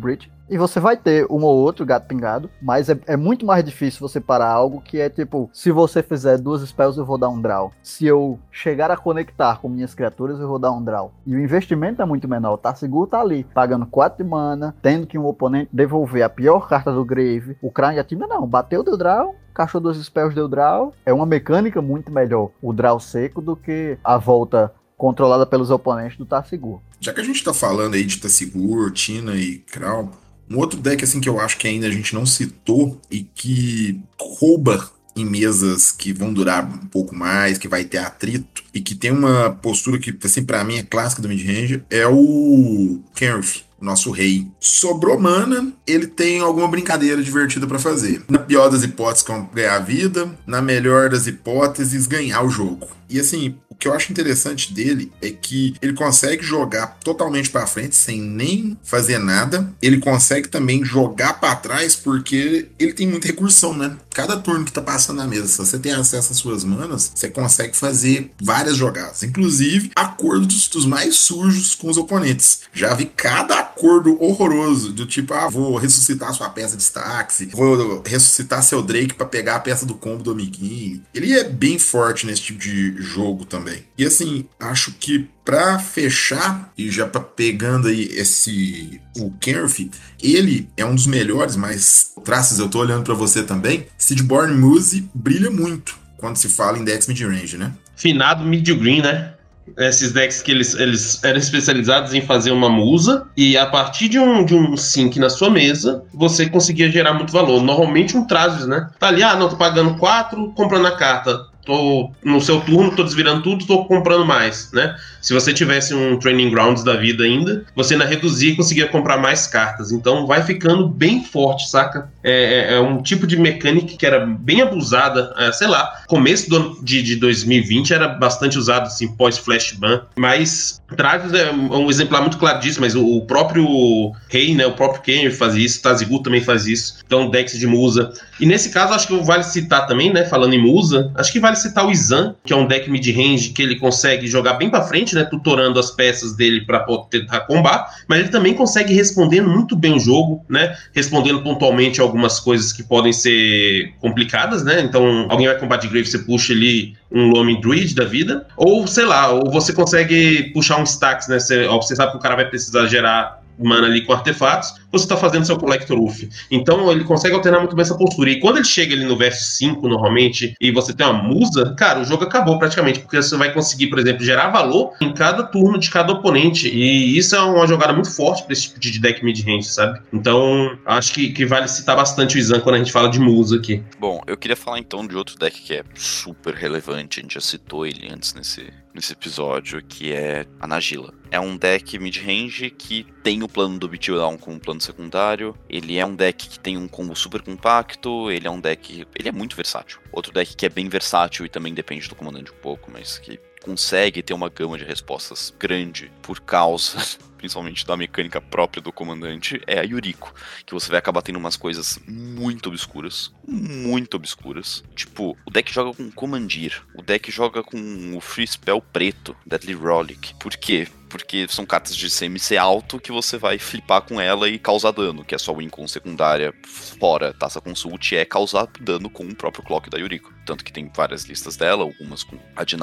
e 0.50 0.58
você 0.58 0.80
vai 0.80 0.98
ter 0.98 1.26
um 1.30 1.42
ou 1.44 1.58
outro 1.58 1.86
gato 1.86 2.06
pingado, 2.06 2.50
mas 2.62 2.90
é, 2.90 3.00
é, 3.08 3.16
muito 3.16 3.46
mais 3.46 3.64
difícil 3.64 4.08
você 4.08 4.20
parar 4.20 4.50
algo 4.50 4.82
que 4.82 5.00
é 5.00 5.10
tipo, 5.10 5.50
se 5.54 5.72
você 5.72 6.04
fizer 6.04 6.38
duas 6.38 6.62
spells 6.62 6.98
eu 6.98 7.06
vou 7.06 7.18
dar 7.18 7.30
um 7.30 7.42
draw. 7.42 7.72
Se 7.82 8.06
eu 8.06 8.38
chegar 8.52 8.92
a 8.92 8.98
conectar 8.98 9.60
com 9.60 9.70
minhas 9.70 9.94
criaturas 9.94 10.40
eu 10.40 10.48
vou 10.48 10.60
dar 10.60 10.72
um 10.72 10.84
draw. 10.84 11.14
E 11.26 11.36
o 11.36 11.40
investimento 11.40 12.02
é 12.02 12.06
muito 12.06 12.28
menor, 12.28 12.58
tá 12.58 12.76
seguro 12.76 13.10
tá 13.10 13.22
ali, 13.22 13.46
pagando 13.54 13.86
4 13.86 14.24
de 14.24 14.30
mana, 14.30 14.76
tendo 14.82 15.08
que 15.08 15.18
um 15.18 15.26
oponente 15.26 15.70
devolver 15.72 16.24
a 16.24 16.30
pior 16.30 16.68
carta 16.68 16.92
do 16.92 17.06
Grave. 17.06 17.58
O 17.62 17.72
Crown 17.72 17.94
e 17.94 18.00
a 18.00 18.04
Timna 18.04 18.28
não, 18.28 18.46
bateu 18.46 18.84
do 18.84 18.98
draw, 18.98 19.34
cachou 19.54 19.80
duas 19.80 19.98
spells 19.98 20.36
deu 20.36 20.48
draw. 20.48 20.94
É 21.06 21.14
uma 21.14 21.26
mecânica 21.26 21.82
muito 21.82 22.12
melhor 22.12 22.50
o 22.62 22.74
draw 22.74 23.00
seco 23.00 23.42
do 23.42 23.56
que 23.56 23.98
a 24.04 24.18
volta 24.18 24.74
controlada 24.98 25.46
pelos 25.46 25.70
oponentes 25.70 26.18
do 26.18 26.26
Tassigur. 26.26 26.80
Já 27.00 27.14
que 27.14 27.22
a 27.22 27.24
gente 27.24 27.44
tá 27.44 27.54
falando 27.54 27.96
aí 27.96 28.04
de 28.04 28.18
Tassigur, 28.18 28.92
Tina 28.92 29.36
e 29.36 29.58
Kral, 29.58 30.12
um 30.50 30.58
outro 30.58 30.80
deck 30.80 31.04
assim 31.04 31.20
que 31.20 31.30
eu 31.30 31.40
acho 31.40 31.58
que 31.58 31.68
ainda 31.68 31.88
a 31.88 31.92
gente 31.92 32.14
não 32.14 32.26
citou 32.26 33.00
e 33.10 33.24
que 33.24 34.02
rouba 34.20 34.90
em 35.16 35.26
mesas 35.26 35.92
que 35.92 36.12
vão 36.12 36.34
durar 36.34 36.66
um 36.66 36.88
pouco 36.88 37.16
mais, 37.16 37.58
que 37.58 37.68
vai 37.68 37.84
ter 37.84 38.00
atrito 38.00 38.64
e 38.74 38.82
que 38.82 38.96
tem 38.96 39.12
uma 39.12 39.52
postura 39.52 40.00
que 40.00 40.18
assim 40.24 40.44
para 40.44 40.64
mim 40.64 40.78
é 40.78 40.84
clássica 40.84 41.22
do 41.22 41.30
mid-range 41.30 41.84
é 41.90 42.08
o 42.08 43.00
Kenrith 43.14 43.64
nosso 43.84 44.12
rei. 44.12 44.48
Sobrou 44.60 45.20
mana, 45.20 45.74
ele 45.86 46.08
tem 46.08 46.40
alguma 46.40 46.68
brincadeira 46.68 47.22
divertida 47.22 47.68
para 47.68 47.78
fazer. 47.78 48.24
Na 48.30 48.40
pior 48.40 48.70
das 48.70 48.84
hipóteses, 48.84 49.28
ganhar 49.54 49.76
a 49.76 49.80
vida, 49.80 50.32
na 50.48 50.62
melhor 50.62 51.10
das 51.10 51.28
hipóteses, 51.28 52.08
ganhar 52.08 52.44
o 52.44 52.50
jogo. 52.50 52.88
E 53.10 53.20
assim, 53.20 53.58
que 53.84 53.88
eu 53.90 53.94
acho 53.94 54.14
interessante 54.14 54.74
dele 54.74 55.12
é 55.22 55.30
que 55.30 55.76
ele 55.82 55.92
consegue 55.92 56.42
jogar 56.42 57.00
totalmente 57.04 57.50
para 57.50 57.68
frente 57.68 57.98
sem 57.98 58.22
nem 58.22 58.78
fazer 58.82 59.18
nada. 59.18 59.70
Ele 59.82 59.98
consegue 59.98 60.48
também 60.48 60.86
jogar 60.86 61.34
para 61.34 61.54
trás 61.58 61.94
porque 61.94 62.70
ele 62.80 62.94
tem 62.94 63.06
muita 63.06 63.28
recursão, 63.28 63.76
né? 63.76 63.98
Cada 64.12 64.38
turno 64.38 64.64
que 64.64 64.72
tá 64.72 64.82
passando 64.82 65.18
na 65.18 65.28
mesa, 65.28 65.48
se 65.48 65.58
você 65.58 65.78
tem 65.78 65.92
acesso 65.92 66.32
às 66.32 66.38
suas 66.38 66.64
manas, 66.64 67.12
você 67.14 67.28
consegue 67.28 67.76
fazer 67.76 68.32
várias 68.42 68.78
jogadas, 68.78 69.22
inclusive 69.22 69.92
acordos 69.98 70.70
dos 70.70 70.86
mais 70.86 71.16
sujos 71.16 71.76
com 71.76 71.90
os 71.90 71.98
oponentes. 71.98 72.62
Já 72.72 72.94
vi 72.94 73.06
cada 73.06 73.60
acordo 73.60 74.22
horroroso, 74.24 74.94
do 74.94 75.06
tipo, 75.06 75.34
ah, 75.34 75.50
vou 75.50 75.76
ressuscitar 75.76 76.34
sua 76.34 76.50
peça 76.50 76.78
de 76.78 76.84
Stax, 76.84 77.48
vou 77.52 78.02
ressuscitar 78.06 78.64
seu 78.64 78.82
Drake 78.82 79.16
para 79.16 79.26
pegar 79.26 79.56
a 79.56 79.60
peça 79.60 79.86
do 79.86 79.96
combo 79.96 80.24
do 80.24 80.32
amiguinho. 80.32 81.02
Ele 81.14 81.34
é 81.34 81.44
bem 81.44 81.78
forte 81.78 82.26
nesse 82.26 82.44
tipo 82.44 82.60
de 82.60 83.02
jogo 83.02 83.44
também. 83.44 83.73
E 83.98 84.06
assim, 84.06 84.46
acho 84.60 84.94
que 84.94 85.30
para 85.44 85.80
fechar 85.80 86.72
e 86.78 86.90
já 86.90 87.06
pra 87.06 87.22
pegando 87.22 87.88
aí 87.88 88.04
esse 88.14 89.02
o 89.18 89.32
Kenrith, 89.40 89.92
ele 90.22 90.70
é 90.78 90.86
um 90.86 90.96
dos 90.96 91.08
melhores, 91.08 91.56
mas 91.56 92.14
traços 92.24 92.60
eu 92.60 92.70
tô 92.70 92.80
olhando 92.80 93.04
para 93.04 93.14
você 93.14 93.44
também. 93.44 93.86
Sidborn 93.98 94.54
Muse 94.56 95.10
brilha 95.14 95.52
muito 95.52 95.98
quando 96.18 96.38
se 96.38 96.50
fala 96.50 96.78
em 96.78 96.84
decks 96.84 97.08
mid-range, 97.08 97.58
né? 97.58 97.74
Finado 97.96 98.46
mid-green, 98.46 99.02
né? 99.02 99.34
esses 99.78 100.12
decks 100.12 100.42
que 100.42 100.52
eles, 100.52 100.74
eles 100.76 101.24
eram 101.24 101.38
especializados 101.38 102.14
em 102.14 102.22
fazer 102.22 102.52
uma 102.52 102.70
musa 102.70 103.28
e 103.36 103.58
a 103.58 103.66
partir 103.66 104.10
de 104.10 104.20
um, 104.20 104.46
de 104.46 104.54
um 104.54 104.76
sync 104.76 105.18
na 105.20 105.30
sua 105.30 105.50
mesa, 105.50 106.04
você 106.14 106.50
conseguia 106.50 106.92
gerar 106.92 107.14
muito 107.14 107.32
valor. 107.32 107.62
Normalmente 107.62 108.18
um 108.18 108.26
Trasus, 108.26 108.68
né? 108.68 108.90
Tá 109.00 109.08
ali, 109.08 109.24
ah, 109.24 109.36
não, 109.36 109.50
tô 109.50 109.56
pagando 109.56 109.96
4, 109.98 110.52
comprando 110.54 110.88
a 110.88 110.98
carta 110.98 111.53
tô 111.66 112.12
no 112.24 112.42
seu 112.42 112.62
turno, 112.62 112.96
tô 112.96 113.04
desvirando 113.04 113.42
tudo, 113.42 113.66
tô 113.66 113.86
comprando 113.86 114.26
mais, 114.26 114.72
né? 114.72 114.96
Se 115.22 115.34
você 115.34 115.54
tivesse 115.54 115.94
um 115.94 116.18
Training 116.20 116.50
Grounds 116.50 116.84
da 116.84 116.96
vida 116.96 117.24
ainda, 117.24 117.64
você 117.76 117.94
ainda 117.94 118.06
reduzia 118.06 118.52
e 118.52 118.56
conseguia 118.56 118.88
comprar 118.88 119.18
mais 119.18 119.48
cartas. 119.48 119.92
Então 119.92 120.28
vai 120.28 120.44
ficando 120.44 120.88
bem 120.88 121.24
forte, 121.24 121.70
saca? 121.70 122.10
É, 122.24 122.74
é, 122.74 122.74
é 122.76 122.80
um 122.80 123.02
tipo 123.02 123.26
de 123.26 123.38
mecânica 123.38 123.96
que 123.98 124.06
era 124.06 124.26
bem 124.26 124.62
abusada, 124.62 125.34
é, 125.38 125.52
sei 125.52 125.68
lá, 125.68 126.04
começo 126.08 126.50
do, 126.50 126.84
de, 126.84 127.02
de 127.02 127.16
2020 127.16 127.94
era 127.94 128.08
bastante 128.08 128.58
usado, 128.58 128.88
assim, 128.88 129.08
pós-flash 129.08 129.74
ban, 129.74 130.02
mas 130.16 130.82
Travis 130.96 131.34
é 131.34 131.52
um 131.52 131.90
exemplar 131.90 132.22
muito 132.22 132.38
claro 132.38 132.60
disso, 132.60 132.80
mas 132.80 132.96
o, 132.96 133.06
o 133.06 133.26
próprio 133.26 134.12
Rei, 134.30 134.54
né, 134.54 134.66
o 134.66 134.74
próprio 134.74 135.02
Kenner 135.02 135.36
faz 135.36 135.56
isso, 135.56 135.82
Tazigu 135.82 136.22
também 136.22 136.42
faz 136.42 136.68
isso, 136.68 136.98
então 137.06 137.30
Dex 137.30 137.58
de 137.58 137.68
Musa. 137.68 138.12
E 138.40 138.46
nesse 138.46 138.70
caso, 138.70 138.94
acho 138.94 139.08
que 139.08 139.18
vale 139.24 139.44
citar 139.44 139.88
também, 139.88 140.12
né, 140.12 140.26
falando 140.26 140.54
em 140.54 140.62
Musa, 140.62 141.12
acho 141.16 141.32
que 141.32 141.40
vale 141.40 141.53
citar 141.56 141.86
o 141.86 141.92
Izan, 141.92 142.36
que 142.46 142.54
é 142.54 142.56
um 142.56 142.68
deck 142.68 142.90
mid-range 142.90 143.50
que 143.50 143.62
ele 143.62 143.78
consegue 143.78 144.28
jogar 144.28 144.54
bem 144.54 144.70
para 144.70 144.84
frente, 144.84 145.16
né, 145.16 145.24
tutorando 145.24 145.80
as 145.80 145.92
peças 145.92 146.36
dele 146.36 146.62
para 146.62 146.86
tentar 147.10 147.42
combar, 147.42 147.90
mas 148.08 148.20
ele 148.20 148.30
também 148.30 148.54
consegue 148.54 148.94
respondendo 148.94 149.50
muito 149.50 149.76
bem 149.76 149.94
o 149.94 150.00
jogo, 150.00 150.44
né, 150.50 150.76
respondendo 150.94 151.42
pontualmente 151.42 152.02
algumas 152.02 152.40
coisas 152.40 152.72
que 152.72 152.84
podem 152.84 153.14
ser 153.14 153.94
complicadas, 154.00 154.64
né, 154.64 154.82
então 154.82 155.28
alguém 155.30 155.48
vai 155.48 155.58
combater 155.58 155.88
Grave, 155.88 156.08
você 156.08 156.20
puxa 156.20 156.54
ali 156.54 156.96
um 157.12 157.30
Lomin 157.30 157.60
Druid 157.62 157.94
da 157.94 158.06
vida, 158.06 158.48
ou 158.58 158.88
sei 158.88 159.06
lá, 159.06 159.32
ou 159.32 159.52
você 159.52 159.74
consegue 159.74 160.52
puxar 160.54 160.80
um 160.80 160.84
Stacks, 160.84 161.28
né, 161.28 161.40
você, 161.40 161.68
você 161.68 161.96
sabe 161.96 162.12
que 162.12 162.18
o 162.18 162.22
cara 162.22 162.36
vai 162.36 162.46
precisar 162.46 162.88
gerar 162.88 163.43
mana 163.58 163.88
ali 163.88 164.06
com 164.06 164.14
artefatos, 164.14 164.74
você 164.92 165.06
está 165.06 165.18
fazendo 165.18 165.46
seu 165.46 165.58
Collector 165.58 166.00
Uff. 166.00 166.30
Então 166.52 166.92
ele 166.92 167.04
consegue 167.04 167.36
alternar 167.36 167.60
muito 167.60 167.76
bem 167.76 167.82
essa 167.82 167.98
postura. 167.98 168.30
E 168.30 168.40
quando 168.40 168.58
ele 168.58 168.66
chega 168.66 168.94
ali 168.94 169.06
no 169.06 169.18
verso 169.18 169.44
5, 169.58 169.88
normalmente, 169.88 170.56
e 170.62 170.72
você 170.72 170.94
tem 170.94 171.06
uma 171.06 171.22
musa, 171.22 171.74
cara, 171.76 172.00
o 172.00 172.06
jogo 172.06 172.24
acabou 172.24 172.60
praticamente, 172.60 173.00
porque 173.00 173.22
você 173.22 173.36
vai 173.36 173.54
conseguir, 173.54 173.88
por 173.88 174.00
exemplo, 174.00 174.24
gerar 174.24 174.50
valor 174.50 174.94
em 175.02 175.14
cada 175.14 175.44
turno 175.44 175.80
de 175.80 175.90
cada 175.90 176.14
oponente. 176.14 176.68
E 176.68 177.18
isso 177.18 177.36
é 177.36 177.42
uma 177.42 177.66
jogada 177.66 177.94
muito 177.94 178.12
forte 178.16 178.44
para 178.44 178.54
esse 178.54 178.64
tipo 178.64 178.80
de 178.80 179.00
deck 179.00 179.24
mid-range, 179.24 179.68
sabe? 179.68 180.00
Então, 180.12 180.78
acho 180.86 181.14
que, 181.14 181.30
que 181.30 181.46
vale 181.46 181.68
citar 181.68 181.96
bastante 181.96 182.36
o 182.36 182.40
Izan 182.40 182.60
quando 182.60 182.76
a 182.76 182.78
gente 182.78 182.92
fala 182.92 183.10
de 183.10 183.20
musa 183.20 183.58
aqui. 183.58 183.84
Bom, 184.00 184.22
eu 184.28 184.38
queria 184.38 184.56
falar 184.56 184.80
então 184.80 185.06
de 185.06 185.16
outro 185.16 185.38
deck 185.38 185.62
que 185.62 185.74
é 185.74 185.84
super 185.96 186.54
relevante, 186.54 187.20
a 187.20 187.24
gente 187.24 187.34
já 187.34 187.42
citou 187.42 187.86
ele 187.86 188.10
antes 188.12 188.34
nesse, 188.34 188.72
nesse 188.94 189.14
episódio, 189.14 189.82
que 189.82 190.12
é 190.12 190.46
a 190.60 190.68
Nagila. 190.68 191.14
É 191.34 191.40
um 191.40 191.58
deck 191.58 191.98
mid-range 191.98 192.70
que 192.70 193.08
tem 193.24 193.42
o 193.42 193.50
plano 193.50 193.80
do 193.80 193.90
Beatdown 193.90 194.38
como 194.38 194.60
plano 194.60 194.80
secundário. 194.80 195.58
Ele 195.68 195.98
é 195.98 196.06
um 196.06 196.16
deck 196.16 196.48
que 196.48 196.60
tem 196.60 196.78
um 196.78 196.88
combo 196.88 197.16
super 197.16 197.42
compacto. 197.42 198.30
Ele 198.30 198.46
é 198.46 198.52
um 198.52 198.60
deck. 198.60 199.08
Ele 199.18 199.30
é 199.30 199.32
muito 199.32 199.56
versátil. 199.56 200.00
Outro 200.12 200.32
deck 200.32 200.56
que 200.56 200.64
é 200.64 200.70
bem 200.70 200.88
versátil 200.88 201.44
e 201.44 201.50
também 201.50 201.74
depende 201.74 202.08
do 202.08 202.14
comandante 202.14 202.52
um 202.52 202.62
pouco, 202.62 202.92
mas 202.92 203.18
que 203.18 203.40
consegue 203.64 204.22
ter 204.22 204.36
uma 204.36 204.48
gama 204.48 204.78
de 204.78 204.84
respostas 204.84 205.52
grande 205.58 206.12
por 206.22 206.40
causa 206.40 207.00
principalmente 207.44 207.86
da 207.86 207.98
mecânica 207.98 208.40
própria 208.40 208.82
do 208.82 208.90
comandante, 208.90 209.62
é 209.68 209.78
a 209.78 209.84
Yuriko. 209.84 210.34
Que 210.66 210.74
você 210.74 210.90
vai 210.90 210.98
acabar 210.98 211.22
tendo 211.22 211.36
umas 211.36 211.58
coisas 211.58 212.00
muito 212.08 212.70
obscuras. 212.70 213.34
Muito 213.46 214.16
obscuras. 214.16 214.82
Tipo, 214.96 215.38
o 215.46 215.52
deck 215.52 215.74
joga 215.74 215.94
com 215.94 216.10
Commandir. 216.10 216.82
O 216.96 217.02
deck 217.02 217.30
joga 217.30 217.62
com 217.62 218.16
o 218.16 218.22
Free 218.22 218.48
Spell 218.48 218.82
preto, 218.82 219.36
Deadly 219.46 219.74
Rollick. 219.74 220.34
Por 220.36 220.56
quê? 220.56 220.88
porque 221.10 221.46
são 221.48 221.64
cartas 221.64 221.96
de 221.96 222.10
CMC 222.10 222.58
alto 222.58 223.00
que 223.00 223.12
você 223.12 223.38
vai 223.38 223.60
flipar 223.60 224.02
com 224.02 224.20
ela 224.20 224.50
e 224.50 224.58
causar 224.58 224.90
dano, 224.90 225.24
que 225.24 225.36
é 225.36 225.38
só 225.38 225.54
win 225.54 225.70
com 225.70 225.88
secundária 225.88 226.52
fora 226.66 227.32
taça 227.32 227.62
consult, 227.62 228.16
é 228.16 228.26
causar 228.26 228.68
dano 228.80 229.12
com 229.12 229.24
o 229.24 229.36
próprio 229.36 229.64
Clock 229.64 229.92
da 229.92 230.00
Yuriko. 230.00 230.34
Tanto 230.44 230.66
que 230.66 230.74
tem 230.74 230.92
várias 230.92 231.26
listas 231.26 231.56
dela, 231.56 231.84
algumas 231.84 232.24
com 232.24 232.40
Ad 232.56 232.76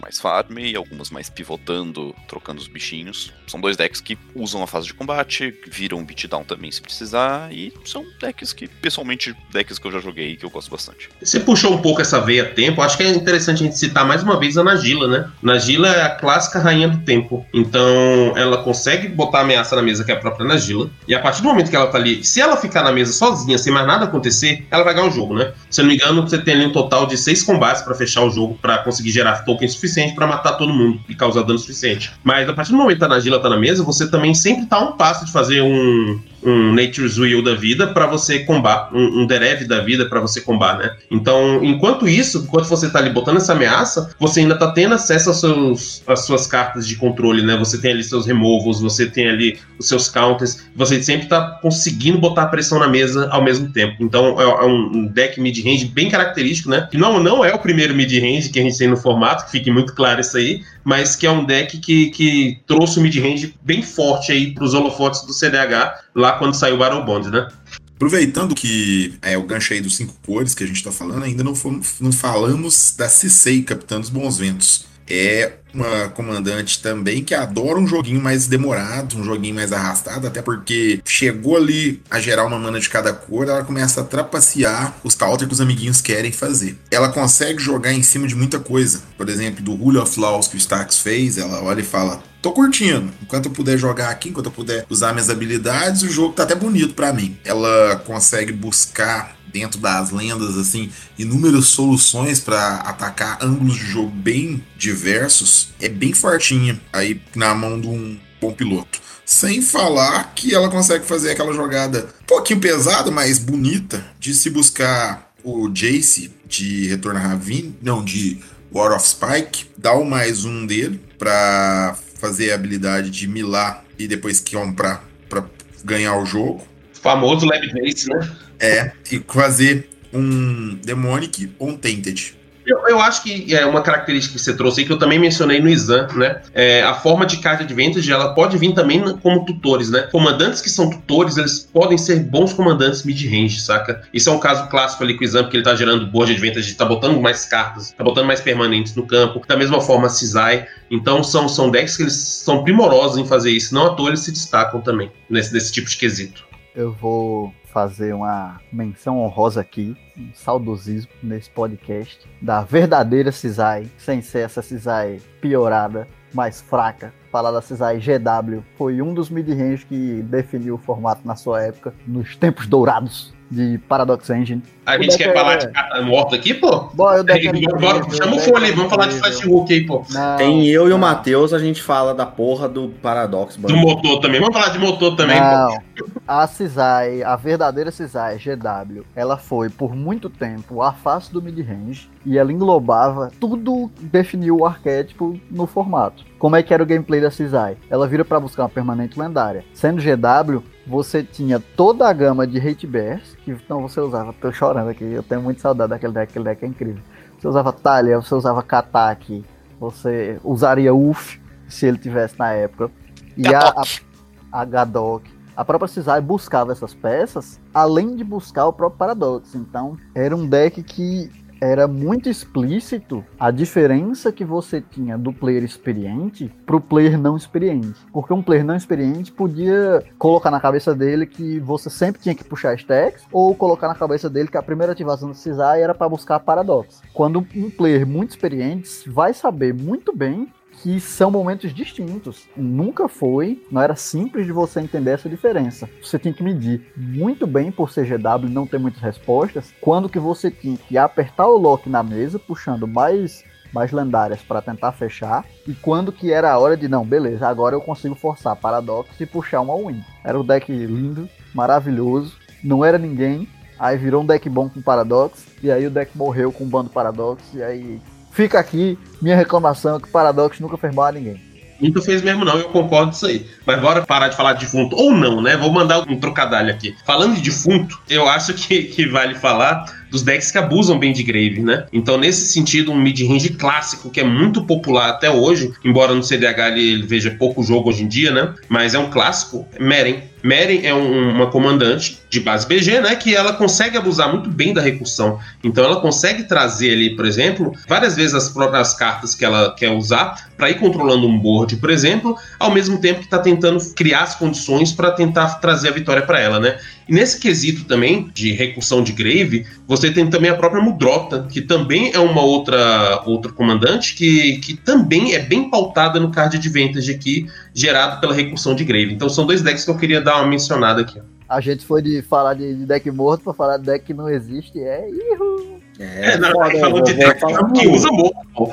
mais 0.00 0.18
farm 0.18 0.58
e 0.58 0.76
algumas 0.76 1.10
mais 1.10 1.28
pivotando, 1.28 2.14
trocando 2.26 2.60
os 2.60 2.68
bichinhos. 2.68 3.32
São 3.46 3.60
dois 3.60 3.76
decks 3.76 4.00
que 4.00 4.18
usam 4.34 4.62
a 4.62 4.66
fase 4.66 4.86
de 4.86 4.94
combate, 4.94 5.54
viram 5.66 6.04
beatdown 6.04 6.44
também 6.44 6.70
se 6.70 6.80
precisar, 6.80 7.52
e 7.52 7.72
são 7.84 8.04
decks 8.20 8.52
que, 8.52 8.68
pessoalmente, 8.68 9.34
decks 9.52 9.78
que 9.78 9.86
eu 9.86 9.92
já 9.92 10.00
joguei 10.00 10.32
e 10.32 10.36
que 10.36 10.44
eu 10.44 10.50
gosto 10.50 10.70
bastante. 10.70 11.08
Você 11.20 11.40
puxou 11.40 11.74
um 11.74 11.82
pouco 11.82 12.00
essa 12.00 12.20
veia 12.20 12.44
tempo, 12.44 12.80
acho 12.82 12.96
que 12.96 13.02
é 13.02 13.10
interessante 13.10 13.62
a 13.62 13.66
gente 13.66 13.78
citar 13.78 14.06
mais 14.06 14.22
uma 14.22 14.38
vez 14.38 14.56
a 14.56 14.64
Nagila, 14.64 15.08
né? 15.08 15.30
Nagila 15.42 15.88
é 15.88 16.02
a 16.02 16.10
clássica 16.10 16.58
rainha 16.58 16.88
do 16.88 16.98
tempo, 16.98 17.44
então 17.52 18.32
ela 18.36 18.62
consegue 18.62 19.08
botar 19.08 19.40
ameaça 19.40 19.74
na 19.74 19.82
mesa 19.82 20.04
que 20.04 20.12
é 20.12 20.14
a 20.14 20.20
própria 20.20 20.46
Nagila, 20.46 20.90
e 21.06 21.14
a 21.14 21.20
partir 21.20 21.42
do 21.42 21.48
momento 21.48 21.70
que 21.70 21.76
ela 21.76 21.88
tá 21.88 21.98
ali, 21.98 22.24
se 22.24 22.40
ela 22.40 22.56
ficar 22.56 22.82
na 22.82 22.92
mesa 22.92 23.12
sozinha, 23.12 23.58
sem 23.58 23.72
mais 23.72 23.86
nada 23.86 24.04
acontecer, 24.04 24.66
ela 24.70 24.84
vai 24.84 24.94
ganhar 24.94 25.08
o 25.08 25.10
jogo, 25.10 25.34
né? 25.34 25.52
Se 25.70 25.80
eu 25.80 25.84
não 25.84 25.90
me 25.90 25.96
engano, 25.96 26.22
você 26.22 26.38
tem 26.38 26.54
ali 26.54 26.66
um 26.66 26.72
total 26.72 27.06
de 27.06 27.16
seis 27.16 27.42
combates 27.42 27.82
para 27.82 27.94
fechar 27.94 28.22
o 28.22 28.30
jogo, 28.30 28.58
para 28.60 28.78
conseguir 28.78 29.10
gerar 29.10 29.44
tokens 29.44 29.72
suficientes 29.72 29.87
suficiente 29.88 30.14
para 30.14 30.26
matar 30.26 30.52
todo 30.52 30.72
mundo 30.72 31.00
e 31.08 31.14
causar 31.14 31.42
dano 31.42 31.58
suficiente. 31.58 32.12
Mas 32.22 32.48
a 32.48 32.52
partir 32.52 32.72
do 32.72 32.78
momento 32.78 32.98
que 32.98 33.04
a 33.04 33.08
Nagila 33.08 33.40
tá 33.40 33.48
na 33.48 33.56
mesa, 33.56 33.82
você 33.82 34.08
também 34.08 34.34
sempre 34.34 34.66
tá 34.66 34.78
um 34.78 34.92
passo 34.92 35.24
de 35.24 35.32
fazer 35.32 35.62
um, 35.62 36.20
um 36.42 36.72
Nature's 36.72 37.18
Will 37.18 37.42
da 37.42 37.54
vida 37.54 37.88
para 37.88 38.06
você 38.06 38.40
combar, 38.40 38.90
um, 38.92 39.22
um 39.22 39.26
Derev 39.26 39.64
da 39.66 39.80
vida 39.80 40.06
para 40.06 40.20
você 40.20 40.40
combar, 40.40 40.78
né? 40.78 40.96
Então, 41.10 41.62
enquanto 41.62 42.08
isso, 42.08 42.38
enquanto 42.38 42.66
você 42.66 42.90
tá 42.90 42.98
ali 42.98 43.10
botando 43.10 43.38
essa 43.38 43.52
ameaça, 43.52 44.14
você 44.18 44.40
ainda 44.40 44.56
tá 44.56 44.70
tendo 44.70 44.94
acesso 44.94 45.30
aos 45.30 45.40
seus, 45.40 46.02
às 46.06 46.26
suas 46.26 46.46
cartas 46.46 46.86
de 46.86 46.96
controle, 46.96 47.42
né? 47.42 47.56
Você 47.56 47.78
tem 47.78 47.92
ali 47.92 48.04
seus 48.04 48.26
removals, 48.26 48.80
você 48.80 49.06
tem 49.06 49.28
ali 49.28 49.58
os 49.78 49.88
seus 49.88 50.08
counters, 50.08 50.64
você 50.74 51.02
sempre 51.02 51.28
tá 51.28 51.58
conseguindo 51.62 52.18
botar 52.18 52.46
pressão 52.46 52.78
na 52.78 52.88
mesa 52.88 53.28
ao 53.30 53.42
mesmo 53.42 53.72
tempo. 53.72 53.96
Então, 54.00 54.40
é, 54.40 54.44
é 54.44 54.66
um 54.66 55.06
deck 55.06 55.40
mid-range 55.40 55.86
bem 55.86 56.08
característico, 56.08 56.70
né? 56.70 56.86
Que 56.90 56.96
não, 56.96 57.20
não 57.20 57.44
é 57.44 57.52
o 57.52 57.58
primeiro 57.58 57.94
mid-range 57.94 58.50
que 58.50 58.60
a 58.60 58.62
gente 58.62 58.78
tem 58.78 58.88
no 58.88 58.96
formato, 58.96 59.46
que 59.46 59.50
fique 59.52 59.70
muito 59.70 59.94
claro 59.94 60.20
isso 60.20 60.36
aí, 60.36 60.62
mas 60.84 61.16
que 61.16 61.26
é 61.26 61.30
um 61.30 61.44
deck 61.44 61.78
que, 61.78 62.10
que 62.10 62.58
trouxe 62.66 62.98
o 62.98 63.02
mid-range 63.02 63.54
bem 63.62 63.82
forte 63.82 64.32
aí 64.32 64.54
pros 64.54 64.74
holofotes 64.74 65.22
do 65.22 65.32
CDH 65.32 66.07
lá 66.18 66.32
quando 66.32 66.54
saiu 66.54 66.74
o 66.74 66.78
Battle 66.78 67.04
Bond, 67.04 67.30
né? 67.30 67.48
Aproveitando 67.96 68.54
que 68.54 69.18
é 69.22 69.36
o 69.36 69.42
gancho 69.42 69.72
aí 69.72 69.80
dos 69.80 69.96
cinco 69.96 70.14
cores 70.24 70.54
que 70.54 70.62
a 70.62 70.66
gente 70.66 70.76
está 70.76 70.92
falando, 70.92 71.24
ainda 71.24 71.42
não, 71.42 71.54
fomos, 71.54 71.96
não 72.00 72.12
falamos 72.12 72.94
da 72.96 73.08
Cissei, 73.08 73.62
Capitã 73.62 73.98
dos 73.98 74.08
Bons 74.08 74.38
Ventos. 74.38 74.86
É 75.08 75.54
uma 75.72 76.08
comandante 76.08 76.80
também 76.80 77.22
que 77.22 77.34
adora 77.34 77.78
um 77.78 77.86
joguinho 77.86 78.20
mais 78.20 78.46
demorado, 78.46 79.18
um 79.18 79.24
joguinho 79.24 79.54
mais 79.54 79.72
arrastado, 79.72 80.26
até 80.26 80.42
porque 80.42 81.00
chegou 81.04 81.56
ali 81.56 82.02
a 82.10 82.20
gerar 82.20 82.46
uma 82.46 82.58
mana 82.58 82.80
de 82.80 82.88
cada 82.88 83.12
cor, 83.12 83.48
ela 83.48 83.64
começa 83.64 84.00
a 84.00 84.04
trapacear 84.04 84.96
os 85.04 85.14
counter 85.14 85.46
que 85.46 85.54
os 85.54 85.60
amiguinhos 85.60 86.00
querem 86.00 86.32
fazer. 86.32 86.78
Ela 86.90 87.08
consegue 87.08 87.58
jogar 87.60 87.92
em 87.92 88.02
cima 88.02 88.26
de 88.26 88.34
muita 88.34 88.58
coisa. 88.58 89.02
Por 89.16 89.28
exemplo, 89.28 89.62
do 89.62 89.74
Rule 89.74 89.98
of 89.98 90.18
Laws 90.18 90.48
que 90.48 90.56
o 90.56 90.58
Stax 90.58 90.98
fez, 90.98 91.38
ela 91.38 91.62
olha 91.62 91.80
e 91.80 91.84
fala: 91.84 92.22
tô 92.40 92.52
curtindo. 92.52 93.10
Enquanto 93.22 93.46
eu 93.46 93.52
puder 93.52 93.76
jogar 93.76 94.10
aqui, 94.10 94.30
enquanto 94.30 94.46
eu 94.46 94.52
puder 94.52 94.86
usar 94.88 95.12
minhas 95.12 95.30
habilidades, 95.30 96.02
o 96.02 96.10
jogo 96.10 96.34
tá 96.34 96.44
até 96.44 96.54
bonito 96.54 96.94
para 96.94 97.12
mim. 97.12 97.36
Ela 97.44 97.96
consegue 98.04 98.52
buscar 98.52 99.36
dentro 99.52 99.80
das 99.80 100.10
lendas 100.10 100.56
assim 100.56 100.90
inúmeras 101.18 101.66
soluções 101.66 102.38
para 102.38 102.76
atacar 102.76 103.38
ângulos 103.42 103.76
de 103.76 103.86
jogo 103.86 104.10
bem 104.10 104.62
diversos. 104.76 105.57
É 105.80 105.88
bem 105.88 106.12
fortinha 106.12 106.80
aí 106.92 107.20
na 107.34 107.54
mão 107.54 107.80
de 107.80 107.86
um 107.86 108.18
bom 108.40 108.52
piloto. 108.52 109.00
Sem 109.24 109.60
falar 109.60 110.32
que 110.34 110.54
ela 110.54 110.70
consegue 110.70 111.04
fazer 111.04 111.32
aquela 111.32 111.52
jogada 111.52 112.08
um 112.22 112.26
pouquinho 112.26 112.60
pesada, 112.60 113.10
mas 113.10 113.38
bonita, 113.38 114.04
de 114.18 114.34
se 114.34 114.48
buscar 114.48 115.32
o 115.44 115.68
Jace 115.68 116.32
de 116.46 116.88
Retorno 116.88 117.18
a 117.18 117.22
Ravine, 117.22 117.76
não, 117.82 118.04
de 118.04 118.38
War 118.72 118.94
of 118.94 119.06
Spike, 119.06 119.66
dar 119.76 119.94
o 119.94 120.04
mais 120.04 120.44
um 120.44 120.66
dele 120.66 121.00
para 121.18 121.96
fazer 122.18 122.52
a 122.52 122.54
habilidade 122.54 123.10
de 123.10 123.26
milar 123.26 123.84
e 123.98 124.06
depois 124.06 124.40
comprar 124.40 125.04
para 125.28 125.44
ganhar 125.84 126.16
o 126.16 126.24
jogo. 126.24 126.66
O 126.94 127.00
famoso 127.00 127.46
Lab 127.46 127.66
Base, 127.72 128.08
né? 128.08 128.36
É, 128.58 128.92
e 129.10 129.22
fazer 129.28 129.88
um 130.12 130.74
Demonic 130.76 131.52
ou 131.58 131.70
um 131.70 131.76
Tainted. 131.76 132.37
Eu, 132.68 132.86
eu 132.86 133.00
acho 133.00 133.22
que 133.22 133.54
é 133.54 133.64
uma 133.64 133.80
característica 133.80 134.34
que 134.36 134.40
você 134.40 134.54
trouxe 134.54 134.80
aí, 134.80 134.86
que 134.86 134.92
eu 134.92 134.98
também 134.98 135.18
mencionei 135.18 135.58
no 135.58 135.68
exam, 135.70 136.06
né? 136.14 136.42
É, 136.52 136.82
a 136.82 136.92
forma 136.92 137.24
de 137.24 137.38
card 137.38 137.62
advantage, 137.62 138.12
ela 138.12 138.34
pode 138.34 138.58
vir 138.58 138.74
também 138.74 139.02
como 139.18 139.46
tutores, 139.46 139.90
né? 139.90 140.02
Comandantes 140.12 140.60
que 140.60 140.68
são 140.68 140.90
tutores, 140.90 141.38
eles 141.38 141.60
podem 141.72 141.96
ser 141.96 142.20
bons 142.20 142.52
comandantes 142.52 143.04
mid-range, 143.04 143.58
saca? 143.62 144.02
Isso 144.12 144.28
é 144.28 144.32
um 144.32 144.38
caso 144.38 144.68
clássico 144.68 145.02
ali 145.02 145.14
com 145.14 145.22
o 145.22 145.24
exam, 145.24 145.44
porque 145.44 145.56
ele 145.56 145.64
tá 145.64 145.74
gerando 145.74 146.06
board 146.08 146.30
advantage, 146.30 146.74
tá 146.74 146.84
botando 146.84 147.18
mais 147.18 147.46
cartas, 147.46 147.92
tá 147.92 148.04
botando 148.04 148.26
mais 148.26 148.42
permanentes 148.42 148.94
no 148.94 149.06
campo. 149.06 149.42
Da 149.48 149.56
mesma 149.56 149.80
forma, 149.80 150.06
a 150.06 150.10
Cisai. 150.10 150.66
Então, 150.90 151.24
são, 151.24 151.48
são 151.48 151.70
decks 151.70 151.96
que 151.96 152.02
eles 152.02 152.16
são 152.16 152.62
primorosos 152.62 153.16
em 153.16 153.26
fazer 153.26 153.50
isso. 153.50 153.74
Não 153.74 153.86
à 153.86 153.94
toa 153.94 154.10
eles 154.10 154.20
se 154.20 154.30
destacam 154.30 154.82
também 154.82 155.10
nesse, 155.30 155.54
nesse 155.54 155.72
tipo 155.72 155.88
de 155.88 155.96
quesito. 155.96 156.46
Eu 156.76 156.92
vou 156.92 157.52
fazer 157.72 158.14
uma 158.14 158.60
menção 158.72 159.18
honrosa 159.18 159.60
aqui, 159.60 159.96
um 160.16 160.30
saudosismo 160.34 161.10
nesse 161.22 161.50
podcast, 161.50 162.28
da 162.40 162.62
verdadeira 162.62 163.30
Cisai, 163.30 163.88
sem 163.98 164.20
ser 164.20 164.40
essa 164.40 164.62
Cisai 164.62 165.20
piorada, 165.40 166.06
mais 166.32 166.60
fraca. 166.60 167.12
Falar 167.30 167.52
da 167.52 167.62
Cisai 167.62 167.98
GW 167.98 168.62
foi 168.76 169.00
um 169.02 169.14
dos 169.14 169.30
mid-range 169.30 169.86
que 169.86 170.22
definiu 170.22 170.74
o 170.74 170.78
formato 170.78 171.26
na 171.26 171.36
sua 171.36 171.62
época, 171.62 171.94
nos 172.06 172.36
tempos 172.36 172.66
dourados 172.66 173.37
de 173.50 173.78
Paradox 173.88 174.28
Engine. 174.30 174.62
A 174.84 174.96
O 174.96 175.02
gente 175.02 175.16
quer 175.18 175.32
falar 175.34 175.54
é- 175.54 175.56
de 175.58 175.68
carta 175.70 176.02
morta 176.02 176.36
aqui, 176.36 176.54
pô? 176.54 176.88
Bora, 176.94 177.20
o 177.20 177.24
deck 177.24 177.48
Aí, 177.48 177.64
era 177.64 177.78
bora, 177.78 178.10
chama 178.10 178.36
o 178.36 178.40
fone 178.40 178.70
vamos 178.72 178.90
falar 178.90 179.06
de 179.06 179.16
incrível. 179.16 179.32
Flash 179.38 179.46
Hulk 179.46 179.72
aí, 179.74 179.86
pô. 179.86 180.02
Não, 180.10 180.36
Tem 180.36 180.66
eu 180.66 180.84
e 180.84 180.86
o 180.86 180.90
não. 180.90 180.98
Matheus, 180.98 181.52
a 181.52 181.58
gente 181.58 181.82
fala 181.82 182.14
da 182.14 182.24
porra 182.26 182.68
do 182.68 182.88
Paradox. 183.02 183.56
Do 183.56 183.76
motor 183.76 184.20
também. 184.20 184.40
Vamos 184.40 184.54
falar 184.56 184.70
de 184.70 184.78
motor 184.78 185.16
também, 185.16 185.36
pô. 185.38 185.44
Não, 185.44 185.78
a 186.26 186.46
Cisai, 186.46 187.22
a 187.22 187.36
verdadeira 187.36 187.90
Cisai 187.90 188.36
GW, 188.38 189.02
ela 189.14 189.36
foi 189.36 189.68
por 189.70 189.94
muito 189.94 190.28
tempo 190.30 190.82
a 190.82 190.92
face 190.92 191.32
do 191.32 191.40
mid-range 191.42 192.08
e 192.24 192.36
ela 192.38 192.52
englobava 192.52 193.30
tudo, 193.40 193.90
definiu 194.00 194.58
o 194.58 194.66
arquétipo 194.66 195.38
no 195.50 195.66
formato. 195.66 196.24
Como 196.38 196.54
é 196.56 196.62
que 196.62 196.72
era 196.72 196.82
o 196.82 196.86
gameplay 196.86 197.20
da 197.20 197.30
Cisai? 197.30 197.76
Ela 197.90 198.06
vira 198.06 198.24
pra 198.24 198.38
buscar 198.38 198.62
uma 198.64 198.68
permanente 198.68 199.18
lendária. 199.18 199.64
Sendo 199.74 200.00
GW, 200.00 200.62
você 200.88 201.22
tinha 201.22 201.60
toda 201.60 202.08
a 202.08 202.12
gama 202.12 202.46
de 202.46 202.58
hate 202.58 202.86
bears, 202.86 203.36
que 203.44 203.50
então 203.50 203.82
você 203.82 204.00
usava, 204.00 204.32
tô 204.32 204.50
chorando 204.50 204.88
aqui, 204.88 205.04
eu 205.04 205.22
tenho 205.22 205.42
muito 205.42 205.60
saudade 205.60 205.90
daquele 205.90 206.14
deck, 206.14 206.30
aquele 206.30 206.44
deck 206.46 206.64
é 206.64 206.68
incrível. 206.68 207.02
Você 207.38 207.46
usava 207.46 207.72
Talia, 207.72 208.16
você 208.16 208.34
usava 208.34 208.62
Katak, 208.62 209.44
você 209.78 210.40
usaria 210.42 210.94
UF, 210.94 211.40
se 211.68 211.86
ele 211.86 211.98
tivesse 211.98 212.38
na 212.38 212.52
época. 212.52 212.90
E 213.36 213.46
a, 213.54 213.60
a, 213.60 214.60
a 214.60 214.64
Gadok. 214.64 215.30
A 215.54 215.64
própria 215.64 215.88
Cisai 215.88 216.20
buscava 216.20 216.72
essas 216.72 216.94
peças, 216.94 217.60
além 217.74 218.16
de 218.16 218.24
buscar 218.24 218.66
o 218.66 218.72
próprio 218.72 218.98
Paradox. 218.98 219.54
Então, 219.54 219.96
era 220.14 220.34
um 220.34 220.46
deck 220.46 220.82
que 220.82 221.30
era 221.60 221.88
muito 221.88 222.28
explícito 222.28 223.24
a 223.38 223.50
diferença 223.50 224.32
que 224.32 224.44
você 224.44 224.80
tinha 224.80 225.18
do 225.18 225.32
player 225.32 225.64
experiente 225.64 226.52
pro 226.66 226.80
player 226.80 227.18
não 227.18 227.36
experiente. 227.36 228.00
Porque 228.12 228.32
um 228.32 228.42
player 228.42 228.64
não 228.64 228.76
experiente 228.76 229.32
podia 229.32 230.02
colocar 230.18 230.50
na 230.50 230.60
cabeça 230.60 230.94
dele 230.94 231.26
que 231.26 231.58
você 231.60 231.90
sempre 231.90 232.20
tinha 232.20 232.34
que 232.34 232.44
puxar 232.44 232.74
stacks, 232.74 233.24
ou 233.32 233.54
colocar 233.54 233.88
na 233.88 233.94
cabeça 233.94 234.28
dele 234.28 234.48
que 234.48 234.56
a 234.56 234.62
primeira 234.62 234.92
ativação 234.92 235.28
do 235.28 235.34
Cisai 235.34 235.82
era 235.82 235.94
para 235.94 236.08
buscar 236.08 236.40
Paradox. 236.40 237.02
Quando 237.12 237.46
um 237.54 237.70
player 237.70 238.06
muito 238.06 238.30
experiente 238.30 239.08
vai 239.08 239.32
saber 239.34 239.74
muito 239.74 240.16
bem 240.16 240.48
que 240.82 241.00
são 241.00 241.30
momentos 241.30 241.74
distintos. 241.74 242.46
Nunca 242.56 243.08
foi, 243.08 243.62
não 243.70 243.80
era 243.80 243.96
simples 243.96 244.46
de 244.46 244.52
você 244.52 244.80
entender 244.80 245.12
essa 245.12 245.28
diferença. 245.28 245.88
Você 246.02 246.18
tinha 246.18 246.34
que 246.34 246.42
medir 246.42 246.92
muito 246.96 247.46
bem 247.46 247.70
por 247.70 247.90
CGW 247.90 248.48
não 248.48 248.66
ter 248.66 248.78
muitas 248.78 249.00
respostas, 249.00 249.72
quando 249.80 250.08
que 250.08 250.18
você 250.18 250.50
tinha 250.50 250.76
que 250.76 250.96
apertar 250.96 251.46
o 251.46 251.56
lock 251.56 251.88
na 251.88 252.02
mesa, 252.02 252.38
puxando 252.38 252.86
mais 252.86 253.44
mais 253.70 253.92
lendárias 253.92 254.40
para 254.40 254.62
tentar 254.62 254.92
fechar, 254.92 255.44
e 255.66 255.74
quando 255.74 256.10
que 256.10 256.32
era 256.32 256.50
a 256.50 256.58
hora 256.58 256.74
de 256.74 256.88
não, 256.88 257.04
beleza, 257.04 257.46
agora 257.46 257.76
eu 257.76 257.82
consigo 257.82 258.14
forçar 258.14 258.56
Paradox 258.56 259.20
e 259.20 259.26
puxar 259.26 259.60
uma 259.60 259.76
win. 259.76 260.02
Era 260.24 260.40
um 260.40 260.44
deck 260.44 260.72
lindo, 260.72 261.28
maravilhoso, 261.54 262.38
não 262.64 262.82
era 262.82 262.96
ninguém, 262.96 263.46
aí 263.78 263.98
virou 263.98 264.22
um 264.22 264.26
deck 264.26 264.48
bom 264.48 264.70
com 264.70 264.80
Paradox, 264.80 265.46
e 265.62 265.70
aí 265.70 265.86
o 265.86 265.90
deck 265.90 266.16
morreu 266.16 266.50
com 266.50 266.64
o 266.64 266.66
bando 266.66 266.88
Paradox, 266.88 267.42
e 267.52 267.62
aí 267.62 268.00
Fica 268.38 268.60
aqui 268.60 268.96
minha 269.20 269.34
reclamação 269.34 269.98
que 269.98 270.08
Paradox 270.08 270.60
nunca 270.60 270.76
fez 270.76 270.94
mal 270.94 271.06
a 271.06 271.10
ninguém. 271.12 271.40
Nunca 271.80 272.00
fez 272.00 272.22
mesmo, 272.22 272.44
não, 272.44 272.56
eu 272.56 272.68
concordo 272.68 273.10
com 273.10 273.16
isso 273.16 273.26
aí. 273.26 273.44
Mas 273.66 273.80
bora 273.80 274.06
parar 274.06 274.28
de 274.28 274.36
falar 274.36 274.52
de 274.52 274.60
defunto. 274.60 274.94
Ou 274.94 275.12
não, 275.12 275.40
né? 275.40 275.56
Vou 275.56 275.72
mandar 275.72 276.08
um 276.08 276.20
trocadilho 276.20 276.70
aqui. 276.70 276.94
Falando 277.04 277.34
de 277.34 277.40
defunto, 277.40 278.00
eu 278.08 278.28
acho 278.28 278.54
que, 278.54 278.84
que 278.84 279.06
vale 279.06 279.34
falar 279.34 279.86
dos 280.08 280.22
decks 280.22 280.52
que 280.52 280.58
abusam 280.58 281.00
bem 281.00 281.12
de 281.12 281.24
Grave, 281.24 281.60
né? 281.60 281.86
Então, 281.92 282.16
nesse 282.16 282.52
sentido, 282.52 282.92
um 282.92 282.96
mid-range 282.96 283.50
clássico 283.50 284.08
que 284.08 284.20
é 284.20 284.24
muito 284.24 284.62
popular 284.64 285.10
até 285.10 285.28
hoje, 285.28 285.72
embora 285.84 286.14
no 286.14 286.22
CDH 286.22 286.68
ele, 286.68 286.92
ele 286.92 287.06
veja 287.08 287.32
pouco 287.32 287.64
jogo 287.64 287.88
hoje 287.88 288.04
em 288.04 288.08
dia, 288.08 288.30
né? 288.30 288.54
Mas 288.68 288.94
é 288.94 289.00
um 289.00 289.10
clássico, 289.10 289.66
Meren. 289.80 290.22
Meren 290.42 290.80
é 290.84 290.94
um- 290.94 291.30
uma 291.30 291.48
comandante 291.48 292.18
de 292.30 292.40
base 292.40 292.66
BG, 292.66 293.00
né? 293.00 293.16
Que 293.16 293.34
ela 293.34 293.52
consegue 293.52 293.96
abusar 293.96 294.30
muito 294.30 294.48
bem 294.48 294.72
da 294.72 294.80
recursão. 294.80 295.38
Então 295.62 295.84
ela 295.84 296.00
consegue 296.00 296.44
trazer 296.44 296.92
ali, 296.92 297.16
por 297.16 297.26
exemplo, 297.26 297.72
várias 297.88 298.14
vezes 298.16 298.34
as 298.34 298.48
próprias 298.48 298.94
cartas 298.94 299.34
que 299.34 299.44
ela 299.44 299.74
quer 299.74 299.90
usar 299.90 300.48
para 300.56 300.70
ir 300.70 300.78
controlando 300.78 301.26
um 301.26 301.38
board, 301.38 301.76
por 301.76 301.90
exemplo, 301.90 302.36
ao 302.58 302.72
mesmo 302.72 303.00
tempo 303.00 303.20
que 303.20 303.26
está 303.26 303.38
tentando 303.38 303.78
criar 303.94 304.22
as 304.22 304.34
condições 304.34 304.92
para 304.92 305.10
tentar 305.10 305.60
trazer 305.60 305.88
a 305.88 305.92
vitória 305.92 306.22
para 306.22 306.40
ela, 306.40 306.60
né? 306.60 306.78
E 307.08 307.12
nesse 307.12 307.40
quesito 307.40 307.84
também 307.84 308.30
de 308.34 308.52
recursão 308.52 309.02
de 309.02 309.12
Grave, 309.12 309.66
você 309.86 310.10
tem 310.12 310.28
também 310.28 310.50
a 310.50 310.56
própria 310.56 310.82
Mudrota, 310.82 311.46
que 311.50 311.62
também 311.62 312.12
é 312.12 312.18
uma 312.18 312.42
outra 312.42 313.22
outra 313.24 313.50
comandante 313.50 314.14
que, 314.14 314.58
que 314.58 314.74
também 314.74 315.34
é 315.34 315.38
bem 315.38 315.70
pautada 315.70 316.20
no 316.20 316.30
card 316.30 316.56
advantage 316.56 317.10
aqui, 317.10 317.48
gerado 317.74 318.20
pela 318.20 318.34
recursão 318.34 318.74
de 318.74 318.84
Grave. 318.84 319.14
Então 319.14 319.28
são 319.28 319.46
dois 319.46 319.62
decks 319.62 319.84
que 319.84 319.90
eu 319.90 319.96
queria 319.96 320.20
dar 320.20 320.36
uma 320.36 320.46
mencionada 320.46 321.00
aqui. 321.00 321.20
A 321.48 321.60
gente 321.62 321.86
foi 321.86 322.02
de 322.02 322.20
falar 322.20 322.52
de, 322.52 322.74
de 322.74 322.84
deck 322.84 323.10
morto 323.10 323.44
pra 323.44 323.54
falar 323.54 323.78
de 323.78 323.84
deck 323.84 324.04
que 324.04 324.12
não 324.12 324.28
existe, 324.28 324.78
é. 324.78 325.08
Ihu. 325.08 325.78
É, 325.98 326.34
É, 326.34 326.38
não, 326.38 326.52
falou 326.52 327.02
de 327.02 327.14
deck 327.14 327.40
que 327.74 327.88
usa 327.88 328.08
morto, 328.12 328.38
pô. 328.54 328.72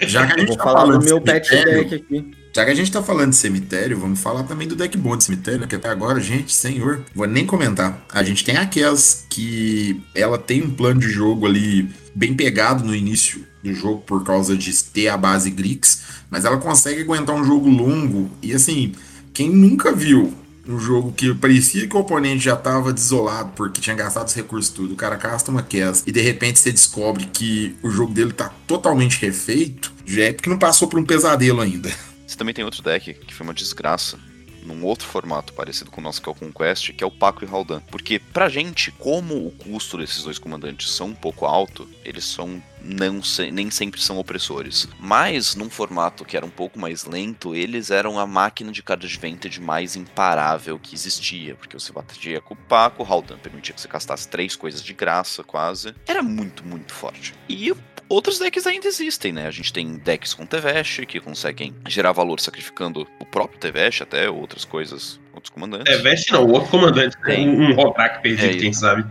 Já 0.00 0.26
que 0.26 0.32
a 0.32 0.38
gente 0.38 0.48
Vou 0.48 0.56
tá 0.56 0.64
falar 0.64 0.80
falando 0.80 0.98
do 0.98 1.04
de 1.04 1.12
meu 1.12 1.20
pet 1.20 1.50
deck 1.50 1.94
aqui. 1.94 2.30
Já 2.58 2.64
que 2.64 2.72
a 2.72 2.74
gente 2.74 2.90
tá 2.90 3.00
falando 3.00 3.30
de 3.30 3.36
cemitério, 3.36 4.00
vamos 4.00 4.18
falar 4.18 4.42
também 4.42 4.66
do 4.66 4.74
deck 4.74 4.98
bom 4.98 5.16
de 5.16 5.22
cemitério, 5.22 5.64
que 5.68 5.76
até 5.76 5.88
agora, 5.90 6.18
gente, 6.18 6.52
senhor, 6.52 7.04
vou 7.14 7.24
nem 7.24 7.46
comentar. 7.46 8.04
A 8.12 8.24
gente 8.24 8.44
tem 8.44 8.56
aquelas 8.56 9.24
que 9.30 10.02
ela 10.12 10.36
tem 10.36 10.64
um 10.64 10.70
plano 10.70 10.98
de 10.98 11.08
jogo 11.08 11.46
ali 11.46 11.88
bem 12.16 12.34
pegado 12.34 12.82
no 12.82 12.92
início 12.92 13.46
do 13.62 13.72
jogo 13.72 14.02
por 14.04 14.24
causa 14.24 14.56
de 14.56 14.74
ter 14.86 15.06
a 15.06 15.16
base 15.16 15.52
Grix, 15.52 16.02
mas 16.28 16.44
ela 16.44 16.56
consegue 16.56 17.00
aguentar 17.00 17.36
um 17.36 17.44
jogo 17.44 17.70
longo 17.70 18.28
e 18.42 18.52
assim, 18.52 18.92
quem 19.32 19.48
nunca 19.48 19.92
viu 19.92 20.34
um 20.66 20.80
jogo 20.80 21.12
que 21.12 21.32
parecia 21.34 21.86
que 21.86 21.96
o 21.96 22.00
oponente 22.00 22.44
já 22.44 22.56
tava 22.56 22.92
desolado 22.92 23.52
porque 23.54 23.80
tinha 23.80 23.94
gastado 23.94 24.26
os 24.26 24.34
recursos 24.34 24.74
tudo, 24.74 24.94
o 24.94 24.96
cara 24.96 25.16
casta 25.16 25.52
uma 25.52 25.62
Cass 25.62 26.02
e 26.04 26.10
de 26.10 26.20
repente 26.20 26.58
você 26.58 26.72
descobre 26.72 27.26
que 27.32 27.76
o 27.84 27.88
jogo 27.88 28.12
dele 28.12 28.32
tá 28.32 28.52
totalmente 28.66 29.20
refeito, 29.20 29.92
já 30.04 30.24
é 30.24 30.32
porque 30.32 30.50
não 30.50 30.58
passou 30.58 30.88
por 30.88 30.98
um 30.98 31.04
pesadelo 31.04 31.60
ainda. 31.60 31.88
Você 32.28 32.36
também 32.36 32.52
tem 32.54 32.64
outro 32.64 32.82
deck 32.82 33.14
que 33.14 33.34
foi 33.34 33.44
uma 33.46 33.54
desgraça 33.54 34.18
num 34.62 34.84
outro 34.84 35.06
formato 35.06 35.54
parecido 35.54 35.90
com 35.90 35.98
o 36.00 36.04
nosso 36.04 36.20
que 36.20 36.28
é 36.28 36.32
o 36.32 36.34
Conquest, 36.34 36.92
que 36.92 37.02
é 37.02 37.06
o 37.06 37.10
Paco 37.10 37.42
e 37.42 37.48
Haldan. 37.48 37.80
Porque 37.90 38.18
pra 38.18 38.50
gente, 38.50 38.90
como 38.92 39.46
o 39.46 39.50
custo 39.52 39.96
desses 39.96 40.24
dois 40.24 40.38
comandantes 40.38 40.90
são 40.90 41.06
um 41.08 41.14
pouco 41.14 41.46
alto, 41.46 41.88
eles 42.04 42.24
são 42.24 42.62
não 42.82 43.22
se- 43.22 43.50
nem 43.50 43.70
sempre 43.70 43.98
são 44.00 44.18
opressores. 44.18 44.86
Mas 45.00 45.54
num 45.54 45.70
formato 45.70 46.22
que 46.24 46.36
era 46.36 46.44
um 46.44 46.50
pouco 46.50 46.78
mais 46.78 47.04
lento, 47.04 47.54
eles 47.54 47.90
eram 47.90 48.18
a 48.18 48.26
máquina 48.26 48.70
de 48.70 48.82
card 48.82 49.06
advantage 49.06 49.58
mais 49.60 49.96
imparável 49.96 50.78
que 50.78 50.94
existia, 50.94 51.54
porque 51.54 51.78
você 51.78 51.90
batia 51.92 52.40
com 52.42 52.52
o 52.52 52.56
Paco, 52.56 53.02
o 53.02 53.06
Haldan 53.06 53.38
permitia 53.38 53.74
que 53.74 53.80
você 53.80 53.88
castasse 53.88 54.28
três 54.28 54.54
coisas 54.54 54.82
de 54.82 54.92
graça, 54.92 55.42
quase. 55.42 55.94
Era 56.06 56.22
muito, 56.22 56.62
muito 56.64 56.92
forte. 56.92 57.32
E 57.48 57.72
outros 58.08 58.38
decks 58.38 58.66
ainda 58.66 58.86
existem, 58.88 59.32
né? 59.32 59.46
A 59.46 59.50
gente 59.50 59.72
tem 59.72 59.96
decks 59.96 60.34
com 60.34 60.46
Tevesh, 60.46 61.00
que 61.06 61.20
conseguem 61.20 61.74
gerar 61.86 62.12
valor 62.12 62.40
sacrificando 62.40 63.06
o 63.20 63.24
próprio 63.26 63.58
Tevesh, 63.58 64.02
até 64.02 64.28
outras 64.30 64.64
coisas, 64.64 65.18
outros 65.34 65.50
comandantes. 65.52 66.00
Veste 66.00 66.32
não, 66.32 66.44
o 66.44 66.52
outro 66.52 66.70
comandante. 66.70 67.16
Tem 67.24 67.36
Tem. 67.36 67.48
um, 67.48 67.74
Rodrak 67.74 68.22
perdido, 68.22 68.56
É, 68.56 68.58
quem 68.58 68.72
sabe. 68.72 69.04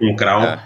Um 0.00 0.16
Crown. 0.16 0.42
É, 0.44 0.58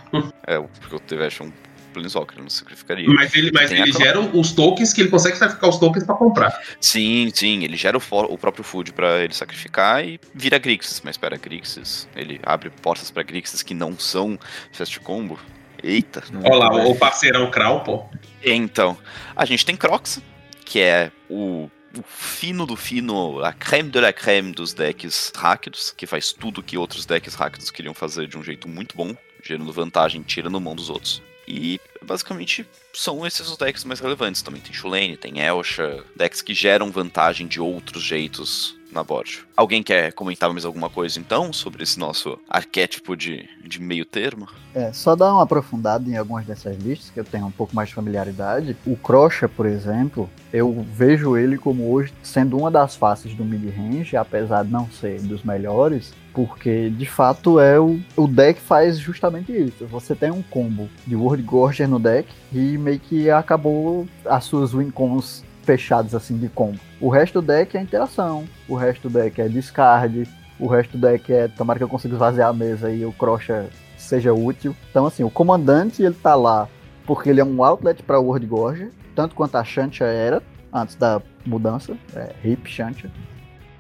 é, 0.47 0.61
porque 0.81 0.97
o 0.97 1.01
Tevesh 1.01 1.41
é 1.41 1.45
um 1.45 1.53
Planeswalker, 1.93 2.43
não 2.43 2.51
sacrificaria. 2.51 3.09
Mas 3.09 3.35
ele, 3.35 3.51
mas 3.53 3.71
ele 3.71 3.91
gera 3.91 4.21
os 4.21 4.53
tokens 4.53 4.93
que 4.93 5.01
ele 5.01 5.09
consegue 5.09 5.35
sacrificar 5.37 5.71
os 5.71 5.79
tokens 5.79 6.05
pra 6.05 6.15
comprar. 6.15 6.61
Sim, 6.79 7.31
sim, 7.33 7.65
ele 7.65 7.75
gera 7.75 7.97
o, 7.97 8.01
for- 8.01 8.31
o 8.31 8.37
próprio 8.37 8.63
food 8.63 8.93
pra 8.93 9.23
ele 9.23 9.33
sacrificar 9.33 10.05
e 10.05 10.21
vira 10.35 10.59
Grixis. 10.59 11.01
Mas 11.03 11.15
espera, 11.15 11.39
Grixis, 11.39 12.07
ele 12.15 12.39
abre 12.43 12.69
portas 12.83 13.11
pra 13.11 13.23
Grixis 13.23 13.63
que 13.63 13.73
não 13.73 13.99
são 13.99 14.39
Fast 14.73 15.01
Combo. 15.01 15.39
Eita. 15.83 16.23
Olha 16.45 16.57
lá, 16.57 16.87
o, 16.87 16.97
parceirão 16.97 17.51
Crown, 17.51 17.81
pô. 17.81 18.05
Então, 18.43 18.97
a 19.35 19.45
gente 19.45 19.65
tem 19.65 19.77
Crocs, 19.77 20.21
que 20.65 20.81
é 20.81 21.11
o, 21.29 21.71
o 21.97 22.03
fino 22.07 22.67
do 22.67 22.77
fino, 22.77 23.41
a 23.45 23.53
creme 23.53 23.91
de 23.91 24.01
la 24.01 24.13
creme 24.13 24.53
dos 24.53 24.73
decks 24.73 25.33
rápidos, 25.35 25.93
que 25.97 26.07
faz 26.07 26.33
tudo 26.33 26.63
que 26.63 26.79
outros 26.79 27.07
decks 27.07 27.35
rápidos 27.35 27.71
queriam 27.71 27.95
fazer 27.95 28.27
de 28.27 28.37
um 28.39 28.43
jeito 28.43 28.69
muito 28.69 28.97
bom, 28.97 29.17
gerando 29.43 29.73
vantagem, 29.73 30.23
tirando 30.23 30.61
mão 30.61 30.75
dos 30.75 30.91
outros. 30.91 31.23
E 31.49 31.81
basicamente 32.03 32.67
são 32.93 33.25
esses 33.25 33.49
os 33.49 33.57
decks 33.57 33.85
mais 33.85 34.01
relevantes. 34.01 34.43
Também 34.43 34.61
tem 34.61 34.73
Shulane, 34.73 35.17
tem 35.17 35.41
Elsha, 35.41 36.03
decks 36.17 36.43
que 36.43 36.55
geram 36.55 36.91
vantagem 36.91 37.47
de 37.47 37.61
outros 37.61 38.03
jeitos 38.03 38.76
na 38.97 39.05
board. 39.05 39.45
Alguém 39.57 39.83
quer 39.83 40.13
comentar 40.13 40.51
mais 40.51 40.65
alguma 40.65 40.91
coisa 40.91 41.21
então 41.21 41.53
sobre 41.53 41.83
esse 41.83 41.99
nosso 41.99 42.39
arquétipo 42.49 43.17
de, 43.17 43.49
de 43.65 43.81
meio 43.81 44.05
termo? 44.05 44.49
É, 44.75 44.93
só 44.93 45.15
dar 45.15 45.33
uma 45.33 45.43
aprofundada 45.43 46.09
em 46.09 46.17
algumas 46.17 46.45
dessas 46.45 46.77
listas, 46.79 47.11
que 47.11 47.21
eu 47.21 47.25
tenho 47.25 47.47
um 47.47 47.51
pouco 47.51 47.75
mais 47.75 47.89
de 47.89 47.95
familiaridade. 47.95 48.77
O 48.87 48.97
Crocha, 48.97 49.49
por 49.49 49.67
exemplo, 49.67 50.29
eu 50.53 50.85
vejo 50.93 51.37
ele 51.37 51.57
como 51.57 51.93
hoje 51.93 52.13
sendo 52.23 52.59
uma 52.59 52.71
das 52.71 52.97
faces 52.97 53.35
do 53.35 53.45
mid-range, 53.45 54.17
apesar 54.17 54.65
de 54.65 54.71
não 54.71 54.91
ser 54.91 55.21
dos 55.21 55.43
melhores, 55.43 56.13
porque 56.33 56.91
de 56.91 57.07
fato 57.07 57.59
é 57.59 57.81
o, 57.81 57.99
o 58.17 58.27
deck 58.27 58.61
faz 58.61 58.99
justamente 58.99 59.53
isso. 59.53 59.87
Você 59.87 60.15
tem 60.15 60.31
um 60.31 60.43
combo 60.43 60.89
de 61.07 61.17
World 61.17 61.43
Gorger 61.43 61.89
no 61.89 61.99
deck 61.99 62.29
e 62.53 62.77
meio 62.77 63.01
que 63.01 63.31
acabou 63.31 64.07
as 64.25 64.45
suas 64.45 64.73
win 64.73 64.91
cons 64.91 65.45
fechadas 65.63 66.15
assim 66.15 66.39
de 66.39 66.49
combo. 66.49 66.79
O 67.01 67.09
resto 67.09 67.41
do 67.41 67.47
deck 67.47 67.77
é 67.77 67.81
interação, 67.81 68.45
o 68.67 68.75
resto 68.75 69.09
do 69.09 69.19
deck 69.19 69.41
é 69.41 69.49
discard, 69.49 70.27
o 70.59 70.67
resto 70.67 70.97
do 70.97 71.07
deck 71.07 71.31
é 71.33 71.49
tomara 71.49 71.79
que 71.79 71.85
eu 71.85 71.89
consiga 71.89 72.15
esvaziar 72.15 72.49
a 72.49 72.53
mesa 72.53 72.91
e 72.91 73.05
o 73.05 73.13
Crocha 73.13 73.69
seja 73.99 74.33
útil. 74.33 74.75
Então 74.91 75.07
assim, 75.07 75.23
o 75.23 75.31
comandante 75.31 76.03
ele 76.03 76.15
tá 76.15 76.35
lá 76.35 76.69
porque 77.05 77.29
ele 77.29 77.41
é 77.41 77.45
um 77.45 77.63
outlet 77.63 78.03
para 78.03 78.19
World 78.19 78.47
Gorger, 78.47 78.91
tanto 79.15 79.35
quanto 79.35 79.57
a 79.57 79.65
Shantia 79.65 80.07
era 80.07 80.43
antes 80.73 80.97
da 80.97 81.23
mudança, 81.45 81.97
é, 82.15 82.35
Hip 82.45 82.69
Shantia. 82.69 83.11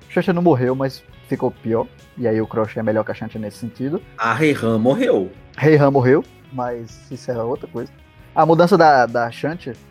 Shantia 0.08 0.32
não 0.32 0.42
morreu, 0.42 0.74
mas 0.74 1.02
ficou 1.28 1.50
pior. 1.50 1.86
E 2.16 2.26
aí 2.26 2.40
o 2.40 2.46
Crocha 2.46 2.80
é 2.80 2.82
melhor 2.82 3.04
que 3.04 3.10
a 3.10 3.14
Shantia 3.14 3.40
nesse 3.40 3.58
sentido. 3.58 4.00
A 4.16 4.32
Reihan 4.32 4.78
morreu. 4.78 5.30
Reihan 5.56 5.90
morreu, 5.90 6.24
mas 6.52 7.10
isso 7.10 7.30
é 7.30 7.42
outra 7.42 7.66
coisa. 7.66 7.92
A 8.36 8.44
mudança 8.44 8.76
da, 8.76 9.06
da 9.06 9.30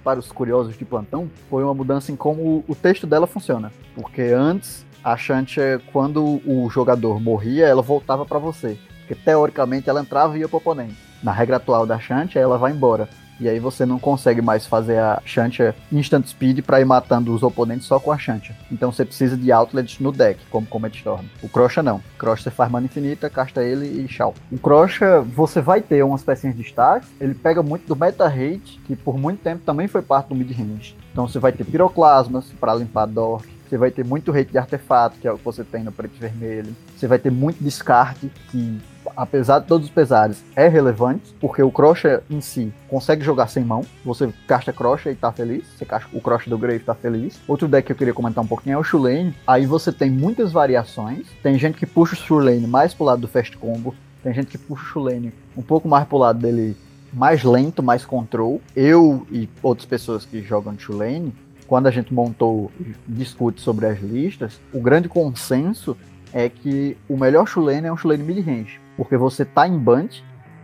para 0.03 0.19
os 0.19 0.31
curiosos 0.31 0.77
de 0.77 0.85
plantão, 0.85 1.27
foi 1.49 1.63
uma 1.63 1.73
mudança 1.73 2.11
em 2.11 2.15
como 2.15 2.63
o 2.67 2.75
texto 2.75 3.07
dela 3.07 3.25
funciona. 3.25 3.73
Porque 3.95 4.21
antes, 4.21 4.85
a 5.03 5.17
Shantia, 5.17 5.81
quando 5.91 6.39
o 6.45 6.69
jogador 6.69 7.19
morria, 7.19 7.65
ela 7.65 7.81
voltava 7.81 8.23
para 8.23 8.37
você. 8.37 8.77
Porque 8.99 9.15
teoricamente 9.15 9.89
ela 9.89 9.99
entrava 9.99 10.37
e 10.37 10.41
ia 10.41 10.47
pro 10.47 10.57
oponente. 10.57 10.95
Na 11.23 11.31
regra 11.31 11.55
atual 11.55 11.87
da 11.87 11.97
Shantia, 11.97 12.39
ela 12.39 12.55
vai 12.55 12.71
embora. 12.71 13.09
E 13.39 13.49
aí 13.49 13.59
você 13.59 13.85
não 13.85 13.99
consegue 13.99 14.41
mais 14.41 14.65
fazer 14.65 14.99
a 14.99 15.21
Shantia 15.25 15.75
Instant 15.91 16.25
Speed 16.27 16.61
para 16.61 16.79
ir 16.79 16.85
matando 16.85 17.33
os 17.33 17.43
oponentes 17.43 17.85
só 17.85 17.99
com 17.99 18.11
a 18.11 18.17
Shantia. 18.17 18.55
Então 18.71 18.91
você 18.91 19.03
precisa 19.03 19.35
de 19.35 19.51
outlets 19.51 19.99
no 19.99 20.11
deck, 20.11 20.39
como 20.49 20.67
Comet 20.67 20.95
Storm. 20.97 21.25
O 21.43 21.49
Crosha 21.49 21.83
não. 21.83 21.97
O 21.97 22.17
Crosha 22.17 22.43
você 22.43 22.51
faz 22.51 22.71
mana 22.71 22.85
infinita, 22.85 23.29
casta 23.29 23.63
ele 23.63 24.03
e 24.03 24.07
tchau. 24.07 24.33
O 24.51 24.57
Crosha, 24.57 25.21
você 25.21 25.61
vai 25.61 25.81
ter 25.81 26.03
umas 26.03 26.23
pecinhas 26.23 26.55
de 26.55 26.63
destaque, 26.63 27.07
ele 27.19 27.33
pega 27.33 27.61
muito 27.61 27.87
do 27.87 27.95
Meta 27.95 28.25
Hate, 28.25 28.79
que 28.85 28.95
por 28.95 29.17
muito 29.17 29.41
tempo 29.41 29.63
também 29.65 29.87
foi 29.87 30.01
parte 30.01 30.29
do 30.29 30.35
mid-range. 30.35 30.95
Então 31.11 31.27
você 31.27 31.39
vai 31.39 31.51
ter 31.51 31.63
Piroclasmas 31.63 32.45
para 32.59 32.75
limpar 32.75 33.05
Dork, 33.05 33.47
você 33.67 33.77
vai 33.77 33.89
ter 33.89 34.05
muito 34.05 34.31
hate 34.31 34.51
de 34.51 34.57
artefato, 34.57 35.17
que 35.19 35.27
é 35.27 35.31
o 35.31 35.37
que 35.37 35.43
você 35.43 35.63
tem 35.63 35.83
no 35.83 35.91
preto 35.91 36.15
e 36.15 36.19
vermelho. 36.19 36.75
Você 36.95 37.07
vai 37.07 37.17
ter 37.17 37.31
muito 37.31 37.63
descarte, 37.63 38.31
que 38.51 38.79
apesar 39.15 39.59
de 39.59 39.67
todos 39.67 39.87
os 39.87 39.93
pesares, 39.93 40.43
é 40.55 40.67
relevante, 40.67 41.33
porque 41.39 41.61
o 41.61 41.71
Crocha 41.71 42.23
em 42.29 42.41
si 42.41 42.73
consegue 42.87 43.23
jogar 43.23 43.47
sem 43.47 43.63
mão. 43.63 43.81
Você 44.03 44.31
casta 44.47 44.73
Crocha 44.73 45.11
e 45.11 45.15
tá 45.15 45.31
feliz. 45.31 45.65
Você 45.75 45.85
casta 45.85 46.09
o 46.13 46.21
Crocha 46.21 46.49
do 46.49 46.57
Grave 46.57 46.77
e 46.77 46.79
tá 46.79 46.93
feliz. 46.95 47.39
Outro 47.47 47.67
deck 47.67 47.85
que 47.85 47.91
eu 47.91 47.95
queria 47.95 48.13
comentar 48.13 48.43
um 48.43 48.47
pouquinho 48.47 48.75
é 48.75 48.77
o 48.77 48.83
Shulane. 48.83 49.35
Aí 49.47 49.65
você 49.65 49.91
tem 49.91 50.09
muitas 50.09 50.51
variações. 50.51 51.27
Tem 51.41 51.57
gente 51.57 51.77
que 51.77 51.85
puxa 51.85 52.13
o 52.13 52.17
Shulane 52.17 52.67
mais 52.67 52.93
pro 52.93 53.05
lado 53.05 53.21
do 53.21 53.27
Fast 53.27 53.57
Combo. 53.57 53.95
Tem 54.23 54.33
gente 54.33 54.47
que 54.47 54.57
puxa 54.57 54.83
o 54.83 54.87
Shulane 54.87 55.33
um 55.55 55.61
pouco 55.61 55.87
mais 55.87 56.07
pro 56.07 56.17
lado 56.17 56.39
dele 56.39 56.75
mais 57.13 57.43
lento, 57.43 57.81
mais 57.81 58.05
control. 58.05 58.61
Eu 58.75 59.25
e 59.31 59.47
outras 59.63 59.85
pessoas 59.85 60.25
que 60.25 60.41
jogam 60.41 60.77
Shulane, 60.77 61.33
quando 61.67 61.87
a 61.87 61.91
gente 61.91 62.13
montou 62.13 62.71
discute 63.07 63.61
sobre 63.61 63.85
as 63.85 63.99
listas, 64.01 64.59
o 64.73 64.79
grande 64.79 65.07
consenso 65.07 65.95
é 66.33 66.49
que 66.49 66.97
o 67.07 67.15
melhor 67.15 67.47
Shulane 67.47 67.87
é 67.87 67.93
um 67.93 67.97
Shulane 67.97 68.23
mid-range 68.23 68.84
porque 68.97 69.17
você 69.17 69.45
tá 69.45 69.67
em 69.67 69.77
Band, 69.77 70.09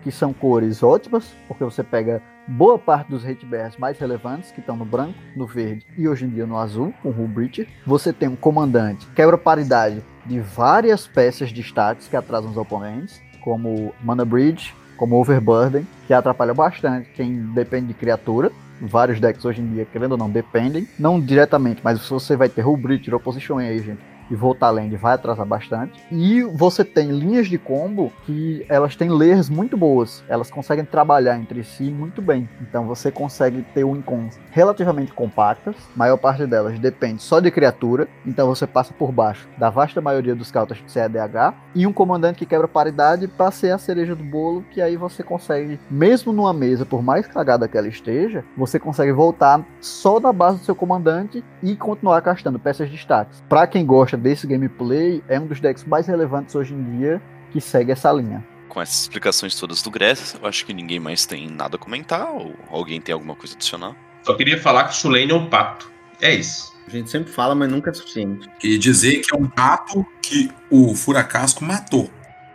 que 0.04 0.12
são 0.12 0.34
cores 0.34 0.82
ótimas, 0.82 1.34
porque 1.48 1.64
você 1.64 1.84
pega 1.84 2.22
boa 2.48 2.78
parte 2.78 3.10
dos 3.10 3.26
hate 3.26 3.46
bears 3.46 3.78
mais 3.78 3.98
relevantes, 4.00 4.52
que 4.52 4.60
estão 4.60 4.76
no 4.76 4.86
branco, 4.86 5.18
no 5.36 5.46
verde 5.46 5.86
e 5.98 6.08
hoje 6.08 6.26
em 6.26 6.30
dia 6.30 6.46
no 6.46 6.58
azul, 6.58 6.94
com 7.02 7.10
o 7.10 7.28
Breacher. 7.28 7.68
Você 7.86 8.12
tem 8.12 8.28
um 8.28 8.36
comandante, 8.36 9.08
quebra 9.16 9.38
paridade 9.38 10.04
de 10.26 10.40
várias 10.40 11.08
peças 11.08 11.50
de 11.50 11.62
status 11.62 12.08
que 12.08 12.16
atrasam 12.16 12.52
os 12.52 12.58
oponentes, 12.58 13.22
como 13.44 13.94
Mana 14.04 14.26
Bridge, 14.26 14.74
como 14.98 15.20
Overburden, 15.20 15.88
que 16.06 16.14
atrapalha 16.14 16.54
bastante 16.54 17.10
quem 17.12 17.42
depende 17.54 17.88
de 17.88 17.94
criatura. 17.94 18.52
Vários 18.80 19.20
decks 19.20 19.46
hoje 19.46 19.62
em 19.62 19.68
dia, 19.68 19.86
querendo 19.86 20.14
ou 20.14 20.18
não, 20.18 20.30
dependem. 20.30 20.88
Não 20.98 21.20
diretamente, 21.20 21.82
mas 21.84 22.08
você 22.08 22.36
vai 22.36 22.50
ter 22.50 22.66
Hull 22.66 22.78
Breacher 22.78 23.14
ou 23.14 23.20
Position 23.20 23.60
Agent 23.60 24.00
e 24.32 24.36
voltar 24.36 24.68
além 24.68 24.90
vai 24.96 25.14
atrasar 25.14 25.46
bastante. 25.46 26.02
E 26.12 26.42
você 26.44 26.84
tem 26.84 27.12
linhas 27.12 27.48
de 27.48 27.58
combo 27.58 28.12
que 28.26 28.66
elas 28.70 28.96
têm 28.96 29.10
layers 29.10 29.50
muito 29.50 29.76
boas. 29.76 30.24
Elas 30.28 30.50
conseguem 30.50 30.86
trabalhar 30.86 31.38
entre 31.38 31.64
si 31.64 31.84
muito 31.92 32.22
bem. 32.22 32.50
Então 32.62 32.86
você 32.86 33.12
consegue 33.12 33.62
ter 33.74 33.84
um 33.84 33.96
incons 33.96 34.40
relativamente 34.52 35.12
compactas. 35.12 35.76
A 35.96 35.98
maior 35.98 36.18
parte 36.18 36.46
delas 36.46 36.80
depende 36.80 37.22
só 37.22 37.40
de 37.40 37.52
criatura. 37.52 38.08
Então 38.26 38.48
você 38.48 38.66
passa 38.66 38.94
por 38.94 39.12
baixo 39.12 39.48
da 39.58 39.70
vasta 39.70 40.00
maioria 40.00 40.36
dos 40.36 40.52
counters 40.52 40.80
de 40.80 40.94
CADH. 40.94 41.54
E 41.76 41.86
um 41.86 41.94
comandante 41.94 42.40
que 42.40 42.46
quebra 42.46 42.68
paridade 42.68 43.28
para 43.28 43.52
ser 43.52 43.72
a 43.72 43.78
cereja 43.78 44.16
do 44.16 44.24
bolo. 44.24 44.64
Que 44.72 44.82
aí 44.82 44.96
você 44.96 45.24
consegue, 45.24 45.80
mesmo 45.90 46.32
numa 46.32 46.54
mesa, 46.54 46.86
por 46.86 47.04
mais 47.04 47.28
cagada 47.28 47.68
que 47.68 47.78
ela 47.78 47.88
esteja, 47.88 48.46
você 48.56 48.80
consegue 48.80 49.12
voltar 49.12 49.66
só 49.80 50.20
da 50.20 50.32
base 50.32 50.60
do 50.60 50.66
seu 50.66 50.76
comandante 50.76 51.44
e 51.62 51.76
continuar 51.76 52.22
castando 52.22 52.60
peças 52.60 52.90
de 52.90 52.96
status. 52.96 53.44
Para 53.50 53.68
quem 53.68 53.86
gosta 53.86 54.18
desse 54.22 54.48
gameplay, 54.48 55.24
é 55.28 55.40
um 55.40 55.48
dos 55.48 55.60
decks 55.60 55.84
mais 55.84 56.08
relevantes 56.08 56.56
hoje 56.56 56.74
em 56.74 56.98
dia 56.98 57.22
que 57.52 57.60
segue 57.60 57.92
essa 57.92 58.12
linha. 58.12 58.46
Com 58.70 58.82
essas 58.82 59.02
explicações 59.02 59.56
todas 59.56 59.82
do 59.82 59.92
Gress, 59.92 60.38
eu 60.42 60.48
acho 60.48 60.66
que 60.66 60.74
ninguém 60.74 61.00
mais 61.00 61.26
tem 61.26 61.50
nada 61.50 61.76
a 61.76 61.80
comentar, 61.80 62.32
ou 62.32 62.56
alguém 62.70 63.02
tem 63.02 63.12
alguma 63.12 63.36
coisa 63.36 63.54
a 63.54 63.58
adicionar? 63.58 63.96
Só 64.24 64.34
queria 64.36 64.58
falar 64.58 64.86
que 64.86 64.92
o 64.92 64.96
Shulane 64.96 65.32
é 65.32 65.36
um 65.36 65.50
pato. 65.50 65.92
É 66.22 66.34
isso. 66.34 66.72
A 66.88 66.90
gente 66.90 67.10
sempre 67.10 67.32
fala, 67.32 67.54
mas 67.56 67.70
nunca 67.70 67.90
é 67.90 67.94
suficiente. 67.94 68.50
E 68.64 68.78
dizer 68.78 69.22
que 69.22 69.36
é 69.36 69.38
um 69.38 69.48
pato 69.48 70.06
que 70.22 70.52
o 70.70 70.96
Furacasco 70.96 71.64
matou. 71.64 72.10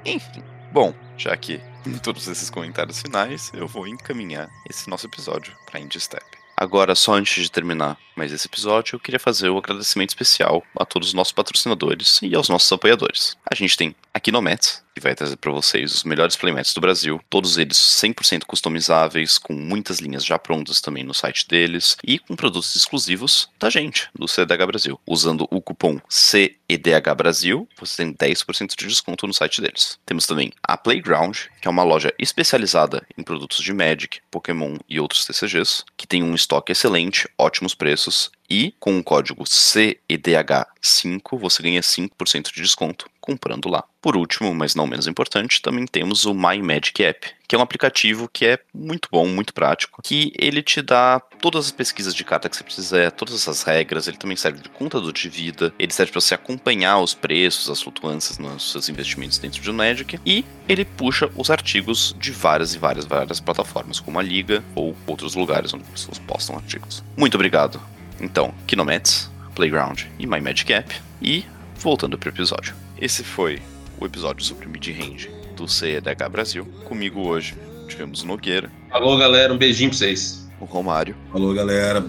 Enfim, 0.05 0.43
bom, 0.73 0.95
já 1.17 1.37
que 1.37 1.61
todos 2.03 2.29
esses 2.29 2.49
comentários 2.49 3.01
finais, 3.01 3.51
eu 3.55 3.67
vou 3.67 3.87
encaminhar 3.87 4.49
esse 4.69 4.89
nosso 4.89 5.07
episódio 5.07 5.53
para 5.67 5.81
Indie 5.81 6.01
Step. 6.01 6.25
Agora, 6.57 6.95
só 6.95 7.13
antes 7.13 7.45
de 7.45 7.51
terminar 7.51 7.99
mais 8.17 8.33
esse 8.33 8.47
episódio, 8.47 8.97
eu 8.97 9.01
queria 9.01 9.21
fazer 9.21 9.51
um 9.51 9.59
agradecimento 9.59 10.09
especial 10.09 10.63
a 10.79 10.87
todos 10.87 11.09
os 11.09 11.15
nossos 11.15 11.33
patrocinadores 11.33 12.19
e 12.23 12.35
aos 12.35 12.49
nossos 12.49 12.73
apoiadores. 12.73 13.37
A 13.51 13.55
gente 13.55 13.77
tem 13.77 13.95
aqui 14.15 14.33
no 14.33 14.41
Mets, 14.41 14.83
que 14.97 15.01
vai 15.01 15.15
trazer 15.15 15.37
para 15.37 15.53
vocês 15.53 15.93
os 15.93 16.05
melhores 16.05 16.37
playmats 16.37 16.73
do 16.73 16.81
Brasil, 16.81 17.21
todos 17.29 17.59
eles 17.59 17.77
100% 17.77 18.45
customizáveis, 18.47 19.37
com 19.37 19.53
muitas 19.53 19.99
linhas 19.99 20.25
já 20.25 20.39
prontas 20.39 20.81
também 20.81 21.05
no 21.05 21.13
site 21.13 21.47
deles 21.47 21.99
e 22.03 22.19
com 22.19 22.35
produtos 22.35 22.75
exclusivos 22.75 23.51
da 23.59 23.69
gente, 23.69 24.09
do 24.15 24.27
CDH 24.27 24.67
Brasil. 24.67 24.99
Usando 25.07 25.47
o 25.51 25.61
cupom 25.61 26.01
CEDH 26.09 27.15
Brasil, 27.15 27.69
você 27.79 27.99
tem 27.99 28.15
10% 28.15 28.75
de 28.75 28.87
desconto 28.87 29.27
no 29.27 29.35
site 29.35 29.61
deles. 29.61 29.99
Temos 30.07 30.27
também 30.27 30.51
a 30.63 30.79
Playground, 30.79 31.37
que 31.61 31.69
é 31.69 31.71
uma 31.71 31.83
loja 31.83 32.11
especializada 32.19 33.07
em 33.19 33.23
produtos 33.23 33.63
de 33.63 33.75
Magic, 33.75 34.21
Pokémon 34.31 34.79
e 34.89 34.99
outros 34.99 35.27
TCGs, 35.27 35.85
que 35.95 36.07
tem 36.07 36.23
um 36.23 36.35
estoque 36.35 36.73
excelente, 36.73 37.29
ótimos 37.37 37.75
preços 37.75 38.31
e 38.49 38.73
com 38.79 38.99
o 38.99 39.05
código 39.05 39.45
CEDH5 39.45 41.39
você 41.39 41.63
ganha 41.63 41.81
5% 41.81 42.53
de 42.55 42.63
desconto 42.63 43.11
comprando 43.27 43.69
lá. 43.69 43.85
Por 44.01 44.17
último, 44.17 44.55
mas 44.55 44.75
não 44.75 44.87
menos 44.87 45.09
importante, 45.09 45.61
também 45.61 45.85
temos 45.87 46.25
o 46.25 46.33
My 46.33 46.63
Magic 46.63 47.03
App, 47.03 47.29
que 47.49 47.57
é 47.57 47.59
um 47.59 47.63
aplicativo 47.63 48.29
que 48.33 48.47
é 48.47 48.59
muito 48.73 49.09
bom, 49.11 49.27
muito 49.27 49.53
prático, 49.53 50.01
que 50.03 50.33
ele 50.39 50.63
te 50.63 50.81
dá 50.81 51.21
todas 51.41 51.67
as 51.67 51.71
pesquisas 51.73 52.15
de 52.15 52.25
carta 52.25 52.49
que 52.49 52.57
você 52.57 52.63
precisar, 52.63 53.11
todas 53.11 53.35
essas 53.35 53.63
regras, 53.65 54.07
ele 54.07 54.17
também 54.17 54.37
serve 54.37 54.61
de 54.61 54.69
contador 54.69 55.13
de 55.13 55.29
vida, 55.29 55.75
ele 55.79 55.93
serve 55.93 56.13
para 56.13 56.21
você 56.21 56.35
acompanhar 56.35 57.01
os 57.01 57.15
preços, 57.15 57.69
as 57.69 57.83
flutuâncias 57.83 58.39
nos 58.39 58.71
seus 58.71 58.89
investimentos 58.89 59.39
dentro 59.39 59.61
de 59.61 59.73
Magic, 59.73 60.21
e 60.25 60.45
ele 60.69 60.85
puxa 60.85 61.29
os 61.35 61.51
artigos 61.51 62.15
de 62.19 62.31
várias 62.31 62.75
e 62.75 62.79
várias, 62.79 63.05
várias 63.05 63.41
plataformas, 63.41 63.99
como 63.99 64.19
a 64.19 64.23
Liga 64.23 64.63
ou 64.75 64.97
outros 65.07 65.35
lugares 65.35 65.75
onde 65.75 65.85
pessoas 65.85 66.19
postam 66.21 66.57
artigos. 66.57 67.03
Muito 67.17 67.35
obrigado 67.35 67.81
então, 68.21 68.55
Kinomets, 68.67 69.31
Playground 69.55 70.03
e 70.19 70.27
My 70.27 70.41
Magic 70.41 70.73
App. 70.73 70.95
E 71.21 71.45
voltando 71.79 72.19
para 72.19 72.29
o 72.29 72.33
episódio. 72.33 72.86
Esse 73.01 73.23
foi 73.23 73.61
o 74.01 74.07
episódio 74.07 74.45
sobre 74.45 74.67
mid-range 74.69 75.31
do 75.57 75.69
CEDH 75.69 76.29
Brasil. 76.31 76.67
Comigo 76.85 77.21
hoje 77.27 77.55
tivemos 77.89 78.23
o 78.23 78.27
Nogueira. 78.27 78.71
Alô, 78.91 79.17
galera, 79.17 79.53
um 79.53 79.59
beijinho 79.59 79.91
pra 79.91 79.99
vocês. 79.99 80.49
O 80.61 80.65
Romário. 80.65 81.15
Alô, 81.33 81.53
galera. 81.55 82.05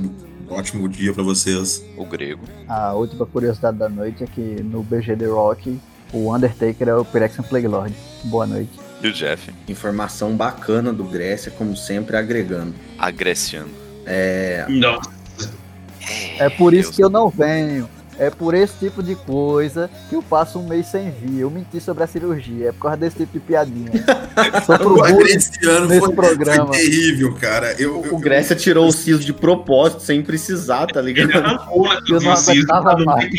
Ótimo 0.49 0.87
dia 0.87 1.13
para 1.13 1.23
vocês. 1.23 1.83
O 1.97 2.05
Grego. 2.05 2.43
A 2.67 2.93
última 2.93 3.25
curiosidade 3.25 3.77
da 3.77 3.89
noite 3.89 4.23
é 4.23 4.27
que 4.27 4.41
no 4.63 4.81
BG 4.81 5.15
The 5.17 5.25
Rock, 5.25 5.77
o 6.13 6.33
Undertaker 6.33 6.87
é 6.87 6.95
o 6.95 7.03
Pyrexian 7.03 7.43
Plague 7.43 7.67
Lord. 7.67 7.93
Boa 8.25 8.47
noite. 8.47 8.71
E 9.03 9.07
o 9.09 9.13
Jeff? 9.13 9.53
Informação 9.67 10.35
bacana 10.35 10.91
do 10.93 11.03
Grécia, 11.03 11.51
como 11.51 11.75
sempre, 11.75 12.15
agregando. 12.15 12.73
Agressiano. 12.97 13.69
É, 14.05 14.65
Não. 14.69 14.99
É 16.39 16.49
por 16.49 16.73
isso 16.73 16.83
Deus. 16.89 16.95
que 16.95 17.03
eu 17.03 17.09
não 17.09 17.29
venho. 17.29 17.89
É 18.19 18.29
por 18.29 18.53
esse 18.53 18.73
tipo 18.79 19.03
de 19.03 19.15
coisa 19.15 19.89
que 20.09 20.15
eu 20.15 20.23
passo 20.23 20.57
um 20.59 20.67
mês 20.67 20.87
sem 20.87 21.11
vir. 21.11 21.41
Eu 21.41 21.51
menti 21.51 21.79
sobre 21.79 22.03
a 22.03 22.07
cirurgia. 22.07 22.69
É 22.69 22.71
por 22.71 22.81
causa 22.83 22.97
desse 22.97 23.17
tipo 23.17 23.33
de 23.33 23.39
piadinha. 23.39 23.91
Só 24.65 24.77
pro 24.77 24.95
O 24.95 25.23
nesse 25.23 25.51
foi, 25.99 26.13
programa. 26.13 26.67
foi 26.73 26.77
terrível, 26.77 27.33
cara. 27.35 27.73
Eu, 27.79 28.03
eu- 28.05 28.15
o 28.15 28.19
Grécia 28.19 28.55
tirou 28.55 28.87
o 28.87 28.91
siso 28.91 29.19
de 29.23 29.33
propósito, 29.33 30.01
sem 30.01 30.21
precisar, 30.23 30.87
tá 30.87 30.99
Ele 30.99 31.13
ligado? 31.13 31.45
arrancou 31.45 31.83
na 31.87 32.01
Eu 32.09 32.21
não 32.21 32.31
aguentava 32.31 32.97
mais. 33.05 33.29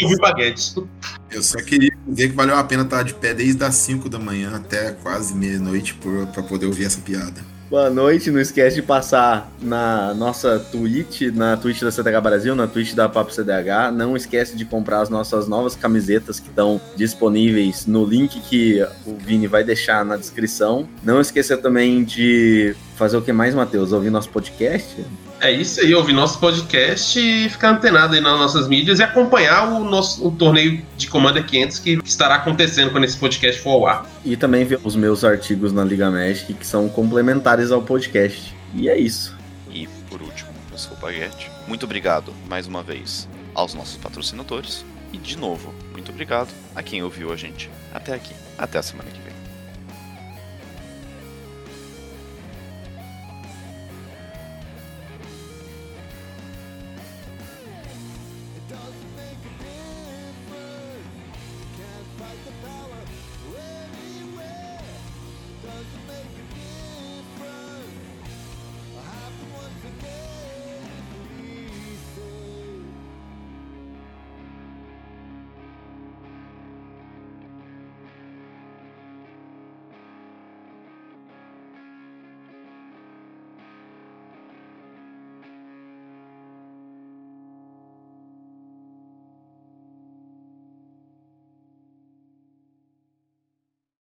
Eu 1.30 1.42
só 1.42 1.58
queria 1.58 1.90
dizer 2.06 2.28
que 2.30 2.34
valeu 2.36 2.56
a 2.56 2.64
pena 2.64 2.84
estar 2.84 3.02
de 3.02 3.14
pé 3.14 3.34
desde 3.34 3.62
as 3.64 3.74
5 3.74 4.08
da 4.08 4.18
manhã 4.18 4.52
até 4.56 4.92
quase 4.92 5.34
meia-noite 5.34 5.98
pra 6.32 6.42
poder 6.42 6.66
ouvir 6.66 6.84
essa 6.84 7.00
piada. 7.00 7.40
Boa 7.70 7.90
noite, 7.90 8.30
não 8.30 8.40
esquece 8.40 8.76
de 8.76 8.82
passar 8.82 9.52
na 9.60 10.14
nossa 10.14 10.58
Twitch, 10.58 11.20
na 11.34 11.54
Twitch 11.54 11.82
da 11.82 11.90
CTH 11.90 12.22
Brasil, 12.22 12.54
na 12.54 12.66
Twitch 12.66 12.94
da 12.94 13.10
Papo 13.10 13.30
CDH. 13.30 13.92
Não 13.92 14.16
esquece 14.16 14.56
de 14.56 14.64
comprar 14.64 15.02
as 15.02 15.10
nossas 15.10 15.46
novas 15.46 15.76
camisetas 15.76 16.40
que 16.40 16.48
estão 16.48 16.80
disponíveis 16.96 17.84
no 17.84 18.06
link 18.06 18.40
que 18.40 18.82
o 19.04 19.14
Vini 19.18 19.46
vai 19.46 19.62
deixar 19.62 20.02
na 20.02 20.16
descrição. 20.16 20.88
Não 21.02 21.20
esqueça 21.20 21.58
também 21.58 22.04
de 22.04 22.74
fazer 22.96 23.18
o 23.18 23.22
que 23.22 23.34
mais, 23.34 23.54
Matheus? 23.54 23.92
Ouvir 23.92 24.08
nosso 24.08 24.30
podcast? 24.30 25.04
É 25.40 25.52
isso 25.52 25.80
aí, 25.80 25.94
ouvir 25.94 26.12
nosso 26.12 26.40
podcast 26.40 27.18
e 27.18 27.48
ficar 27.48 27.70
antenado 27.70 28.14
aí 28.14 28.20
nas 28.20 28.38
nossas 28.38 28.66
mídias 28.66 28.98
e 28.98 29.04
acompanhar 29.04 29.68
o 29.72 29.84
nosso 29.84 30.26
o 30.26 30.32
torneio 30.32 30.84
de 30.96 31.06
Commander 31.06 31.46
500 31.46 31.78
que 31.78 31.98
estará 32.04 32.34
acontecendo 32.36 32.90
quando 32.90 33.04
esse 33.04 33.16
podcast 33.16 33.60
for 33.62 33.70
ao 33.70 33.86
ar. 33.86 34.06
E 34.24 34.36
também 34.36 34.64
ver 34.64 34.80
os 34.82 34.96
meus 34.96 35.22
artigos 35.22 35.72
na 35.72 35.84
Liga 35.84 36.10
Magic 36.10 36.52
que 36.52 36.66
são 36.66 36.88
complementares 36.88 37.70
ao 37.70 37.80
podcast. 37.80 38.52
E 38.74 38.88
é 38.88 38.98
isso. 38.98 39.36
E 39.70 39.86
por 40.10 40.20
último, 40.20 40.50
eu 40.72 40.78
sou 40.78 40.94
o 40.94 41.00
Baguete. 41.00 41.50
Muito 41.68 41.84
obrigado 41.84 42.34
mais 42.48 42.66
uma 42.66 42.82
vez 42.82 43.28
aos 43.54 43.74
nossos 43.74 43.96
patrocinadores. 43.96 44.84
E 45.12 45.18
de 45.18 45.38
novo, 45.38 45.72
muito 45.92 46.10
obrigado 46.10 46.52
a 46.74 46.82
quem 46.82 47.02
ouviu 47.02 47.32
a 47.32 47.36
gente 47.36 47.70
até 47.94 48.12
aqui. 48.12 48.34
Até 48.58 48.78
a 48.78 48.82
semana 48.82 49.08
que 49.08 49.20
vem. 49.20 49.27